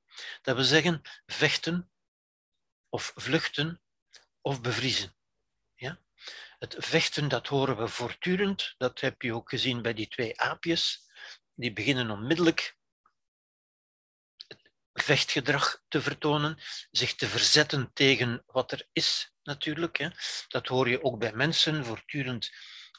[0.41, 1.91] Dat wil zeggen vechten
[2.89, 3.81] of vluchten
[4.41, 5.15] of bevriezen.
[5.75, 5.99] Ja?
[6.59, 8.75] Het vechten, dat horen we voortdurend.
[8.77, 11.03] Dat heb je ook gezien bij die twee aapjes.
[11.53, 12.77] Die beginnen onmiddellijk
[14.93, 16.57] vechtgedrag te vertonen,
[16.91, 19.97] zich te verzetten tegen wat er is, natuurlijk.
[19.97, 20.09] Hè.
[20.47, 21.85] Dat hoor je ook bij mensen.
[21.85, 22.51] Voortdurend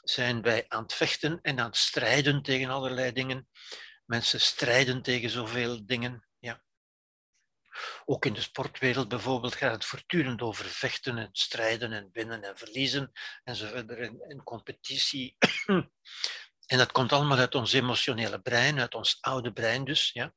[0.03, 3.49] zijn wij aan het vechten en aan het strijden tegen allerlei dingen.
[4.07, 6.27] Mensen strijden tegen zoveel dingen.
[6.39, 6.63] Ja.
[8.05, 12.59] Ook in de sportwereld bijvoorbeeld gaat het voortdurend over vechten en strijden en winnen en
[12.59, 13.13] verliezen
[13.45, 13.89] en
[14.29, 15.37] in, competitie.
[16.67, 20.11] en dat komt allemaal uit ons emotionele brein, uit ons oude brein dus.
[20.13, 20.35] Ja.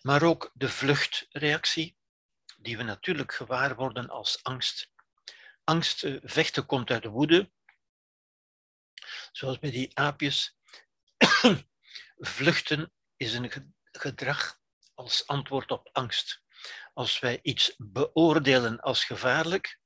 [0.00, 1.96] Maar ook de vluchtreactie,
[2.56, 4.92] die we natuurlijk gewaar worden als angst.
[5.64, 7.50] Angst, eh, vechten komt uit de woede,
[9.32, 10.56] zoals bij die aapjes.
[12.16, 14.60] Vluchten is een gedrag
[14.94, 16.42] als antwoord op angst.
[16.92, 19.78] Als wij iets beoordelen als gevaarlijk,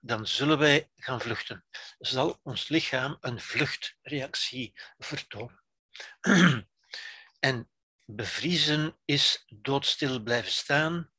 [0.00, 1.64] dan zullen wij gaan vluchten.
[1.98, 5.62] Zal ons lichaam een vluchtreactie vertonen.
[7.38, 7.70] en
[8.04, 11.10] bevriezen is doodstil blijven staan,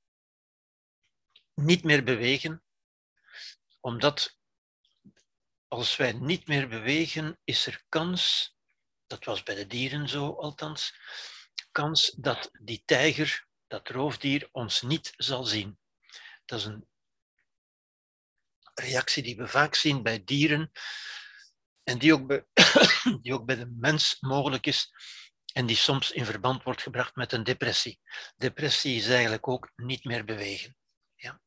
[1.53, 2.63] niet meer bewegen,
[3.79, 4.37] omdat
[5.67, 8.55] als wij niet meer bewegen, is er kans,
[9.07, 10.95] dat was bij de dieren zo althans,
[11.71, 15.79] kans dat die tijger, dat roofdier, ons niet zal zien.
[16.45, 16.87] Dat is een
[18.73, 20.71] reactie die we vaak zien bij dieren
[21.83, 22.45] en die ook bij,
[23.21, 24.91] die ook bij de mens mogelijk is
[25.53, 27.99] en die soms in verband wordt gebracht met een depressie.
[28.35, 30.77] Depressie is eigenlijk ook niet meer bewegen.
[31.15, 31.41] Ja.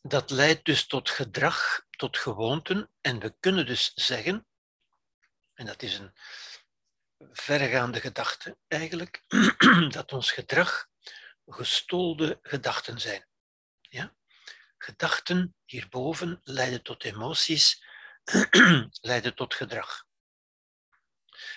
[0.00, 4.46] Dat leidt dus tot gedrag, tot gewoonten en we kunnen dus zeggen,
[5.58, 6.12] en dat is een
[7.32, 9.24] verregaande gedachte eigenlijk,
[9.96, 10.88] dat ons gedrag
[11.46, 13.26] gestolde gedachten zijn.
[13.80, 14.14] Ja?
[14.78, 17.84] Gedachten hierboven leiden tot emoties,
[19.10, 20.06] leiden tot gedrag.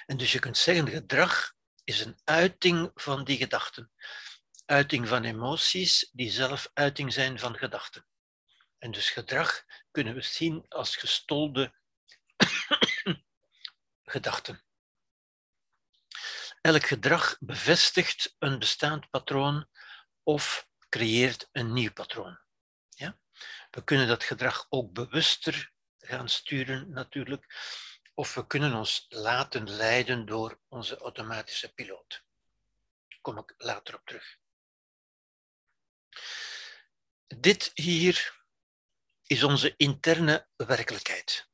[0.05, 1.53] En dus je kunt zeggen, gedrag
[1.83, 3.91] is een uiting van die gedachten.
[4.65, 8.05] Uiting van emoties die zelf uiting zijn van gedachten.
[8.77, 11.80] En dus gedrag kunnen we zien als gestolde
[14.11, 14.63] gedachten.
[16.61, 19.69] Elk gedrag bevestigt een bestaand patroon
[20.23, 22.39] of creëert een nieuw patroon.
[22.89, 23.17] Ja?
[23.71, 27.55] We kunnen dat gedrag ook bewuster gaan sturen natuurlijk,
[28.13, 32.23] of we kunnen ons laten leiden door onze automatische piloot.
[33.07, 34.37] Daar kom ik later op terug.
[37.27, 38.43] Dit hier
[39.25, 41.50] is onze interne werkelijkheid.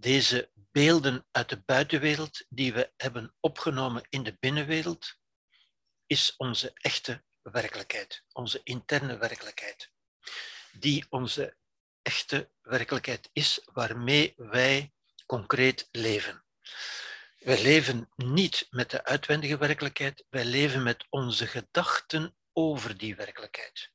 [0.00, 5.18] Deze beelden uit de buitenwereld die we hebben opgenomen in de binnenwereld,
[6.06, 9.90] is onze echte werkelijkheid, onze interne werkelijkheid,
[10.72, 11.56] die onze
[12.02, 14.92] echte werkelijkheid is waarmee wij
[15.26, 16.44] concreet leven.
[17.38, 23.92] Wij leven niet met de uitwendige werkelijkheid, wij leven met onze gedachten over die werkelijkheid.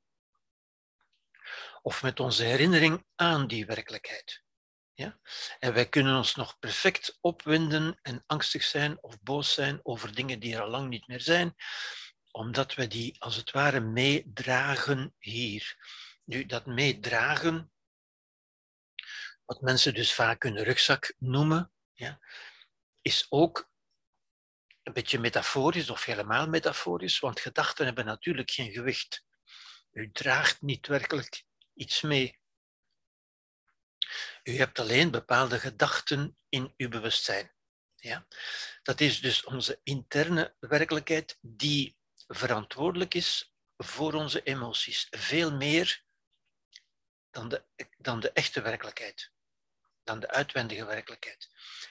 [1.81, 4.43] Of met onze herinnering aan die werkelijkheid.
[4.93, 5.19] Ja?
[5.59, 10.39] En wij kunnen ons nog perfect opwinden en angstig zijn of boos zijn over dingen
[10.39, 11.55] die er al lang niet meer zijn,
[12.31, 15.77] omdat we die als het ware meedragen hier.
[16.23, 17.71] Nu, dat meedragen,
[19.45, 22.19] wat mensen dus vaak hun rugzak noemen, ja,
[23.01, 23.71] is ook
[24.83, 29.23] een beetje metaforisch of helemaal metaforisch, want gedachten hebben natuurlijk geen gewicht.
[29.91, 31.43] U draagt niet werkelijk
[31.73, 32.41] iets mee.
[34.43, 37.51] U hebt alleen bepaalde gedachten in uw bewustzijn.
[37.95, 38.27] Ja?
[38.83, 41.97] Dat is dus onze interne werkelijkheid die
[42.27, 45.07] verantwoordelijk is voor onze emoties.
[45.09, 46.03] Veel meer
[47.31, 47.65] dan de,
[47.97, 49.31] dan de echte werkelijkheid,
[50.03, 51.49] dan de uitwendige werkelijkheid.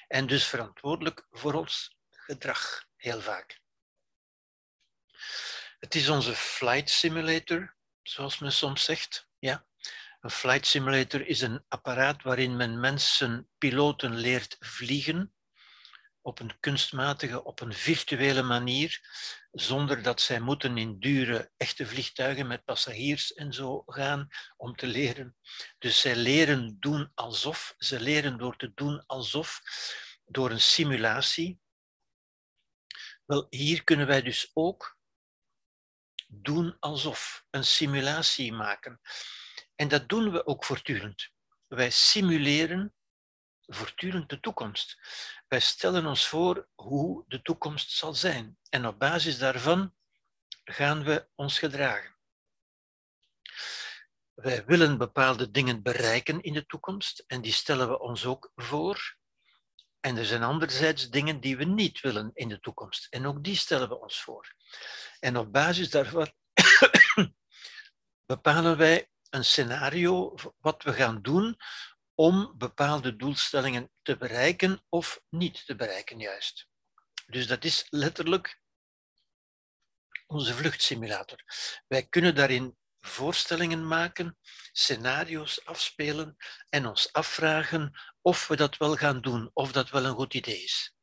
[0.09, 3.60] En dus verantwoordelijk voor ons gedrag, heel vaak.
[5.78, 9.28] Het is onze flight simulator, zoals men soms zegt.
[9.39, 9.66] Ja?
[10.23, 15.35] Een flight simulator is een apparaat waarin men mensen, piloten leert vliegen
[16.20, 19.01] op een kunstmatige, op een virtuele manier,
[19.53, 24.86] zonder dat zij moeten in dure, echte vliegtuigen met passagiers en zo gaan om te
[24.86, 25.36] leren.
[25.78, 29.62] Dus zij leren doen alsof, ze leren door te doen alsof,
[30.24, 31.61] door een simulatie.
[33.24, 34.99] Wel, hier kunnen wij dus ook
[36.27, 39.01] doen alsof, een simulatie maken.
[39.83, 41.31] En dat doen we ook voortdurend.
[41.67, 42.95] Wij simuleren
[43.67, 44.99] voortdurend de toekomst.
[45.49, 48.59] Wij stellen ons voor hoe de toekomst zal zijn.
[48.69, 49.95] En op basis daarvan
[50.65, 52.17] gaan we ons gedragen.
[54.35, 59.17] Wij willen bepaalde dingen bereiken in de toekomst en die stellen we ons ook voor.
[60.01, 63.57] En er zijn anderzijds dingen die we niet willen in de toekomst en ook die
[63.57, 64.55] stellen we ons voor.
[65.21, 66.33] En op basis daarvan
[68.27, 71.57] bepalen wij een scenario wat we gaan doen
[72.15, 76.69] om bepaalde doelstellingen te bereiken of niet te bereiken juist.
[77.27, 78.61] Dus dat is letterlijk
[80.27, 81.45] onze vluchtsimulator.
[81.89, 84.39] Wij kunnen daarin voorstellingen maken,
[84.73, 86.37] scenario's afspelen
[86.69, 90.63] en ons afvragen of we dat wel gaan doen, of dat wel een goed idee
[90.63, 90.95] is.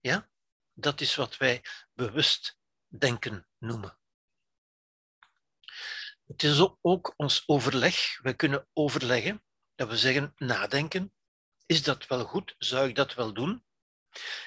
[0.00, 0.28] Ja?
[0.72, 3.98] Dat is wat wij bewust denken noemen.
[6.26, 8.20] Het is ook ons overleg.
[8.22, 9.44] We kunnen overleggen.
[9.74, 11.14] Dat we zeggen, nadenken.
[11.66, 12.54] Is dat wel goed?
[12.58, 13.64] Zou ik dat wel doen?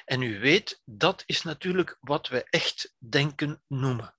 [0.06, 4.16] En u weet, dat is natuurlijk wat we echt denken noemen.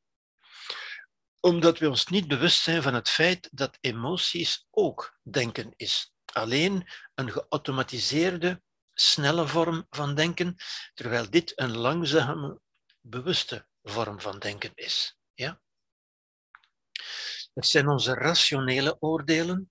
[1.40, 6.12] Omdat we ons niet bewust zijn van het feit dat emoties ook denken is.
[6.32, 8.62] Alleen een geautomatiseerde,
[8.92, 10.56] snelle vorm van denken,
[10.94, 12.60] terwijl dit een langzame,
[13.00, 15.18] bewuste vorm van denken is.
[15.34, 15.60] Ja?
[17.58, 19.70] Het zijn onze rationele oordelen,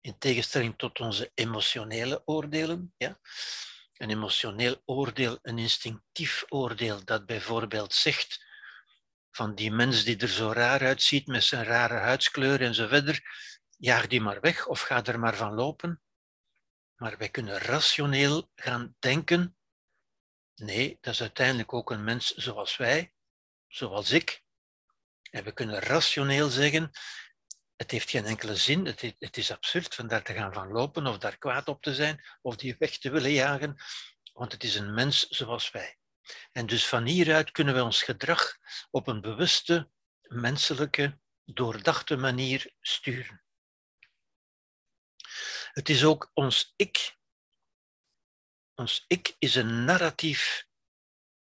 [0.00, 2.94] in tegenstelling tot onze emotionele oordelen.
[2.96, 3.18] Ja?
[3.96, 8.44] Een emotioneel oordeel, een instinctief oordeel, dat bijvoorbeeld zegt
[9.30, 13.22] van die mens die er zo raar uitziet met zijn rare huidskleur en zo verder,
[13.76, 16.02] jaag die maar weg of ga er maar van lopen.
[16.96, 19.56] Maar wij kunnen rationeel gaan denken,
[20.54, 23.14] nee, dat is uiteindelijk ook een mens zoals wij,
[23.66, 24.44] zoals ik.
[25.30, 26.90] En we kunnen rationeel zeggen,
[27.76, 28.86] het heeft geen enkele zin,
[29.18, 32.24] het is, absurd van daar te gaan van lopen of daar kwaad op te zijn
[32.42, 33.76] of die weg te willen jagen,
[34.32, 35.98] want het is een mens zoals wij.
[36.52, 38.58] En dus van hieruit kunnen we ons gedrag
[38.90, 39.90] op een bewuste,
[40.22, 43.42] menselijke, doordachte manier sturen.
[45.72, 47.16] Het is ook ons ik.
[48.74, 50.66] Ons ik is een narratief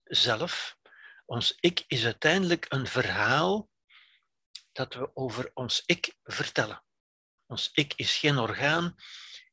[0.04, 0.76] zelf.
[1.24, 3.70] Ons ik is uiteindelijk een verhaal
[4.72, 6.84] dat we over ons ik vertellen.
[7.46, 8.94] Ons ik is geen orgaan,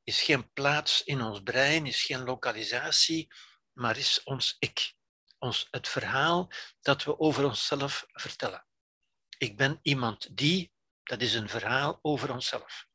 [0.03, 3.27] is geen plaats in ons brein, is geen lokalisatie,
[3.73, 4.93] maar is ons ik.
[5.37, 6.51] Ons, het verhaal
[6.81, 8.65] dat we over onszelf vertellen.
[9.37, 10.71] Ik ben iemand die,
[11.03, 12.87] dat is een verhaal over onszelf.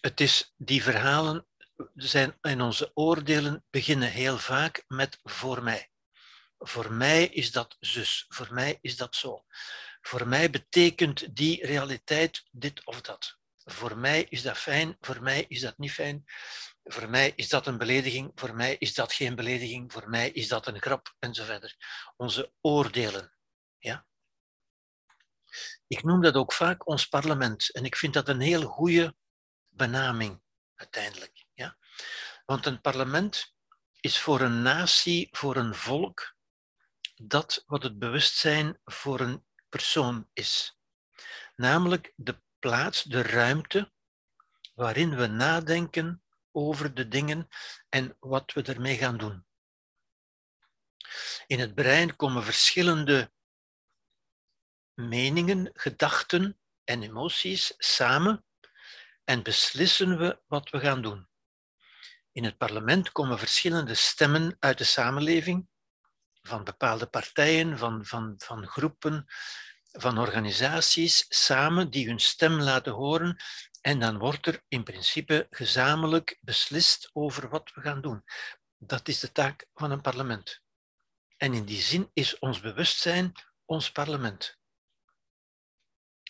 [0.00, 1.46] Het is die verhalen
[1.94, 5.91] zijn in onze oordelen beginnen heel vaak met voor mij.
[6.64, 9.44] Voor mij is dat zus, voor mij is dat zo.
[10.00, 13.38] Voor mij betekent die realiteit dit of dat.
[13.64, 16.24] Voor mij is dat fijn, voor mij is dat niet fijn.
[16.84, 20.48] Voor mij is dat een belediging, voor mij is dat geen belediging, voor mij is
[20.48, 21.76] dat een grap en zo verder.
[22.16, 23.32] Onze oordelen.
[23.78, 24.06] Ja?
[25.86, 29.16] Ik noem dat ook vaak ons parlement en ik vind dat een heel goede
[29.68, 30.42] benaming
[30.74, 31.44] uiteindelijk.
[31.54, 31.76] Ja?
[32.44, 33.54] Want een parlement
[34.00, 36.34] is voor een natie, voor een volk,
[37.28, 40.78] dat wat het bewustzijn voor een persoon is.
[41.56, 43.92] Namelijk de plaats, de ruimte
[44.74, 47.48] waarin we nadenken over de dingen
[47.88, 49.46] en wat we ermee gaan doen.
[51.46, 53.32] In het brein komen verschillende
[54.94, 58.44] meningen, gedachten en emoties samen
[59.24, 61.28] en beslissen we wat we gaan doen.
[62.32, 65.68] In het parlement komen verschillende stemmen uit de samenleving
[66.42, 69.26] van bepaalde partijen, van, van, van groepen,
[69.92, 73.36] van organisaties samen die hun stem laten horen.
[73.80, 78.24] En dan wordt er in principe gezamenlijk beslist over wat we gaan doen.
[78.78, 80.62] Dat is de taak van een parlement.
[81.36, 83.32] En in die zin is ons bewustzijn
[83.64, 84.58] ons parlement.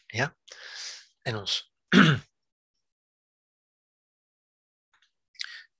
[0.07, 0.37] Ja?
[1.23, 1.73] En ons.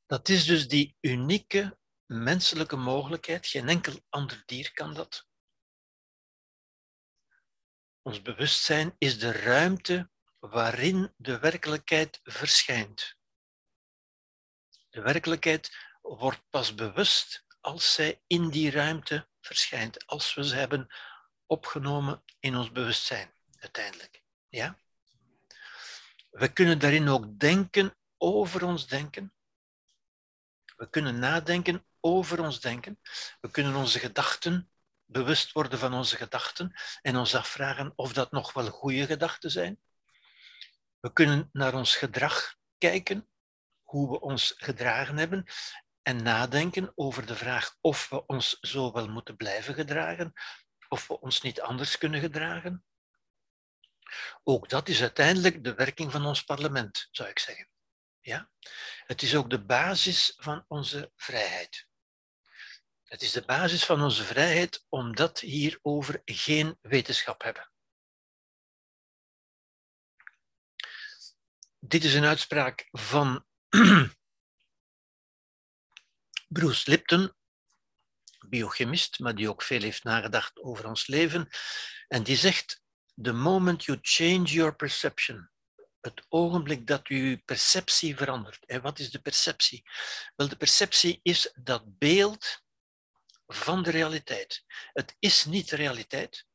[0.07, 1.79] Dat is dus die unieke
[2.13, 3.47] menselijke mogelijkheid.
[3.47, 5.27] Geen enkel ander dier kan dat.
[8.03, 13.17] Ons bewustzijn is de ruimte waarin de werkelijkheid verschijnt.
[14.91, 20.95] De werkelijkheid wordt pas bewust als zij in die ruimte verschijnt, als we ze hebben
[21.47, 24.23] opgenomen in ons bewustzijn, uiteindelijk.
[24.49, 24.79] Ja?
[26.31, 29.35] We kunnen daarin ook denken over ons denken.
[30.77, 33.01] We kunnen nadenken over ons denken.
[33.41, 34.71] We kunnen onze gedachten
[35.05, 36.73] bewust worden van onze gedachten
[37.03, 39.81] en ons afvragen of dat nog wel goede gedachten zijn.
[41.01, 43.29] We kunnen naar ons gedrag kijken,
[43.83, 45.45] hoe we ons gedragen hebben
[46.03, 50.33] en nadenken over de vraag of we ons zo wel moeten blijven gedragen
[50.89, 52.85] of we ons niet anders kunnen gedragen.
[54.43, 57.69] Ook dat is uiteindelijk de werking van ons parlement, zou ik zeggen.
[58.21, 58.51] Ja?
[59.07, 61.91] Het is ook de basis van onze vrijheid.
[63.13, 67.71] Het is de basis van onze vrijheid omdat hierover geen wetenschap hebben.
[71.79, 73.47] Dit is een uitspraak van
[76.57, 77.33] Bruce Lipton.
[78.49, 81.49] biochemist, maar die ook veel heeft nagedacht over ons leven.
[82.09, 82.83] En die zegt,
[83.23, 85.51] the moment you change your perception,
[86.01, 88.65] het ogenblik dat uw perceptie verandert.
[88.65, 89.83] En wat is de perceptie?
[90.37, 92.61] Wel, de perceptie is dat beeld
[93.55, 94.65] van de realiteit.
[94.93, 96.47] Het is niet de realiteit,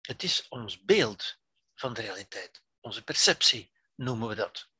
[0.00, 1.38] het is ons beeld
[1.74, 2.62] van de realiteit.
[2.80, 4.70] Onze perceptie noemen we dat.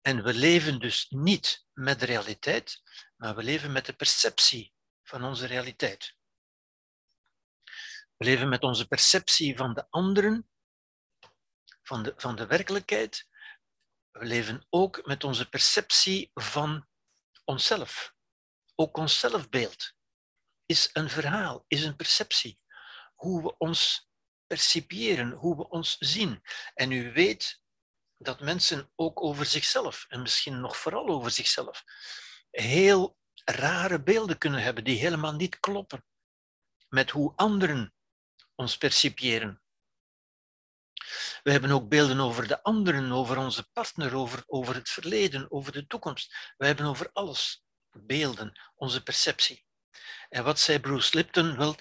[0.00, 2.82] En we leven dus niet met de realiteit,
[3.16, 6.16] maar we leven met de perceptie van onze realiteit.
[8.16, 10.50] We leven met onze perceptie van de anderen,
[11.82, 13.28] van de, van de werkelijkheid.
[14.10, 16.88] We leven ook met onze perceptie van
[17.44, 18.14] onszelf.
[18.74, 19.98] Ook ons zelfbeeld
[20.70, 22.60] is een verhaal, is een perceptie.
[23.14, 24.08] Hoe we ons
[24.46, 26.42] percipiëren, hoe we ons zien.
[26.74, 27.60] En u weet
[28.16, 31.84] dat mensen ook over zichzelf, en misschien nog vooral over zichzelf,
[32.50, 36.04] heel rare beelden kunnen hebben die helemaal niet kloppen
[36.88, 37.94] met hoe anderen
[38.54, 39.62] ons percipiëren.
[41.42, 45.72] We hebben ook beelden over de anderen, over onze partner, over, over het verleden, over
[45.72, 46.54] de toekomst.
[46.56, 49.68] We hebben over alles beelden, onze perceptie.
[50.28, 51.56] En wat zei Bruce Lipton?
[51.56, 51.76] Wel,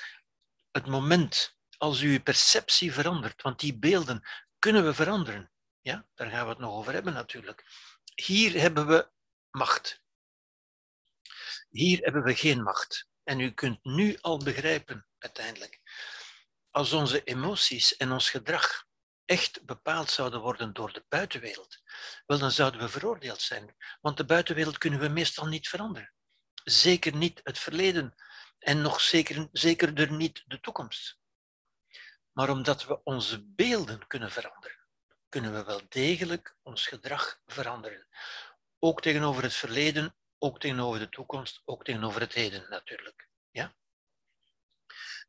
[0.72, 4.27] het moment als uw perceptie verandert, want die beelden
[4.60, 5.52] kunnen we veranderen.
[5.81, 7.65] Ja, daar gaan we het nog over hebben natuurlijk.
[8.15, 9.11] Hier hebben we
[9.52, 10.02] macht.
[11.69, 13.07] Hier hebben we geen macht.
[13.23, 15.80] En u kunt nu al begrijpen, uiteindelijk,
[16.69, 18.88] als onze emoties en ons gedrag
[19.26, 21.81] echt bepaald zouden worden door de buitenwereld,
[22.26, 23.76] wel dan zouden we veroordeeld zijn.
[24.02, 26.14] Want de buitenwereld kunnen we meestal niet veranderen.
[26.69, 28.15] Zeker niet het verleden
[28.59, 31.19] en nog zeker, zekerder niet de toekomst.
[32.31, 34.77] Maar omdat we onze beelden kunnen veranderen,
[35.29, 38.07] kunnen we wel degelijk ons gedrag veranderen.
[38.79, 43.29] Ook tegenover het verleden, ook tegenover de toekomst, ook tegenover het heden natuurlijk.
[43.51, 43.75] Ja?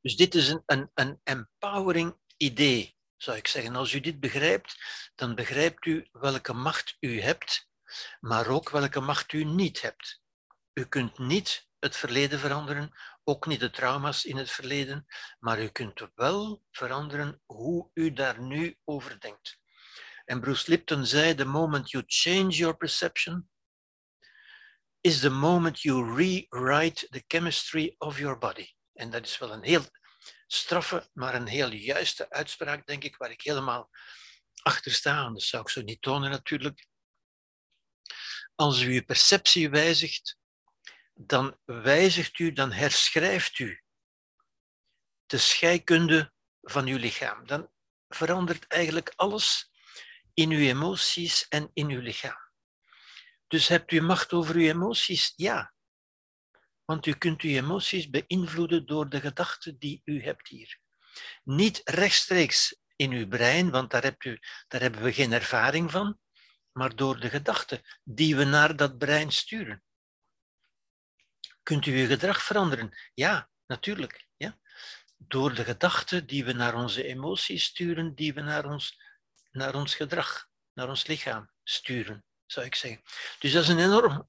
[0.00, 3.76] Dus dit is een, een, een empowering idee, zou ik zeggen.
[3.76, 4.76] Als u dit begrijpt,
[5.14, 7.68] dan begrijpt u welke macht u hebt,
[8.20, 10.19] maar ook welke macht u niet hebt.
[10.80, 12.92] U kunt niet het verleden veranderen,
[13.24, 15.06] ook niet de trauma's in het verleden,
[15.38, 19.58] maar u kunt wel veranderen hoe u daar nu over denkt.
[20.24, 23.50] En Bruce Lipton zei: The moment you change your perception,
[25.00, 28.74] is the moment you rewrite the chemistry of your body.
[28.92, 29.84] En dat is wel een heel
[30.46, 33.90] straffe, maar een heel juiste uitspraak, denk ik, waar ik helemaal
[34.62, 35.30] achter sta.
[35.30, 36.86] Dat zou ik zo niet tonen natuurlijk.
[38.54, 40.38] Als u uw perceptie wijzigt,
[41.26, 43.82] dan wijzigt u, dan herschrijft u
[45.26, 47.46] de scheikunde van uw lichaam.
[47.46, 47.70] Dan
[48.08, 49.70] verandert eigenlijk alles
[50.34, 52.48] in uw emoties en in uw lichaam.
[53.46, 55.32] Dus hebt u macht over uw emoties?
[55.36, 55.74] Ja.
[56.84, 60.78] Want u kunt uw emoties beïnvloeden door de gedachten die u hebt hier.
[61.44, 64.38] Niet rechtstreeks in uw brein, want daar, hebt u,
[64.68, 66.18] daar hebben we geen ervaring van,
[66.72, 69.82] maar door de gedachten die we naar dat brein sturen.
[71.70, 72.98] Kunt u uw gedrag veranderen?
[73.14, 74.26] Ja, natuurlijk.
[74.36, 74.58] Ja.
[75.16, 79.00] Door de gedachten die we naar onze emoties sturen, die we naar ons,
[79.50, 83.02] naar ons gedrag, naar ons lichaam sturen, zou ik zeggen.
[83.38, 84.28] Dus dat is een enorm,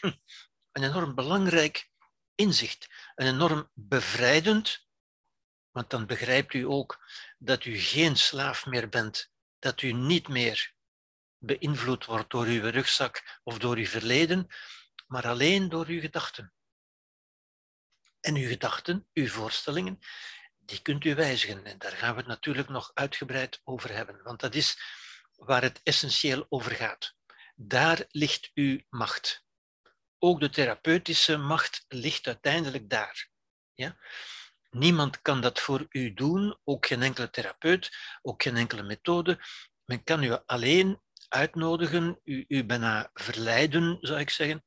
[0.72, 1.90] een enorm belangrijk
[2.34, 2.86] inzicht.
[3.14, 4.86] Een enorm bevrijdend,
[5.70, 7.06] want dan begrijpt u ook
[7.38, 10.74] dat u geen slaaf meer bent, dat u niet meer
[11.38, 14.46] beïnvloed wordt door uw rugzak of door uw verleden,
[15.06, 16.50] maar alleen door uw gedachten.
[18.26, 19.98] En uw gedachten, uw voorstellingen,
[20.58, 21.64] die kunt u wijzigen.
[21.64, 24.80] En daar gaan we het natuurlijk nog uitgebreid over hebben, want dat is
[25.36, 27.14] waar het essentieel over gaat.
[27.54, 29.44] Daar ligt uw macht.
[30.18, 33.28] Ook de therapeutische macht ligt uiteindelijk daar.
[33.74, 33.96] Ja?
[34.70, 39.38] Niemand kan dat voor u doen, ook geen enkele therapeut, ook geen enkele methode.
[39.84, 44.64] Men kan u alleen uitnodigen, u, u bijna verleiden, zou ik zeggen,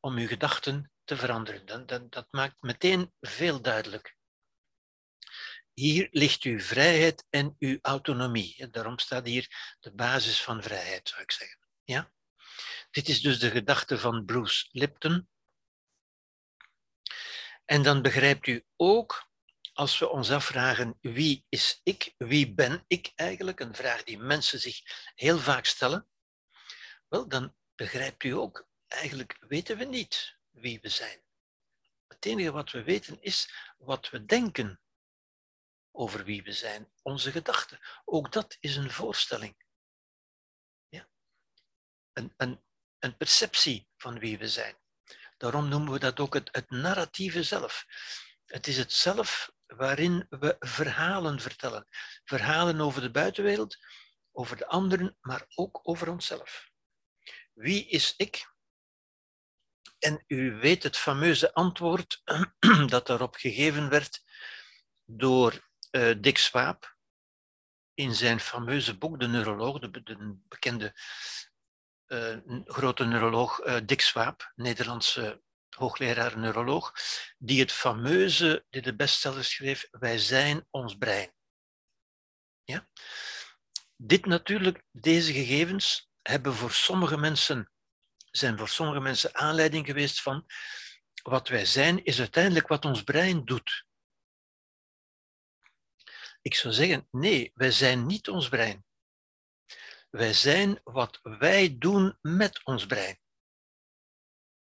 [0.00, 1.66] om uw gedachten te veranderen.
[1.66, 4.16] Dat, dat, dat maakt meteen veel duidelijk.
[5.72, 8.68] Hier ligt uw vrijheid en uw autonomie.
[8.70, 11.68] Daarom staat hier de basis van vrijheid, zou ik zeggen.
[11.84, 12.12] Ja?
[12.90, 15.28] Dit is dus de gedachte van Bruce Lipton.
[17.64, 19.30] En dan begrijpt u ook,
[19.72, 24.58] als we ons afvragen wie is ik, wie ben ik eigenlijk, een vraag die mensen
[24.58, 24.80] zich
[25.14, 26.08] heel vaak stellen,
[27.08, 31.22] wel, dan begrijpt u ook, eigenlijk weten we niet wie we zijn.
[32.06, 34.80] Het enige wat we weten is wat we denken
[35.90, 37.78] over wie we zijn, onze gedachten.
[38.04, 39.56] Ook dat is een voorstelling.
[40.88, 41.08] Ja?
[42.12, 42.62] Een, een,
[42.98, 44.78] een perceptie van wie we zijn.
[45.36, 47.84] Daarom noemen we dat ook het, het narratieve zelf.
[48.44, 51.86] Het is het zelf waarin we verhalen vertellen.
[52.24, 53.76] Verhalen over de buitenwereld,
[54.32, 56.70] over de anderen, maar ook over onszelf.
[57.52, 58.56] Wie is ik?
[59.98, 62.22] En u weet het fameuze antwoord
[62.86, 64.22] dat daarop gegeven werd
[65.04, 66.96] door uh, Dick Swaap
[67.94, 70.94] in zijn fameuze boek, De Neuroloog, de, de bekende
[72.06, 76.92] uh, grote neuroloog uh, Dick Swaap, Nederlandse hoogleraar neuroloog,
[77.38, 81.32] die het fameuze, die de bestseller schreef, Wij zijn ons brein.
[82.64, 82.88] Ja?
[83.96, 87.70] Dit natuurlijk, deze gegevens hebben voor sommige mensen,
[88.30, 90.46] zijn voor sommige mensen aanleiding geweest van
[91.22, 93.86] wat wij zijn, is uiteindelijk wat ons brein doet.
[96.42, 98.84] Ik zou zeggen, nee, wij zijn niet ons brein.
[100.10, 103.20] Wij zijn wat wij doen met ons brein.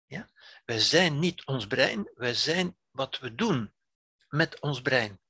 [0.06, 0.30] Ja?
[0.65, 3.73] Wij zijn niet ons brein, wij zijn wat we doen
[4.27, 5.22] met ons brein.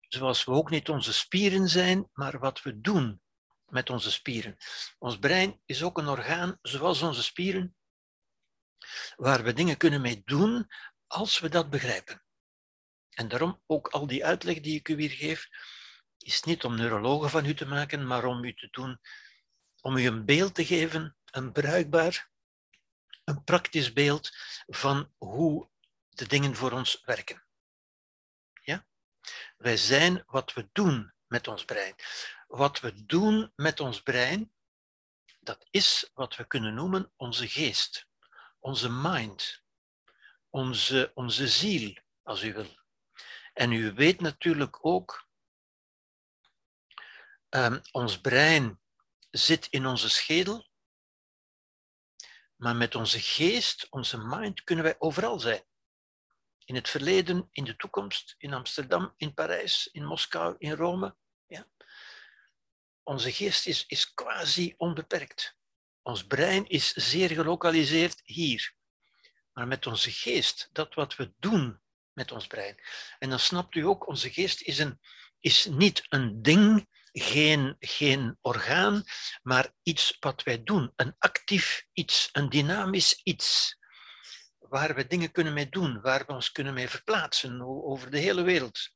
[0.00, 3.22] Zoals we ook niet onze spieren zijn, maar wat we doen
[3.66, 4.56] met onze spieren.
[4.98, 7.76] Ons brein is ook een orgaan, zoals onze spieren,
[9.16, 10.66] waar we dingen kunnen mee doen
[11.06, 12.24] als we dat begrijpen.
[13.10, 15.48] En daarom ook al die uitleg die ik u hier geef,
[16.18, 19.00] is niet om neurologen van u te maken, maar om u te doen,
[19.80, 22.30] om u een beeld te geven, een bruikbaar,
[23.24, 24.30] een praktisch beeld
[24.66, 25.70] van hoe
[26.08, 27.44] de dingen voor ons werken.
[28.62, 28.86] Ja?
[29.56, 31.94] Wij zijn wat we doen met ons brein.
[32.46, 34.52] Wat we doen met ons brein,
[35.40, 38.06] dat is wat we kunnen noemen onze geest,
[38.58, 39.62] onze mind,
[40.50, 42.76] onze, onze ziel, als u wil.
[43.52, 45.28] En u weet natuurlijk ook,
[47.48, 48.80] um, ons brein
[49.30, 50.66] zit in onze schedel,
[52.56, 55.64] maar met onze geest, onze mind, kunnen wij overal zijn.
[56.64, 61.16] In het verleden, in de toekomst, in Amsterdam, in Parijs, in Moskou, in Rome.
[63.06, 65.56] Onze geest is, is quasi onbeperkt.
[66.02, 68.74] Ons brein is zeer gelokaliseerd hier.
[69.52, 71.80] Maar met onze geest, dat wat we doen
[72.12, 72.80] met ons brein.
[73.18, 75.00] En dan snapt u ook, onze geest is, een,
[75.40, 79.04] is niet een ding, geen, geen orgaan,
[79.42, 80.92] maar iets wat wij doen.
[80.96, 83.78] Een actief iets, een dynamisch iets.
[84.58, 88.42] Waar we dingen kunnen mee doen, waar we ons kunnen mee verplaatsen over de hele
[88.42, 88.94] wereld.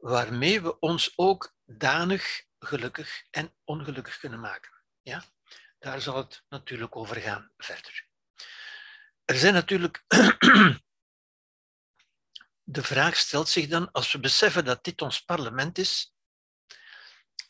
[0.00, 4.72] Waarmee we ons ook danig gelukkig en ongelukkig kunnen maken.
[5.02, 5.24] Ja?
[5.78, 8.06] Daar zal het natuurlijk over gaan verder.
[9.24, 10.04] Er zijn natuurlijk
[12.62, 16.14] de vraag stelt zich dan, als we beseffen dat dit ons parlement is,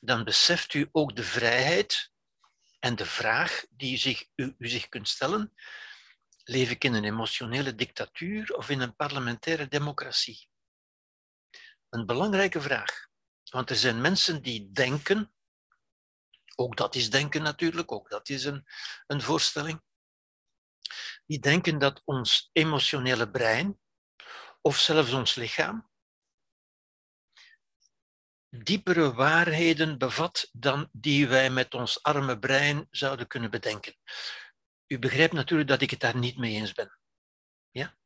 [0.01, 2.13] dan beseft u ook de vrijheid
[2.79, 5.55] en de vraag die u zich, u, u zich kunt stellen,
[6.45, 10.50] leef ik in een emotionele dictatuur of in een parlementaire democratie?
[11.91, 13.09] Een belangrijke vraag,
[13.51, 15.35] want er zijn mensen die denken,
[16.55, 18.67] ook dat is denken natuurlijk, ook dat is een,
[19.07, 19.83] een voorstelling,
[21.27, 23.81] die denken dat ons emotionele brein,
[24.61, 25.91] of zelfs ons lichaam
[28.51, 33.97] diepere waarheden bevat dan die wij met ons arme brein zouden kunnen bedenken.
[34.87, 36.99] U begrijpt natuurlijk dat ik het daar niet mee eens ben.
[37.71, 37.97] Ja?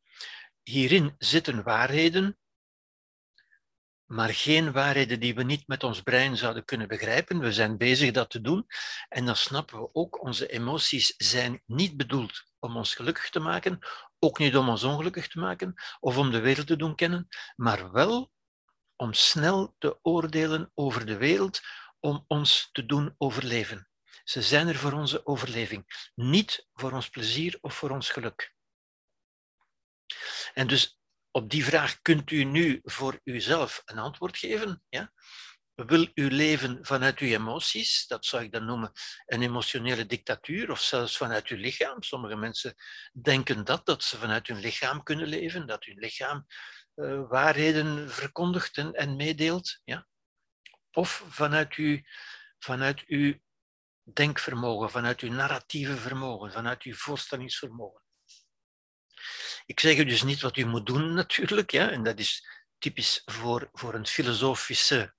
[0.62, 2.38] Hierin zitten waarheden,
[4.06, 7.38] maar geen waarheden die we niet met ons brein zouden kunnen begrijpen.
[7.38, 8.66] We zijn bezig dat te doen
[9.08, 13.78] en dan snappen we ook, onze emoties zijn niet bedoeld om ons gelukkig te maken,
[14.18, 17.92] ook niet om ons ongelukkig te maken of om de wereld te doen kennen, maar
[17.92, 18.32] wel
[18.96, 21.60] om snel te oordelen over de wereld,
[22.00, 23.88] om ons te doen overleven.
[24.24, 28.54] Ze zijn er voor onze overleving, niet voor ons plezier of voor ons geluk.
[30.54, 30.98] En dus
[31.36, 34.82] op die vraag kunt u nu voor uzelf een antwoord geven.
[34.88, 35.12] Ja?
[35.74, 38.92] wil u leven vanuit uw emoties, dat zou ik dan noemen
[39.26, 42.02] een emotionele dictatuur, of zelfs vanuit uw lichaam.
[42.02, 42.74] Sommige mensen
[43.12, 46.46] denken dat, dat ze vanuit hun lichaam kunnen leven, dat hun lichaam
[46.94, 49.80] uh, waarheden verkondigt en, en meedeelt.
[49.84, 50.06] Ja?
[50.92, 52.00] Of vanuit uw,
[52.58, 53.38] vanuit uw
[54.12, 58.03] denkvermogen, vanuit uw narratieve vermogen, vanuit uw voorstellingsvermogen.
[59.66, 62.48] Ik zeg u dus niet wat u moet doen natuurlijk, ja, en dat is
[62.78, 65.14] typisch voor, voor een filosofische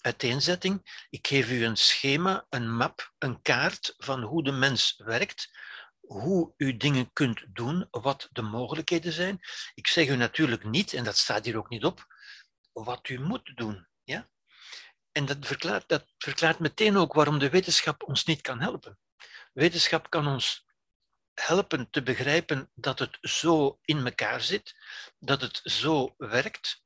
[0.00, 1.04] uiteenzetting.
[1.10, 5.50] Ik geef u een schema, een map, een kaart van hoe de mens werkt,
[6.00, 9.40] hoe u dingen kunt doen, wat de mogelijkheden zijn.
[9.74, 12.06] Ik zeg u natuurlijk niet, en dat staat hier ook niet op,
[12.72, 13.88] wat u moet doen.
[14.04, 14.28] Ja?
[15.12, 18.98] En dat verklaart, dat verklaart meteen ook waarom de wetenschap ons niet kan helpen.
[19.52, 20.66] Wetenschap kan ons
[21.40, 24.74] helpen te begrijpen dat het zo in elkaar zit,
[25.18, 26.82] dat het zo werkt.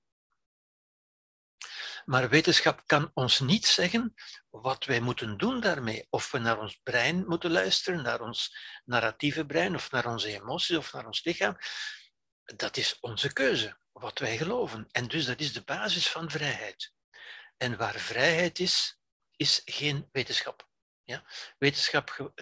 [2.05, 4.15] Maar wetenschap kan ons niet zeggen
[4.51, 6.07] wat wij moeten doen daarmee.
[6.11, 10.77] Of we naar ons brein moeten luisteren, naar ons narratieve brein, of naar onze emoties,
[10.77, 11.57] of naar ons lichaam.
[12.45, 14.89] Dat is onze keuze, wat wij geloven.
[14.91, 16.93] En dus dat is de basis van vrijheid.
[17.57, 18.99] En waar vrijheid is,
[19.37, 20.69] is geen wetenschap.
[21.03, 21.25] Ja?
[21.59, 22.35] Wetenschap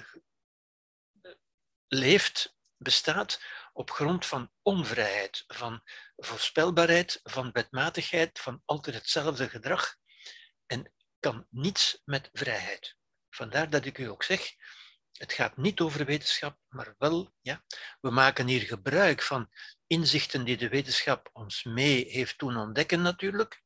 [1.93, 3.43] leeft, bestaat
[3.73, 5.83] op grond van onvrijheid, van
[6.17, 9.97] voorspelbaarheid, van wetmatigheid, van altijd hetzelfde gedrag
[10.67, 12.97] en kan niets met vrijheid.
[13.31, 14.53] Vandaar dat ik u ook zeg,
[15.13, 17.65] het gaat niet over wetenschap, maar wel, ja,
[18.01, 19.51] we maken hier gebruik van
[19.87, 23.63] inzichten die de wetenschap ons mee heeft doen ontdekken natuurlijk,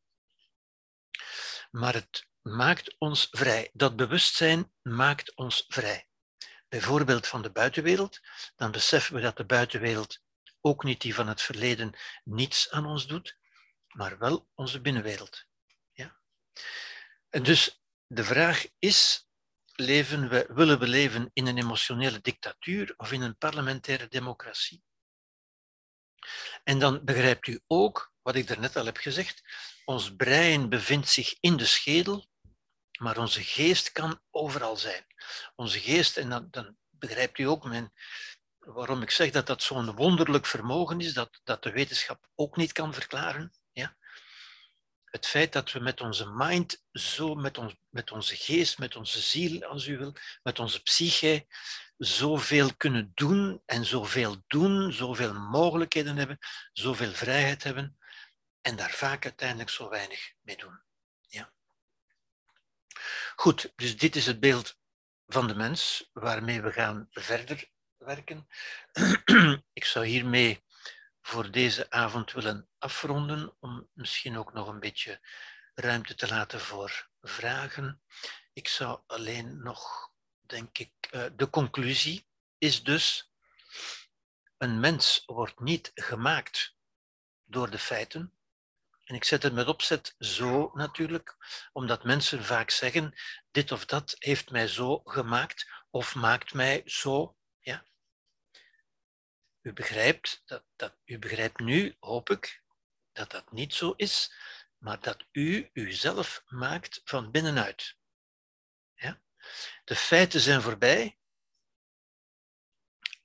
[1.70, 3.70] maar het maakt ons vrij.
[3.72, 6.08] Dat bewustzijn maakt ons vrij
[6.68, 8.20] bijvoorbeeld van de buitenwereld,
[8.56, 10.22] dan beseffen we dat de buitenwereld,
[10.60, 11.94] ook niet die van het verleden,
[12.24, 13.36] niets aan ons doet,
[13.86, 15.44] maar wel onze binnenwereld.
[15.92, 16.16] Ja?
[17.28, 19.28] En dus de vraag is,
[19.74, 24.84] leven we, willen we leven in een emotionele dictatuur of in een parlementaire democratie?
[26.64, 29.42] En dan begrijpt u ook, wat ik daarnet al heb gezegd,
[29.84, 32.28] ons brein bevindt zich in de schedel,
[32.98, 35.06] maar onze geest kan overal zijn.
[35.54, 37.92] Onze geest, en dan, dan begrijpt u ook mijn,
[38.58, 42.72] waarom ik zeg dat dat zo'n wonderlijk vermogen is, dat, dat de wetenschap ook niet
[42.72, 43.52] kan verklaren.
[43.72, 43.96] Ja?
[45.04, 49.20] Het feit dat we met onze mind, zo met, ons, met onze geest, met onze
[49.20, 50.12] ziel, als u wil,
[50.42, 51.46] met onze psyche,
[51.96, 56.38] zoveel kunnen doen en zoveel doen, zoveel mogelijkheden hebben,
[56.72, 57.98] zoveel vrijheid hebben
[58.60, 60.85] en daar vaak uiteindelijk zo weinig mee doen.
[63.38, 64.78] Goed, dus dit is het beeld
[65.26, 68.48] van de mens waarmee we gaan verder werken.
[69.72, 70.64] Ik zou hiermee
[71.22, 75.20] voor deze avond willen afronden, om misschien ook nog een beetje
[75.74, 78.00] ruimte te laten voor vragen.
[78.52, 80.10] Ik zou alleen nog,
[80.40, 82.26] denk ik, eh, de conclusie
[82.58, 83.32] is dus,
[84.58, 86.76] een mens wordt niet gemaakt
[87.44, 88.32] door de feiten,
[89.06, 91.36] en ik zet het met opzet zo natuurlijk,
[91.72, 93.14] omdat mensen vaak zeggen,
[93.50, 97.36] dit of dat heeft mij zo gemaakt of maakt mij zo.
[97.58, 97.86] Ja.
[99.60, 102.62] U begrijpt, dat, dat, u begrijpt nu, hoop ik,
[103.12, 104.34] dat dat niet zo is,
[104.78, 107.96] maar dat u uzelf maakt van binnenuit.
[108.94, 109.20] Ja?
[109.84, 111.18] De feiten zijn voorbij.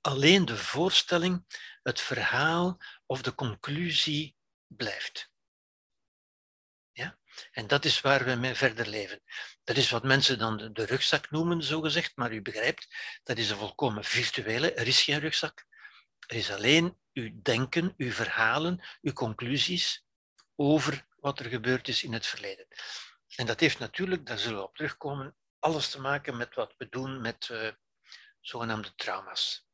[0.00, 1.44] Alleen de voorstelling,
[1.82, 4.36] het verhaal of de conclusie
[4.66, 5.31] blijft.
[7.50, 9.22] En dat is waar we mee verder leven.
[9.64, 13.56] Dat is wat mensen dan de, rugzak noemen, zogezegd, maar u begrijpt, dat is een
[13.56, 14.72] volkomen virtuele.
[14.72, 15.66] Er is geen rugzak.
[16.26, 20.04] Er is alleen uw denken, uw verhalen, uw conclusies
[20.56, 22.66] over wat er gebeurd is in het verleden.
[23.36, 26.88] En dat heeft natuurlijk, daar zullen we op terugkomen, alles te maken met wat we
[26.88, 27.68] doen met uh,
[28.40, 29.66] zogenaamde trauma's.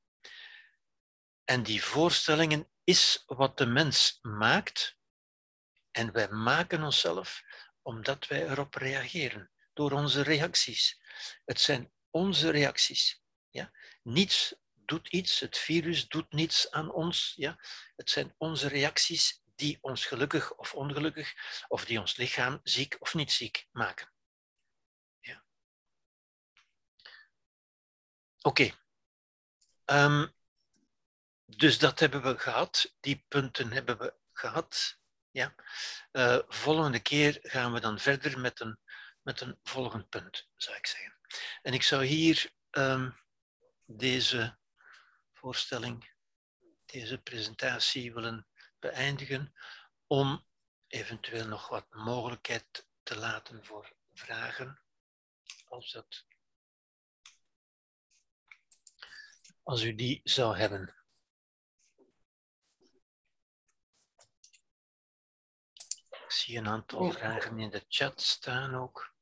[1.45, 4.98] En die voorstellingen is wat de mens maakt
[5.99, 7.43] en wij maken onszelf
[7.83, 11.01] omdat wij erop reageren, door onze reacties.
[11.45, 13.23] Het zijn onze reacties.
[13.51, 13.73] Ja?
[14.03, 17.33] Niets doet iets, het virus doet niets aan ons.
[17.37, 17.59] Ja?
[17.97, 21.35] Het zijn onze reacties die ons gelukkig of ongelukkig,
[21.69, 24.13] of die ons lichaam ziek of niet ziek maken.
[25.21, 25.45] Ja.
[28.41, 28.71] Oké.
[29.85, 30.27] Ehm,
[31.45, 34.99] dus dat hebben we gehad, die punten hebben we gehad.
[35.31, 35.55] Ja.
[36.13, 38.79] Uh, volgende keer gaan we dan verder met een,
[39.23, 41.19] met een volgend punt, zou ik zeggen.
[41.63, 43.19] En ik zou hier um,
[43.85, 44.59] deze
[45.33, 46.11] voorstelling,
[46.85, 48.47] deze presentatie willen
[48.79, 49.55] beëindigen
[50.07, 50.47] om
[50.87, 54.81] eventueel nog wat mogelijkheid te laten voor vragen,
[55.65, 56.27] als, dat,
[59.63, 60.98] als u die zou hebben.
[66.39, 69.13] Zie een aantal vragen in de chat staan ook.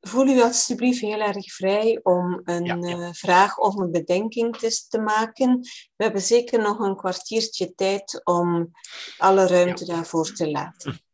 [0.00, 4.98] Voel u alstublieft heel erg vrij om een eh, vraag of een bedenking te, te,
[4.98, 5.60] maken.
[5.96, 8.70] We hebben zeker nog een kwartiertje tijd om
[9.18, 11.00] alle ruimte daarvoor te laten.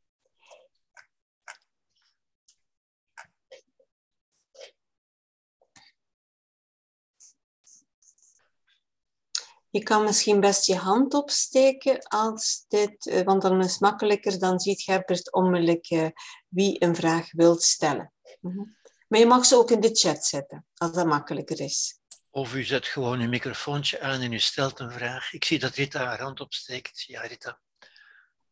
[9.78, 14.38] Je kan misschien best je hand opsteken als dit, eh, want dan is het makkelijker,
[14.38, 16.08] dan ziet Gerbert onmiddellijk uh,
[16.48, 18.12] wie een vraag wilt stellen.
[18.40, 18.62] Mhm.
[19.08, 21.98] Maar je mag ze ook in de chat zetten, als dat makkelijker is.
[22.30, 25.32] Of u zet gewoon uw microfoontje aan en u stelt een vraag.
[25.32, 27.00] Ik zie dat Rita haar hand opsteekt.
[27.00, 27.60] Ja, Rita.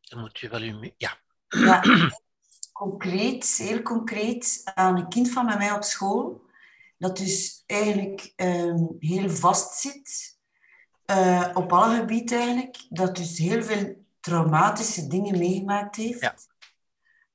[0.01, 0.91] Dan moet u wel uw...
[0.97, 1.19] Ja.
[1.49, 1.83] ja.
[2.73, 6.51] Concreet, heel concreet, aan een kind van bij mij op school,
[6.99, 10.36] dat dus eigenlijk um, heel vast zit,
[11.11, 16.21] uh, op alle gebieden eigenlijk, dat dus heel veel traumatische dingen meegemaakt heeft.
[16.21, 16.35] Ja.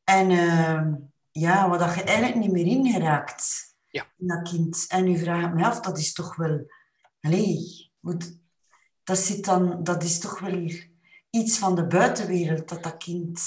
[0.04, 0.94] En uh,
[1.32, 4.08] ja, wat dat je eigenlijk niet meer ingeraakt ja.
[4.18, 4.86] dat kind.
[4.88, 6.72] En nu vraag ik me af, dat is toch wel...
[7.22, 8.38] Allee, moet,
[9.04, 10.72] dat, zit dan, dat is toch wel
[11.30, 13.42] iets van de buitenwereld dat dat kind...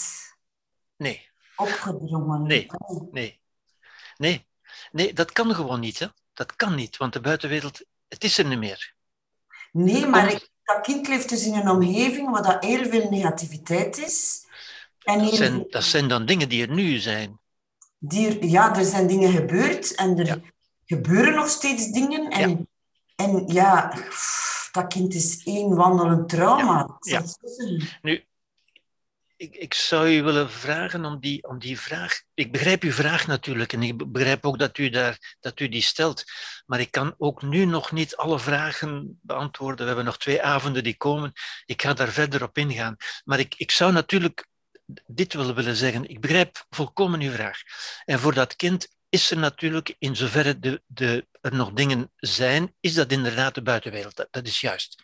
[0.96, 1.30] Nee.
[1.56, 2.42] Opgedrongen.
[2.42, 2.66] Nee,
[3.10, 3.40] nee.
[4.16, 4.46] Nee,
[4.92, 5.98] nee dat kan gewoon niet.
[5.98, 6.06] Hè.
[6.32, 8.93] Dat kan niet, want de buitenwereld, het is er niet meer.
[9.74, 13.98] Nee, maar ik, dat kind leeft dus in een omgeving waar dat heel veel negativiteit
[13.98, 14.46] is.
[15.02, 17.38] En dat, zijn, dat zijn dan dingen die er nu zijn
[18.08, 20.40] die, ja, er zijn dingen gebeurd en er
[20.84, 22.30] gebeuren nog steeds dingen.
[22.30, 22.56] En ja,
[23.16, 23.92] en ja
[24.72, 26.98] dat kind is één wandelend trauma.
[27.00, 27.22] Ja.
[28.02, 28.24] Nu,
[29.52, 32.22] ik, zou u willen vragen om die, om die vraag.
[32.34, 35.82] Ik begrijp uw vraag natuurlijk en ik begrijp ook dat u, daar, dat u die
[35.82, 36.24] stelt.
[36.66, 39.78] Maar ik kan ook nu nog niet alle vragen beantwoorden.
[39.78, 41.32] We hebben nog twee avonden die komen.
[41.64, 42.96] Ik ga daar verder op ingaan.
[43.24, 44.46] Maar ik, ik zou natuurlijk
[45.06, 46.08] dit willen willen zeggen.
[46.08, 47.60] Ik begrijp volkomen uw vraag.
[48.04, 52.74] En voor dat kind is er natuurlijk, in zoverre de, de, er nog dingen zijn,
[52.80, 54.16] is dat inderdaad de buitenwereld.
[54.16, 55.02] Dat, dat is juist.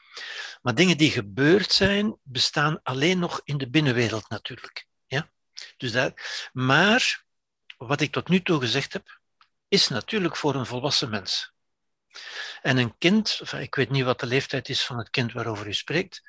[0.62, 4.86] Maar dingen die gebeurd zijn, bestaan alleen nog in de binnenwereld natuurlijk.
[5.06, 5.30] Ja?
[5.76, 6.20] Dus dat,
[6.52, 7.24] maar
[7.76, 9.20] wat ik tot nu toe gezegd heb,
[9.68, 11.52] is natuurlijk voor een volwassen mens.
[12.62, 15.74] En een kind, ik weet niet wat de leeftijd is van het kind waarover u
[15.74, 16.22] spreekt,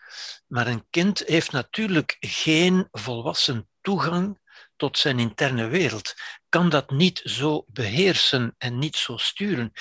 [0.47, 4.39] maar een kind heeft natuurlijk geen volwassen toegang
[4.75, 6.13] tot zijn interne wereld,
[6.49, 9.71] kan dat niet zo beheersen en niet zo sturen.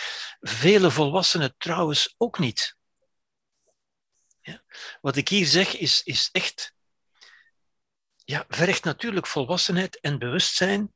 [0.41, 2.77] Vele volwassenen trouwens ook niet.
[5.01, 6.75] Wat ik hier zeg is, is echt,
[8.25, 10.93] ja, vergt natuurlijk volwassenheid en bewustzijn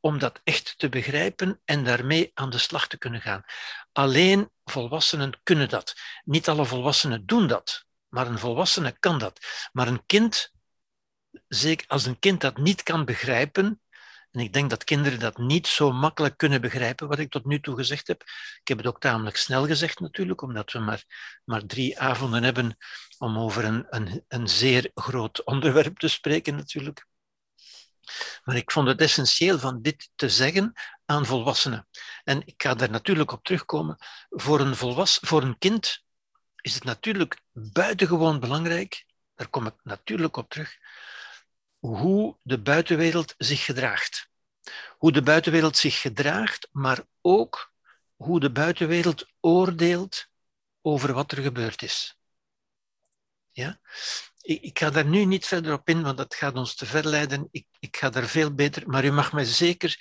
[0.00, 3.44] om dat echt te begrijpen en daarmee aan de slag te kunnen gaan.
[3.92, 5.94] Alleen volwassenen kunnen dat.
[6.24, 9.68] Niet alle volwassenen doen dat, maar een volwassene kan dat.
[9.72, 10.52] Maar een kind,
[11.48, 13.81] zeker als een kind dat niet kan begrijpen,
[14.32, 17.60] en ik denk dat kinderen dat niet zo makkelijk kunnen begrijpen, wat ik tot nu
[17.60, 18.22] toe gezegd heb.
[18.60, 21.04] Ik heb het ook tamelijk snel gezegd natuurlijk, omdat we maar,
[21.44, 22.76] maar drie avonden hebben
[23.18, 27.06] om over een, een, een zeer groot onderwerp te spreken natuurlijk.
[28.44, 30.72] Maar ik vond het essentieel van dit te zeggen
[31.04, 31.88] aan volwassenen.
[32.24, 33.96] En ik ga daar natuurlijk op terugkomen.
[34.30, 36.04] Voor een, volwassen, voor een kind
[36.60, 39.04] is het natuurlijk buitengewoon belangrijk,
[39.34, 40.76] daar kom ik natuurlijk op terug,
[41.86, 44.28] hoe de buitenwereld zich gedraagt.
[44.98, 47.72] Hoe de buitenwereld zich gedraagt, maar ook
[48.16, 50.26] hoe de buitenwereld oordeelt
[50.80, 52.16] over wat er gebeurd is.
[53.50, 53.80] Ja?
[54.42, 57.48] ik, ga daar nu niet verder op in, want dat gaat ons te ver leiden.
[57.50, 59.96] Ik, ik ga daar veel beter, maar u mag mij zeker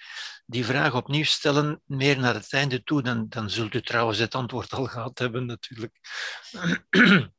[0.46, 3.02] die vraag opnieuw stellen, meer naar het einde toe.
[3.02, 6.00] Dan, dan zult u trouwens het antwoord al gehad hebben, natuurlijk.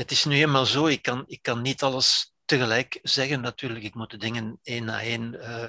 [0.00, 3.84] het is nu eenmaal zo, ik kan, ik kan niet alles tegelijk zeggen, natuurlijk.
[3.84, 5.64] Ik moet de dingen één na één uh,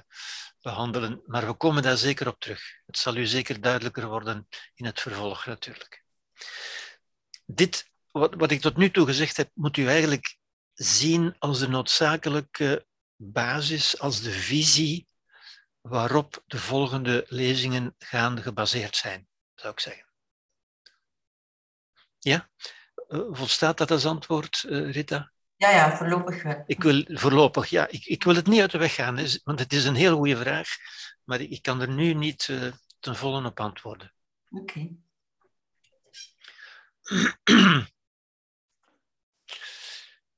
[0.62, 2.62] behandelen, maar we komen daar zeker op terug.
[2.86, 6.04] Het zal u zeker duidelijker worden in het vervolg, natuurlijk.
[7.46, 10.38] Dit wat, wat ik tot nu toe gezegd heb, moet u eigenlijk
[10.74, 12.86] zien als de noodzakelijke
[13.16, 15.08] basis, als de visie
[15.82, 20.06] waarop de volgende lezingen gaan gebaseerd zijn, zou ik zeggen.
[22.20, 22.50] Ja?
[23.08, 25.32] Eh, volstaat dat als antwoord, uh, Rita?
[25.62, 26.64] Ja, ja, voorlopig wel.
[26.66, 27.88] Ik wil, voorlopig, ja.
[27.88, 30.38] Ik, ik wil het niet uit de weg gaan, want het is een heel goede
[30.38, 30.68] vraag,
[31.24, 34.14] maar ik kan er nu niet uh, ten volle op antwoorden.
[34.50, 34.90] Oké.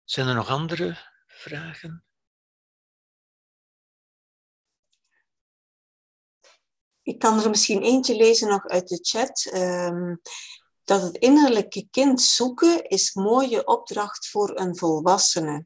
[0.04, 0.98] Zijn er nog andere
[1.28, 2.04] vragen?
[7.02, 9.52] Ik kan er misschien eentje lezen nog uit de chat.
[9.54, 10.22] Um,
[10.84, 15.66] dat het innerlijke kind zoeken is een mooie opdracht voor een volwassene.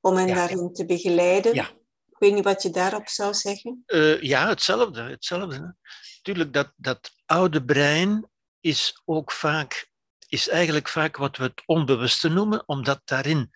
[0.00, 1.54] Om hen daarin te begeleiden.
[1.54, 1.68] Ja.
[2.06, 3.82] Ik weet niet wat je daarop zou zeggen.
[3.86, 5.02] Uh, ja, hetzelfde.
[5.02, 5.76] hetzelfde.
[6.22, 9.90] Tuurlijk, dat, dat oude brein is ook vaak
[10.28, 13.50] is eigenlijk vaak wat we het onbewuste noemen, omdat daarin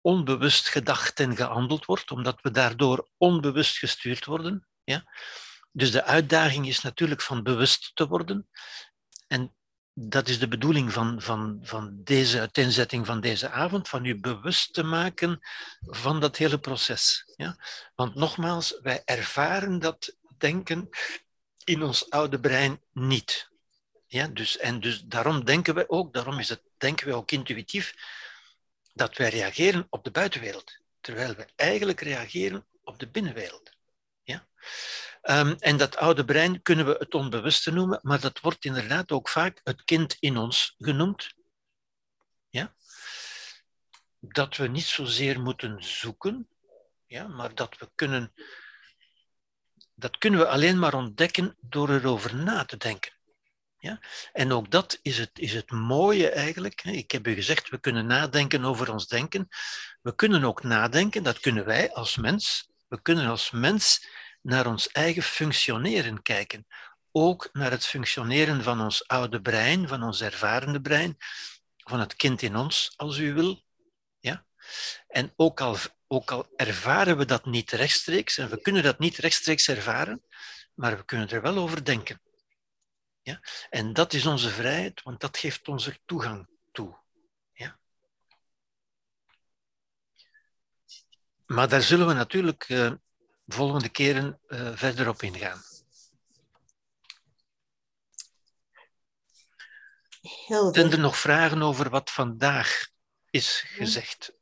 [0.00, 4.66] onbewust gedacht en gehandeld wordt, omdat we daardoor onbewust gestuurd worden.
[4.84, 5.04] Ja?
[5.72, 8.48] Dus de uitdaging is natuurlijk van bewust te worden.
[9.32, 9.54] En
[9.94, 14.74] dat is de bedoeling van, van, van deze uiteenzetting van deze avond, van u bewust
[14.74, 15.40] te maken
[15.80, 17.32] van dat hele proces.
[17.36, 17.56] Ja?
[17.94, 20.88] Want nogmaals, wij ervaren dat denken
[21.64, 23.50] in ons oude brein niet.
[24.06, 27.94] Ja, dus, en dus daarom denken we ook, daarom is het, denken we ook intuïtief,
[28.92, 33.72] dat wij reageren op de buitenwereld, terwijl we eigenlijk reageren op de binnenwereld.
[34.22, 34.46] Ja?
[35.22, 39.28] Um, en dat oude brein kunnen we het onbewuste noemen, maar dat wordt inderdaad ook
[39.28, 41.34] vaak het kind in ons genoemd.
[42.48, 42.74] Ja?
[44.20, 46.48] Dat we niet zozeer moeten zoeken,
[47.06, 48.32] ja, maar dat we kunnen.
[49.94, 53.12] Dat kunnen we alleen maar ontdekken door erover na te denken.
[53.78, 54.00] Ja?
[54.32, 56.84] En ook dat is het, is het mooie eigenlijk.
[56.84, 59.48] Ik heb u gezegd, we kunnen nadenken over ons denken.
[60.00, 62.70] We kunnen ook nadenken, dat kunnen wij als mens.
[62.88, 64.06] We kunnen als mens
[64.42, 66.66] naar ons eigen functioneren kijken.
[67.10, 71.16] Ook naar het functioneren van ons oude brein, van ons ervarende brein,
[71.76, 73.64] van het kind in ons, als u wil.
[74.18, 74.46] Ja?
[75.08, 79.16] En ook al, ook al ervaren we dat niet rechtstreeks, en we kunnen dat niet
[79.16, 80.24] rechtstreeks ervaren,
[80.74, 82.20] maar we kunnen er wel over denken.
[83.22, 83.40] Ja?
[83.70, 86.98] En dat is onze vrijheid, want dat geeft ons er toegang toe.
[87.52, 87.78] Ja?
[91.46, 92.92] Maar daar zullen we natuurlijk uh,
[93.46, 95.62] volgende keren uh, verder op ingaan.
[100.48, 102.88] Zijn er nog vragen over wat vandaag
[103.30, 104.32] is gezegd?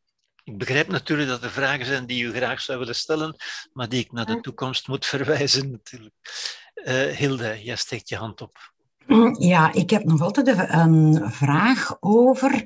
[0.45, 3.37] Ik begrijp natuurlijk dat er vragen zijn die u graag zou willen stellen,
[3.73, 6.15] maar die ik naar de toekomst moet verwijzen natuurlijk.
[6.75, 8.73] Uh, Hilde, jij steekt je hand op.
[9.39, 12.65] Ja, ik heb nog altijd een vraag over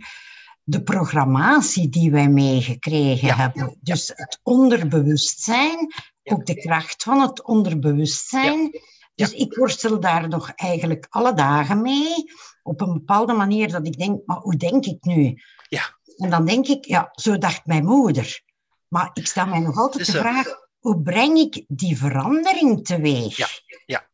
[0.62, 3.76] de programmatie die wij meegekregen hebben.
[3.80, 5.92] Dus het onderbewustzijn,
[6.24, 8.80] ook de kracht van het onderbewustzijn.
[9.14, 12.24] Dus ik worstel daar nog eigenlijk alle dagen mee,
[12.62, 15.42] op een bepaalde manier dat ik denk, maar hoe denk ik nu?
[15.68, 15.98] Ja.
[16.16, 18.42] En dan denk ik, ja, zo dacht mijn moeder.
[18.88, 20.46] Maar ik stel mij nog altijd de vraag,
[20.78, 23.36] hoe breng ik die verandering teweeg?
[23.36, 23.48] Ja,
[23.86, 24.08] ja.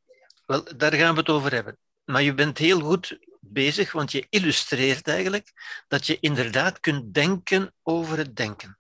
[0.47, 1.79] Wel, daar gaan we het over hebben.
[2.05, 5.53] Maar je bent heel goed bezig, want je illustreert eigenlijk
[5.89, 8.79] dat je inderdaad kunt denken over het denken.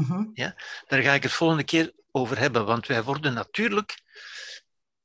[0.00, 0.24] Mhm.
[0.34, 0.54] ja?
[0.86, 4.00] Daar ga ik het volgende keer over hebben, want wij worden natuurlijk,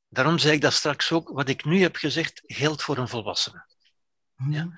[0.09, 3.65] daarom zei ik dat straks ook, wat ik nu heb gezegd geldt voor een volwassene.
[4.35, 4.51] Mhm.
[4.51, 4.69] Ja?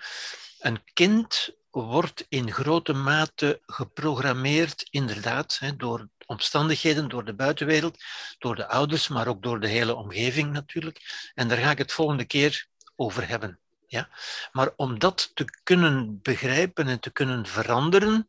[0.60, 8.04] Een kind wordt in grote mate geprogrammeerd, inderdaad, hè, door omstandigheden, door de buitenwereld,
[8.38, 11.32] door de ouders, maar ook door de hele omgeving natuurlijk.
[11.34, 13.60] En daar ga ik het volgende keer over hebben.
[13.88, 14.10] Ja?
[14.52, 18.28] Maar om dat te kunnen begrijpen en te kunnen veranderen,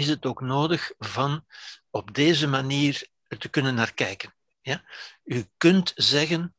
[0.00, 1.44] is het ook nodig van
[1.90, 4.34] op deze manier er te kunnen naar kijken.
[4.60, 4.84] Ja?
[5.24, 6.54] U kunt zeggen,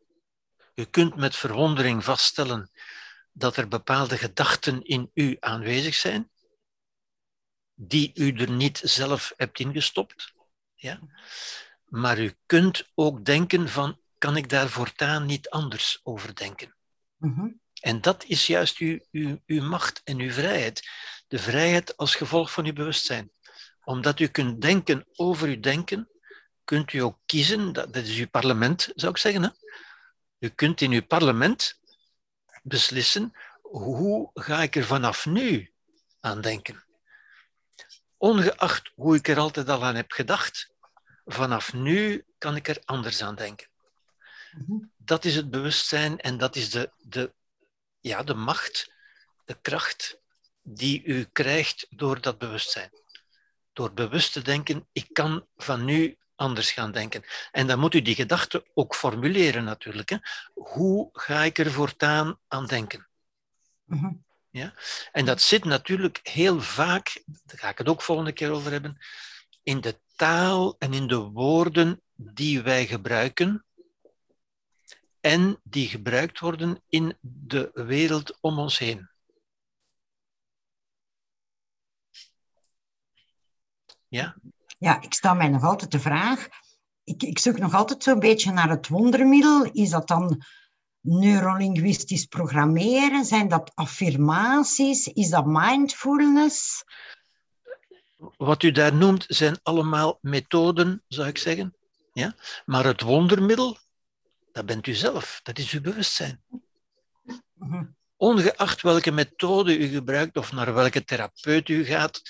[0.76, 2.72] u kunt met verwondering vaststellen
[3.32, 6.30] dat er bepaalde gedachten in u aanwezig zijn,
[7.74, 10.34] die u er niet zelf hebt ingestopt.
[10.76, 11.00] Ja?
[11.86, 16.76] Maar u kunt ook denken van, kan ik daar voortaan niet anders over denken?
[17.18, 17.48] Mhm.
[17.80, 20.90] En dat is juist uw, uw, uw macht en uw vrijheid.
[21.32, 23.32] De vrijheid als gevolg van uw bewustzijn.
[23.84, 26.10] Omdat u kunt denken over uw denken,
[26.64, 29.44] kunt u ook kiezen, dat, dat is uw parlement, zou ik zeggen.
[29.44, 29.50] Hè?
[30.40, 31.80] U kunt in uw parlement
[32.64, 35.74] beslissen, hoe ga ik er vanaf nu
[36.20, 36.84] aan denken?
[38.18, 40.74] Ongeacht hoe ik er altijd al aan heb gedacht,
[41.26, 43.68] vanaf nu kan ik er anders aan denken.
[44.52, 44.86] Mhm.
[44.98, 47.34] Dat is het bewustzijn en dat is de, de,
[48.00, 48.92] ja, de macht,
[49.46, 50.20] de kracht
[50.62, 52.90] die u krijgt door dat bewustzijn.
[53.74, 57.24] Door bewust te denken, ik kan van nu anders gaan denken.
[57.52, 60.10] En dan moet u die gedachte ook formuleren natuurlijk.
[60.10, 60.18] Hè.
[60.54, 63.08] Hoe ga ik er voortaan aan denken?
[63.84, 64.14] Mhm.
[64.50, 64.74] Ja?
[65.12, 68.98] En dat zit natuurlijk heel vaak, daar ga ik het ook volgende keer over hebben,
[69.64, 73.66] in de taal en in de woorden die wij gebruiken
[75.20, 79.11] en die gebruikt worden in de wereld om ons heen.
[84.12, 84.36] Ja?
[84.78, 86.48] Ja, ik stel mij nog altijd de vraag.
[87.04, 89.64] Ik, ik zoek nog altijd zo'n beetje naar het wondermiddel.
[89.72, 90.46] Is dat dan
[91.00, 93.26] neurolinguistisch programmeren?
[93.26, 95.08] Zijn dat affirmaties?
[95.08, 96.84] Is dat mindfulness?
[98.38, 101.76] Wat u daar noemt zijn allemaal methoden, zou ik zeggen.
[102.14, 102.36] Ja?
[102.66, 103.78] Maar het wondermiddel,
[104.52, 105.40] dat bent u zelf.
[105.44, 106.44] Dat is uw bewustzijn.
[107.54, 107.86] Mhm.
[108.18, 112.22] Ongeacht welke methode u gebruikt of naar welke therapeut u gaat,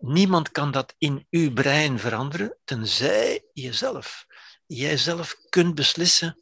[0.00, 4.26] niemand kan dat in uw brein veranderen, tenzij jezelf.
[4.66, 6.38] Jijzelf kunt beslissen,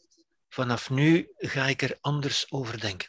[0.49, 3.09] vanaf nu ga ik er anders over denken.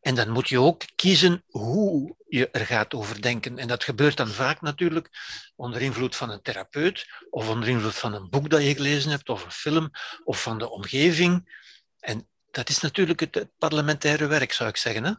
[0.00, 3.58] En dan moet je ook kiezen hoe je er gaat over denken.
[3.58, 5.08] En dat gebeurt dan vaak natuurlijk
[5.56, 9.28] onder invloed van een therapeut of onder invloed van een boek dat je gelezen hebt
[9.28, 9.90] of een film
[10.24, 11.62] of van de omgeving.
[11.98, 15.04] En dat is natuurlijk het, parlementaire werk, zou ik zeggen.
[15.04, 15.12] Hè?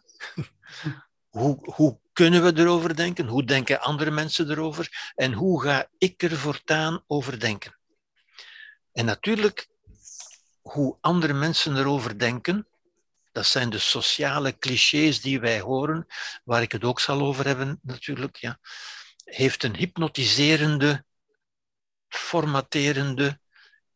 [1.35, 3.27] Hoe, hoe kunnen we erover denken?
[3.27, 5.11] Hoe denken andere mensen erover?
[5.15, 7.77] En hoe ga ik er voortaan over denken?
[8.93, 9.67] En natuurlijk,
[10.61, 12.67] hoe andere mensen erover denken,
[13.31, 16.05] dat zijn de sociale clichés die wij horen,
[16.43, 18.59] waar ik het ook zal over hebben natuurlijk, ja,
[19.23, 21.05] heeft een hypnotiserende,
[22.07, 23.39] formaterende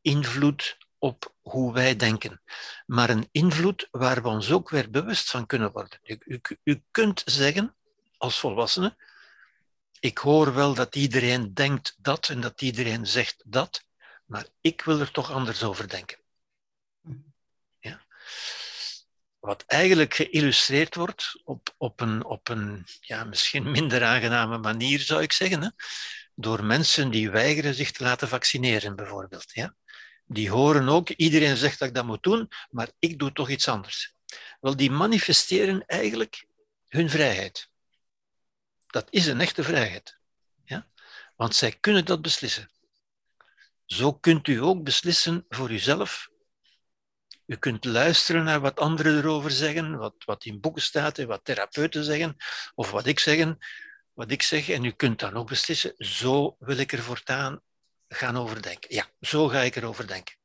[0.01, 2.41] invloed op hoe wij denken.
[2.85, 5.99] Maar een invloed waar we ons ook weer bewust van kunnen worden.
[6.03, 7.75] U, u, kunt zeggen,
[8.17, 8.97] als volwassene,
[9.99, 13.83] ik hoor wel dat iedereen denkt dat en dat iedereen zegt dat,
[14.25, 16.17] maar ik wil er toch anders over denken.
[17.79, 18.05] Ja.
[19.39, 25.21] Wat eigenlijk geïllustreerd wordt op, op een, op een ja, misschien minder aangename manier, zou
[25.21, 25.69] ik zeggen, hè?
[26.35, 29.51] door mensen die weigeren zich te laten vaccineren, bijvoorbeeld.
[29.53, 29.75] Ja?
[30.31, 33.67] Die horen ook, iedereen zegt dat ik dat moet doen, maar ik doe toch iets
[33.67, 34.13] anders.
[34.59, 36.45] Wel, die manifesteren eigenlijk
[36.87, 37.69] hun vrijheid.
[38.87, 40.17] Dat is een echte vrijheid.
[40.65, 40.87] Ja?
[41.35, 42.69] Want zij kunnen dat beslissen.
[43.85, 46.29] Zo kunt u ook beslissen voor uzelf.
[47.45, 51.45] U kunt luisteren naar wat anderen erover zeggen, wat, wat in boeken staat en wat
[51.45, 52.35] therapeuten zeggen,
[52.75, 53.57] of wat ik, zeggen,
[54.13, 54.69] wat ik zeg.
[54.69, 57.61] En u kunt dan ook beslissen, zo wil ik er voortaan
[58.09, 58.95] gaan overdenken.
[58.95, 60.37] Ja, zo ga ik erover denken.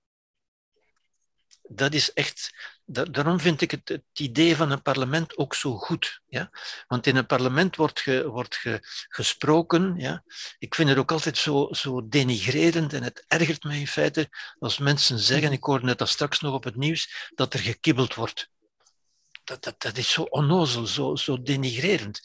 [1.69, 2.55] Dat is echt,
[2.85, 6.20] daarom vind ik het, het, idee van een parlement ook zo goed.
[6.27, 6.51] Ja?
[6.86, 8.78] Want in een parlement wordt, ge, wordt ge,
[9.09, 9.95] gesproken.
[9.97, 10.24] Ja?
[10.59, 14.28] Ik vind het ook altijd zo, zo denigrerend en het ergert mij in feite
[14.59, 18.15] als mensen zeggen, ik hoorde net al straks nog op het nieuws, dat er gekibbeld
[18.15, 18.51] wordt.
[19.45, 22.20] Dat, dat, dat is zo onnozel, zo, zo denigrerend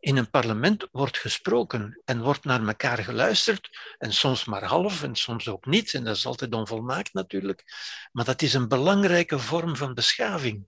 [0.00, 5.16] in een parlement wordt gesproken en wordt naar elkaar geluisterd, en soms maar half en
[5.16, 7.64] soms ook niet, en dat is altijd onvolmaakt natuurlijk,
[8.12, 10.66] maar dat is een belangrijke vorm van beschaving.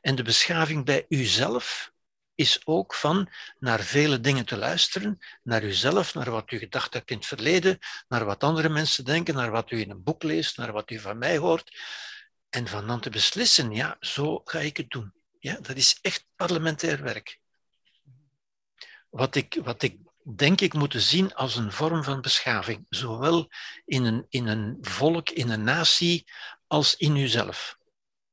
[0.00, 1.92] En de beschaving bij uzelf
[2.34, 7.10] is ook van naar vele dingen te luisteren, naar uzelf, naar wat u gedacht hebt
[7.10, 10.56] in het verleden, naar wat andere mensen denken, naar wat u in een boek leest,
[10.56, 11.80] naar wat u van mij hoort,
[12.50, 15.12] en van dan te beslissen, ja, zo ga ik het doen.
[15.38, 17.40] Ja, dat is echt parlementair werk
[19.12, 23.48] wat ik, wat ik denk ik moeten zien als een vorm van beschaving, zowel
[23.84, 26.24] in een, in een volk, in een natie,
[26.66, 27.78] als in uzelf.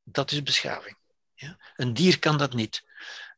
[0.04, 0.98] Dat is beschaving.
[1.34, 1.58] Ja?
[1.76, 2.84] Een dier kan dat niet.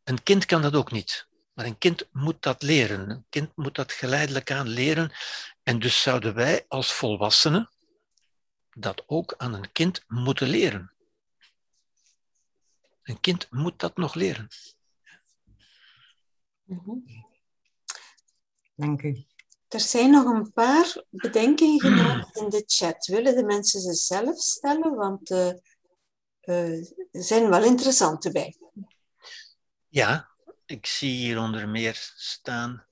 [0.03, 1.27] Een kind kan dat ook niet.
[1.53, 3.09] Maar een kind moet dat leren.
[3.09, 5.11] Een kind moet dat geleidelijk aan leren.
[5.63, 7.69] En dus zouden wij als volwassenen
[8.69, 10.91] dat ook aan een kind moeten leren.
[13.03, 14.47] Een kind moet dat nog leren.
[16.63, 17.30] Mm
[18.81, 19.25] Dank u.
[19.67, 23.05] Er zijn nog een paar bedenkingen gemaakt in de chat.
[23.05, 24.95] Willen de mensen ze zelf stellen?
[24.95, 25.53] Want uh,
[26.41, 26.77] uh,
[27.11, 28.57] er zijn wel interessante bij.
[29.87, 30.29] Ja,
[30.65, 32.85] ik zie hier onder meer staan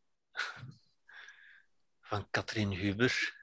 [2.01, 3.35] van Katrien Huber.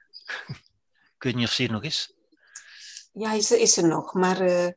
[1.15, 2.13] ik weet niet of ze hier nog is.
[3.11, 4.41] Ja, is, is er nog, maar...
[4.41, 4.69] Uh...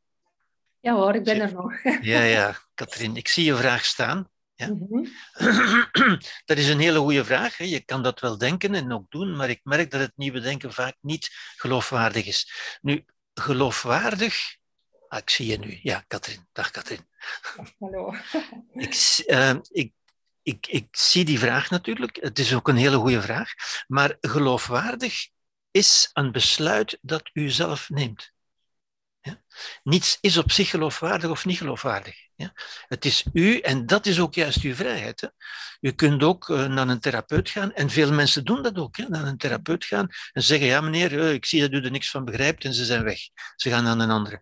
[0.80, 1.82] Ja hoor, ik ben er nog.
[2.02, 4.30] ja, ja, Katrien, ik zie je vraag staan.
[4.60, 4.68] Ja?
[4.68, 5.06] Mhm.
[6.48, 7.58] Dat is een hele goede vraag.
[7.58, 10.72] Je kan dat wel denken en ook doen, maar ik merk dat het nieuwe denken
[10.72, 12.52] vaak niet geloofwaardig is.
[12.80, 13.04] Nu,
[13.34, 14.56] geloofwaardig.
[15.08, 15.78] Ah, ik zie je nu.
[15.82, 16.48] Ja, Katrien.
[16.52, 17.08] Dag, Katrien.
[17.78, 18.14] Hallo.
[18.72, 19.92] Ik, uh, ik,
[20.42, 22.16] ik, ik zie die vraag natuurlijk.
[22.20, 23.52] Het is ook een hele goede vraag.
[23.86, 25.28] Maar geloofwaardig
[25.70, 28.32] is een besluit dat u zelf neemt.
[29.20, 29.42] Ja?
[29.82, 32.29] Niets is op zich geloofwaardig of niet geloofwaardig.
[32.40, 32.52] Ja?
[32.88, 35.20] Het is u, en dat is ook juist uw vrijheid.
[35.20, 35.28] Hè?
[35.80, 39.08] Je kunt ook uh, naar een therapeut gaan, en veel mensen doen dat ook, hè?
[39.08, 42.10] naar een therapeut gaan en zeggen, ja meneer, uh, ik zie dat u er niks
[42.10, 43.18] van begrijpt, en ze zijn weg.
[43.56, 44.40] Ze gaan naar een andere.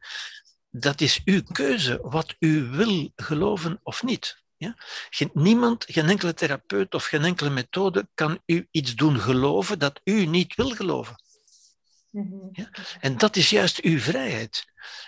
[0.71, 4.43] Dat is uw keuze, wat u wil geloven of niet.
[4.57, 4.75] Ja?
[5.11, 10.01] Geen, niemand, geen enkele therapeut of geen enkele methode kan u iets doen geloven dat
[10.05, 11.17] u niet wil geloven.
[12.11, 12.49] Mhm.
[12.53, 12.71] Ja?
[13.01, 14.65] En dat is juist uw vrijheid.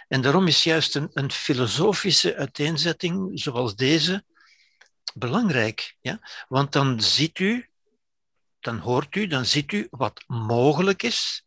[0.08, 4.24] En daarom is juist een, een filosofische uiteenzetting zoals deze
[5.14, 5.96] belangrijk.
[6.00, 6.20] Ja?
[6.48, 7.68] Want dan ziet u,
[8.60, 11.44] dan hoort u, dan ziet u wat mogelijk is.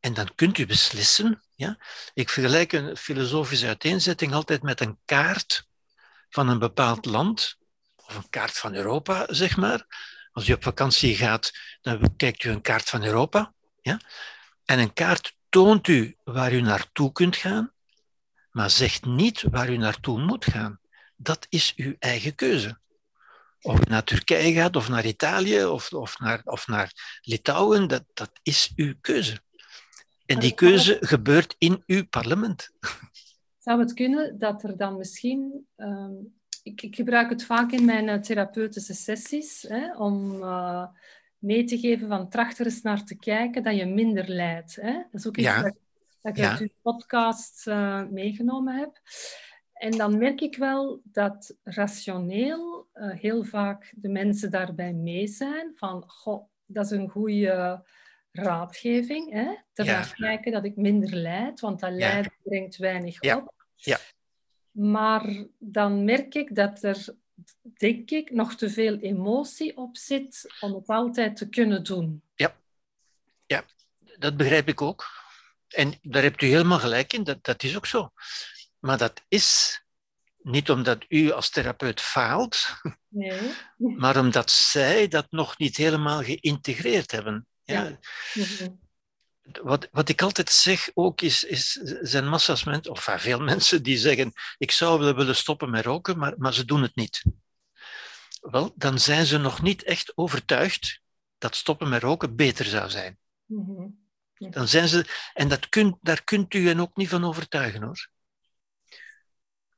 [0.00, 1.42] En dan kunt u beslissen.
[1.54, 1.78] Ja?
[2.14, 5.66] Ik vergelijk een filosofische uiteenzetting altijd met een kaart
[6.28, 7.56] van een bepaald land,
[7.96, 9.86] of een kaart van Europa, zeg maar.
[10.32, 13.52] Als u op vakantie gaat, dan kijkt u een kaart van Europa.
[13.82, 14.00] Ja?
[14.64, 17.72] En een kaart toont u waar u naartoe kunt gaan,
[18.50, 20.80] maar zegt niet waar u naartoe moet gaan.
[21.16, 22.78] dat is uw eigen keuze.
[23.60, 28.04] Of je naar Turkije gaat, of naar Italië, of, of, naar, of naar Litouwen, dat,
[28.14, 29.40] dat is uw keuze.
[30.26, 32.70] En die keuze gebeurt in uw parlement.
[33.64, 35.66] Zou het kunnen dat er dan misschien...
[35.76, 36.12] ehm,
[36.62, 40.86] ik, ik gebruik het vaak in mijn eh, therapeutische sessies, hè, om eh,
[41.44, 44.76] mee te geven van tracht er eens naar te kijken dat je minder lijdt.
[44.76, 44.92] Hè.
[44.92, 45.62] Dat is ook iets Ja.
[45.62, 45.76] dat,
[46.22, 46.50] dat ik Ja.
[46.50, 49.00] uit uw podcast eh, meegenomen heb.
[49.72, 55.72] En dan merk ik wel dat rationeel eh, heel vaak de mensen daarbij mee zijn.
[55.76, 57.82] Van, goh, dat is een goede
[58.32, 59.30] raadgeving.
[59.32, 59.54] Hè?
[59.72, 60.02] Te Ja.
[60.14, 63.36] kijken dat ik minder lijd, want dat lijden brengt weinig Ja.
[63.36, 63.52] op.
[63.74, 63.98] Ja.
[64.70, 67.14] Maar dan merk ik dat er,
[67.62, 72.22] denk ik, nog te veel emotie op zit om het altijd te kunnen doen.
[74.18, 75.06] Dat begrijp ik ook.
[75.68, 78.12] En daar hebt u helemaal gelijk in, dat, dat is ook zo.
[78.78, 79.80] Maar dat is
[80.42, 82.66] niet omdat u als therapeut faalt,
[83.08, 83.40] Nee.
[84.02, 87.46] maar omdat zij dat nog niet helemaal geïntegreerd hebben.
[87.62, 87.98] Ja,
[88.34, 88.76] Ja.
[89.62, 93.82] Wat, wat ik altijd zeg ook is, is zijn massa's mensen, of enfin, veel mensen
[93.82, 97.22] die zeggen, ik zou willen stoppen met roken, maar, maar ze doen het niet.
[98.40, 101.02] Wel, dan zijn ze nog niet echt overtuigd
[101.38, 103.18] dat stoppen met roken beter zou zijn.
[103.44, 103.88] Mhm.
[104.38, 108.08] Dan zijn ze, en dat kunt, daar kunt u hen ook niet van overtuigen hoor.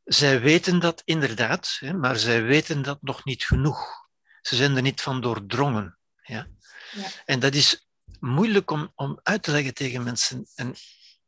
[0.05, 4.09] Zij weten dat inderdaad, hè, maar zij weten dat nog niet genoeg.
[4.41, 5.99] Ze zijn er niet van doordrongen.
[6.23, 6.47] Ja?
[6.93, 7.09] Ja.
[7.25, 7.86] En dat is
[8.21, 10.47] moeilijk om, om uit te leggen tegen mensen.
[10.55, 10.75] En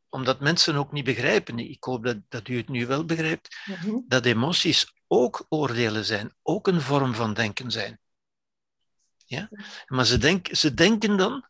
[0.09, 3.95] omdat mensen ook niet begrijpen, ik hoop dat, dat u het nu wel begrijpt, Mhm.
[4.07, 7.99] dat emoties ook oordelen zijn, ook een vorm van denken zijn.
[9.25, 9.49] Ja?
[9.87, 11.45] Maar ze, denk, ze denken dan,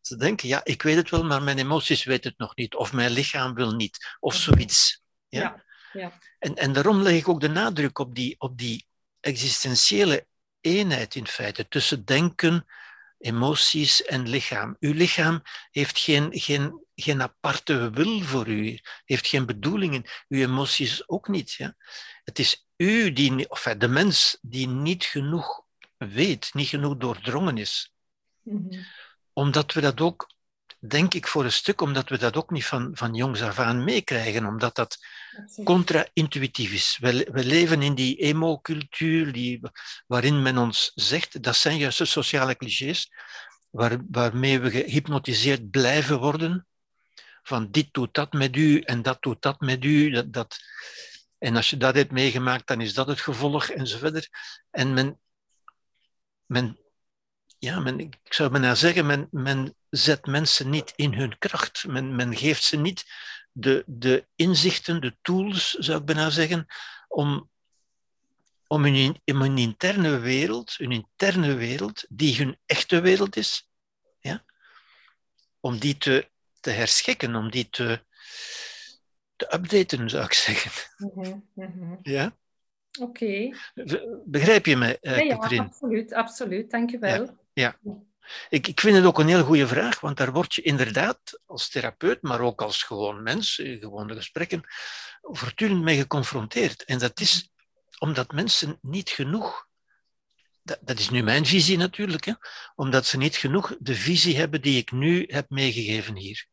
[0.00, 2.92] ze denken, ja, ik weet het wel, maar mijn emoties weten het nog niet, of
[2.92, 5.02] mijn lichaam wil niet, of zoiets.
[5.28, 5.40] Ja?
[5.40, 6.18] Ja, ja.
[6.38, 8.86] En, en daarom leg ik ook de nadruk op die, op die
[9.20, 10.26] existentiële
[10.60, 12.66] eenheid in feite tussen denken,
[13.18, 14.76] emoties en lichaam.
[14.80, 20.04] Uw lichaam heeft geen, geen, geen aparte wil voor u, heeft geen bedoelingen.
[20.28, 21.52] Uw emoties ook niet.
[21.52, 21.76] Ja?
[22.24, 25.66] Het is u, die, of de mens, die niet genoeg
[25.96, 27.92] weet, niet genoeg doordrongen is.
[28.42, 28.82] Mhm.
[29.32, 30.30] Omdat we dat ook,
[30.78, 33.84] denk ik voor een stuk, omdat we dat ook niet van, van jongs af aan
[33.84, 34.98] meekrijgen, omdat dat
[35.64, 36.98] contra-intuïtief is.
[37.00, 39.60] We, we leven in die emo-cultuur die,
[40.06, 43.12] waarin men ons zegt, dat zijn juist de sociale clichés,
[43.70, 46.66] waar, waarmee we gehypnotiseerd blijven worden,
[47.48, 50.10] van dit doet dat met u en dat doet dat met u.
[50.10, 50.58] Dat, dat,
[51.38, 54.28] en als je dat hebt meegemaakt, dan is dat het gevolg en zo verder.
[54.70, 55.20] En men,
[56.46, 56.78] men,
[57.58, 61.86] ja, men, ik zou bijna zeggen, men, men zet mensen niet in hun kracht.
[61.86, 63.04] Men, men geeft ze niet
[63.52, 66.66] de, de inzichten, de tools, zou ik bijna zeggen,
[67.08, 67.50] om,
[68.66, 73.68] om hun, in hun interne wereld, hun interne wereld, die hun echte wereld is,
[74.20, 74.44] ja,
[75.60, 76.30] om die te,
[76.60, 78.04] te herschikken, om die te,
[79.36, 80.70] te updaten, zou ik zeggen.
[80.96, 81.96] Mhm, mhm.
[82.02, 82.36] Ja?
[83.00, 83.56] Oké.
[84.24, 86.70] Begrijp je me, uh, Ja, ja, absoluut, absoluut.
[86.70, 87.36] Dank je wel.
[88.48, 91.68] Ik, ik vind het ook een heel goede vraag, want daar word je inderdaad als
[91.68, 94.62] therapeut, maar ook als gewoon mens, in gewone gesprekken,
[95.20, 96.84] voortdurend mee geconfronteerd.
[96.84, 97.50] En dat is
[97.98, 99.66] omdat mensen niet genoeg,
[100.62, 102.32] dat, dat is nu mijn visie natuurlijk, hè,
[102.74, 106.46] omdat ze niet genoeg de visie hebben die ik nu heb meegegeven hier.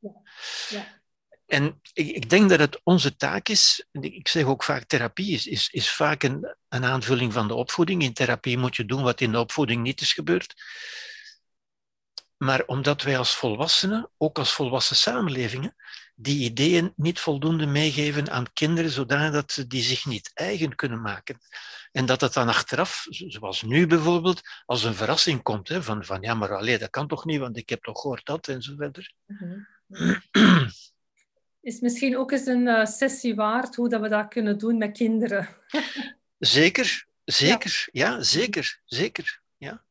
[0.69, 1.03] Ja.
[1.45, 5.47] En ik, ik, denk dat het onze taak is, ik zeg ook vaak therapie is,
[5.47, 8.03] is, is vaak een, een aanvulling van de opvoeding.
[8.03, 10.53] In therapie moet je doen wat in de opvoeding niet is gebeurd.
[12.38, 15.76] Maar omdat wij als volwassenen, ook als volwassen samenlevingen,
[16.15, 21.39] die ideeën niet voldoende meegeven aan kinderen, zodat ze die zich niet eigen kunnen maken.
[21.91, 26.22] En dat het dan achteraf, zoals nu bijvoorbeeld, als een verrassing komt, hè, van, van
[26.22, 28.73] ja, maar alleen dat kan toch niet, want ik heb toch gehoord dat en zo
[28.77, 29.13] verder.
[29.26, 30.69] Mm -hmm.
[31.65, 34.97] Is misschien ook eens een uh, sessie waard hoe dat we dat kunnen doen met
[34.97, 35.47] kinderen.
[36.37, 39.41] zeker, zeker, ja, ja zeker, zeker.
[39.57, 39.83] Ja.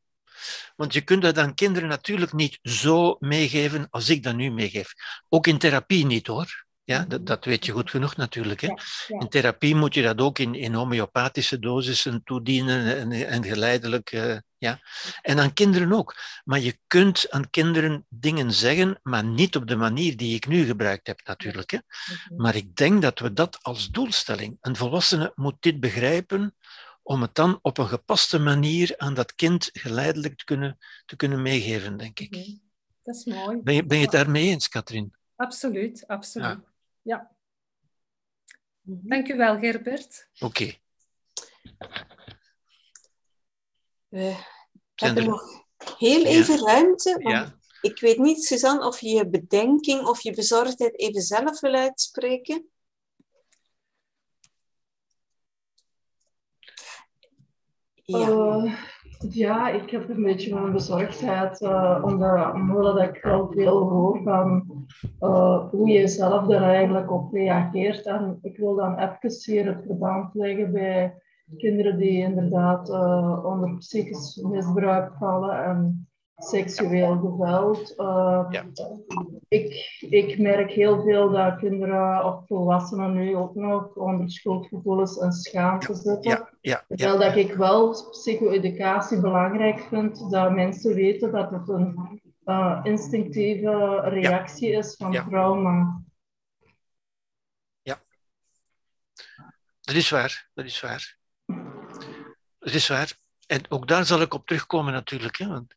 [0.75, 4.93] Want je kunt dat aan kinderen natuurlijk niet zo meegeven als ik dat nu meegeef.
[5.29, 6.65] Ook in therapie niet hoor.
[6.83, 8.61] Ja, dat, dat weet je goed genoeg natuurlijk.
[8.61, 8.67] Hè?
[8.67, 8.77] Ja,
[9.07, 9.19] ja.
[9.19, 14.11] In therapie moet je dat ook in, in homeopathische dosissen toedienen en, en geleidelijk.
[14.11, 14.79] Uh, ja.
[15.21, 16.15] En aan kinderen ook.
[16.43, 20.65] Maar je kunt aan kinderen dingen zeggen, maar niet op de manier die ik nu
[20.65, 21.71] gebruikt heb natuurlijk.
[21.71, 21.77] Hè?
[21.77, 22.41] Mm-hmm.
[22.41, 24.57] Maar ik denk dat we dat als doelstelling.
[24.61, 26.55] Een volwassene moet dit begrijpen
[27.03, 31.41] om het dan op een gepaste manier aan dat kind geleidelijk te kunnen, te kunnen
[31.41, 32.35] meegeven, denk ik.
[32.35, 32.61] Mm-hmm.
[33.03, 33.61] Dat is mooi.
[33.61, 35.13] Ben je, ben je het daarmee eens, Katrien?
[35.35, 36.47] Absoluut, absoluut.
[36.47, 36.63] Ja.
[37.01, 37.31] ja.
[38.81, 40.29] Dank u wel, Gerbert.
[40.39, 40.45] Oké.
[40.45, 40.79] Okay.
[44.15, 44.54] We
[44.95, 45.65] hebben nog
[45.97, 47.19] heel even ruimte.
[47.21, 51.73] Want Ik weet niet, Suzanne, of je je bedenking of je bezorgdheid even zelf wil
[51.73, 52.69] uitspreken.
[57.93, 58.29] Ja.
[58.29, 58.73] Uh,
[59.29, 64.65] ja, ik heb een beetje mijn bezorgdheid, uh, omdat, omdat ik wel veel hoor van
[65.21, 68.05] uh, hoe je zelf er eigenlijk op reageert.
[68.05, 71.21] En ik wil dan even hier het verband leggen bij
[71.57, 72.89] kinderen die inderdaad
[73.43, 76.07] onder psychisch misbruik vallen en
[76.37, 77.93] seksueel geweld.
[77.97, 78.65] Uh, ja.
[79.47, 85.31] ik, ik merk heel veel dat kinderen of volwassenen nu ook nog onder schuldgevoelens en
[85.31, 86.31] schaamte zitten.
[86.31, 86.49] Ja.
[86.61, 86.85] Ja.
[86.87, 93.99] Terwijl dat ik wel psycho-educatie belangrijk vind, dat mensen weten dat het een uh, instinctieve
[93.99, 96.01] reactie is van trauma.
[97.81, 98.01] Ja,
[99.81, 101.14] dat is waar, dat is waar.
[102.65, 103.13] Dat is waar.
[103.47, 105.37] En ook daar zal ik op terugkomen natuurlijk.
[105.37, 105.75] Hè, want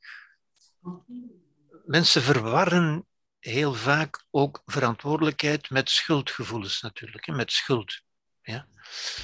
[1.87, 3.07] mensen verwarren
[3.39, 8.01] heel vaak ook verantwoordelijkheid met schuldgevoelens natuurlijk, met schuld.
[8.43, 8.67] Ja?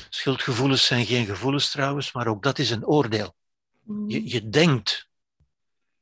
[0.08, 3.36] Schuldgevoelens zijn geen gevoelens trouwens, maar ook dat is een oordeel.
[4.06, 5.08] Je, je denkt,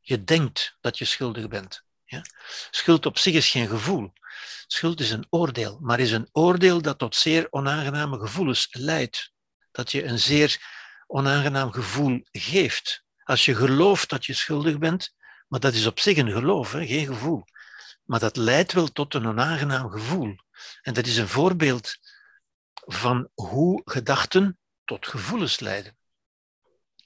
[0.01, 1.85] je denkt dat je schuldig bent.
[2.05, 2.25] Ja?
[2.71, 4.13] Schuld op zich is geen gevoel.
[4.67, 9.33] Schuld is een oordeel, maar is een oordeel dat tot zeer onaangename gevoelens leidt.
[9.71, 10.81] Dat je een zeer
[11.13, 13.05] onaangenaam gevoel geeft.
[13.25, 15.15] Als je gelooft dat je schuldig bent,
[15.49, 17.45] maar dat is op zich een geloof, geen gevoel.
[18.05, 20.37] Maar dat leidt wel tot een onaangenaam gevoel.
[20.83, 21.97] En dat is een voorbeeld
[22.75, 25.97] van hoe gedachten tot gevoelens leiden.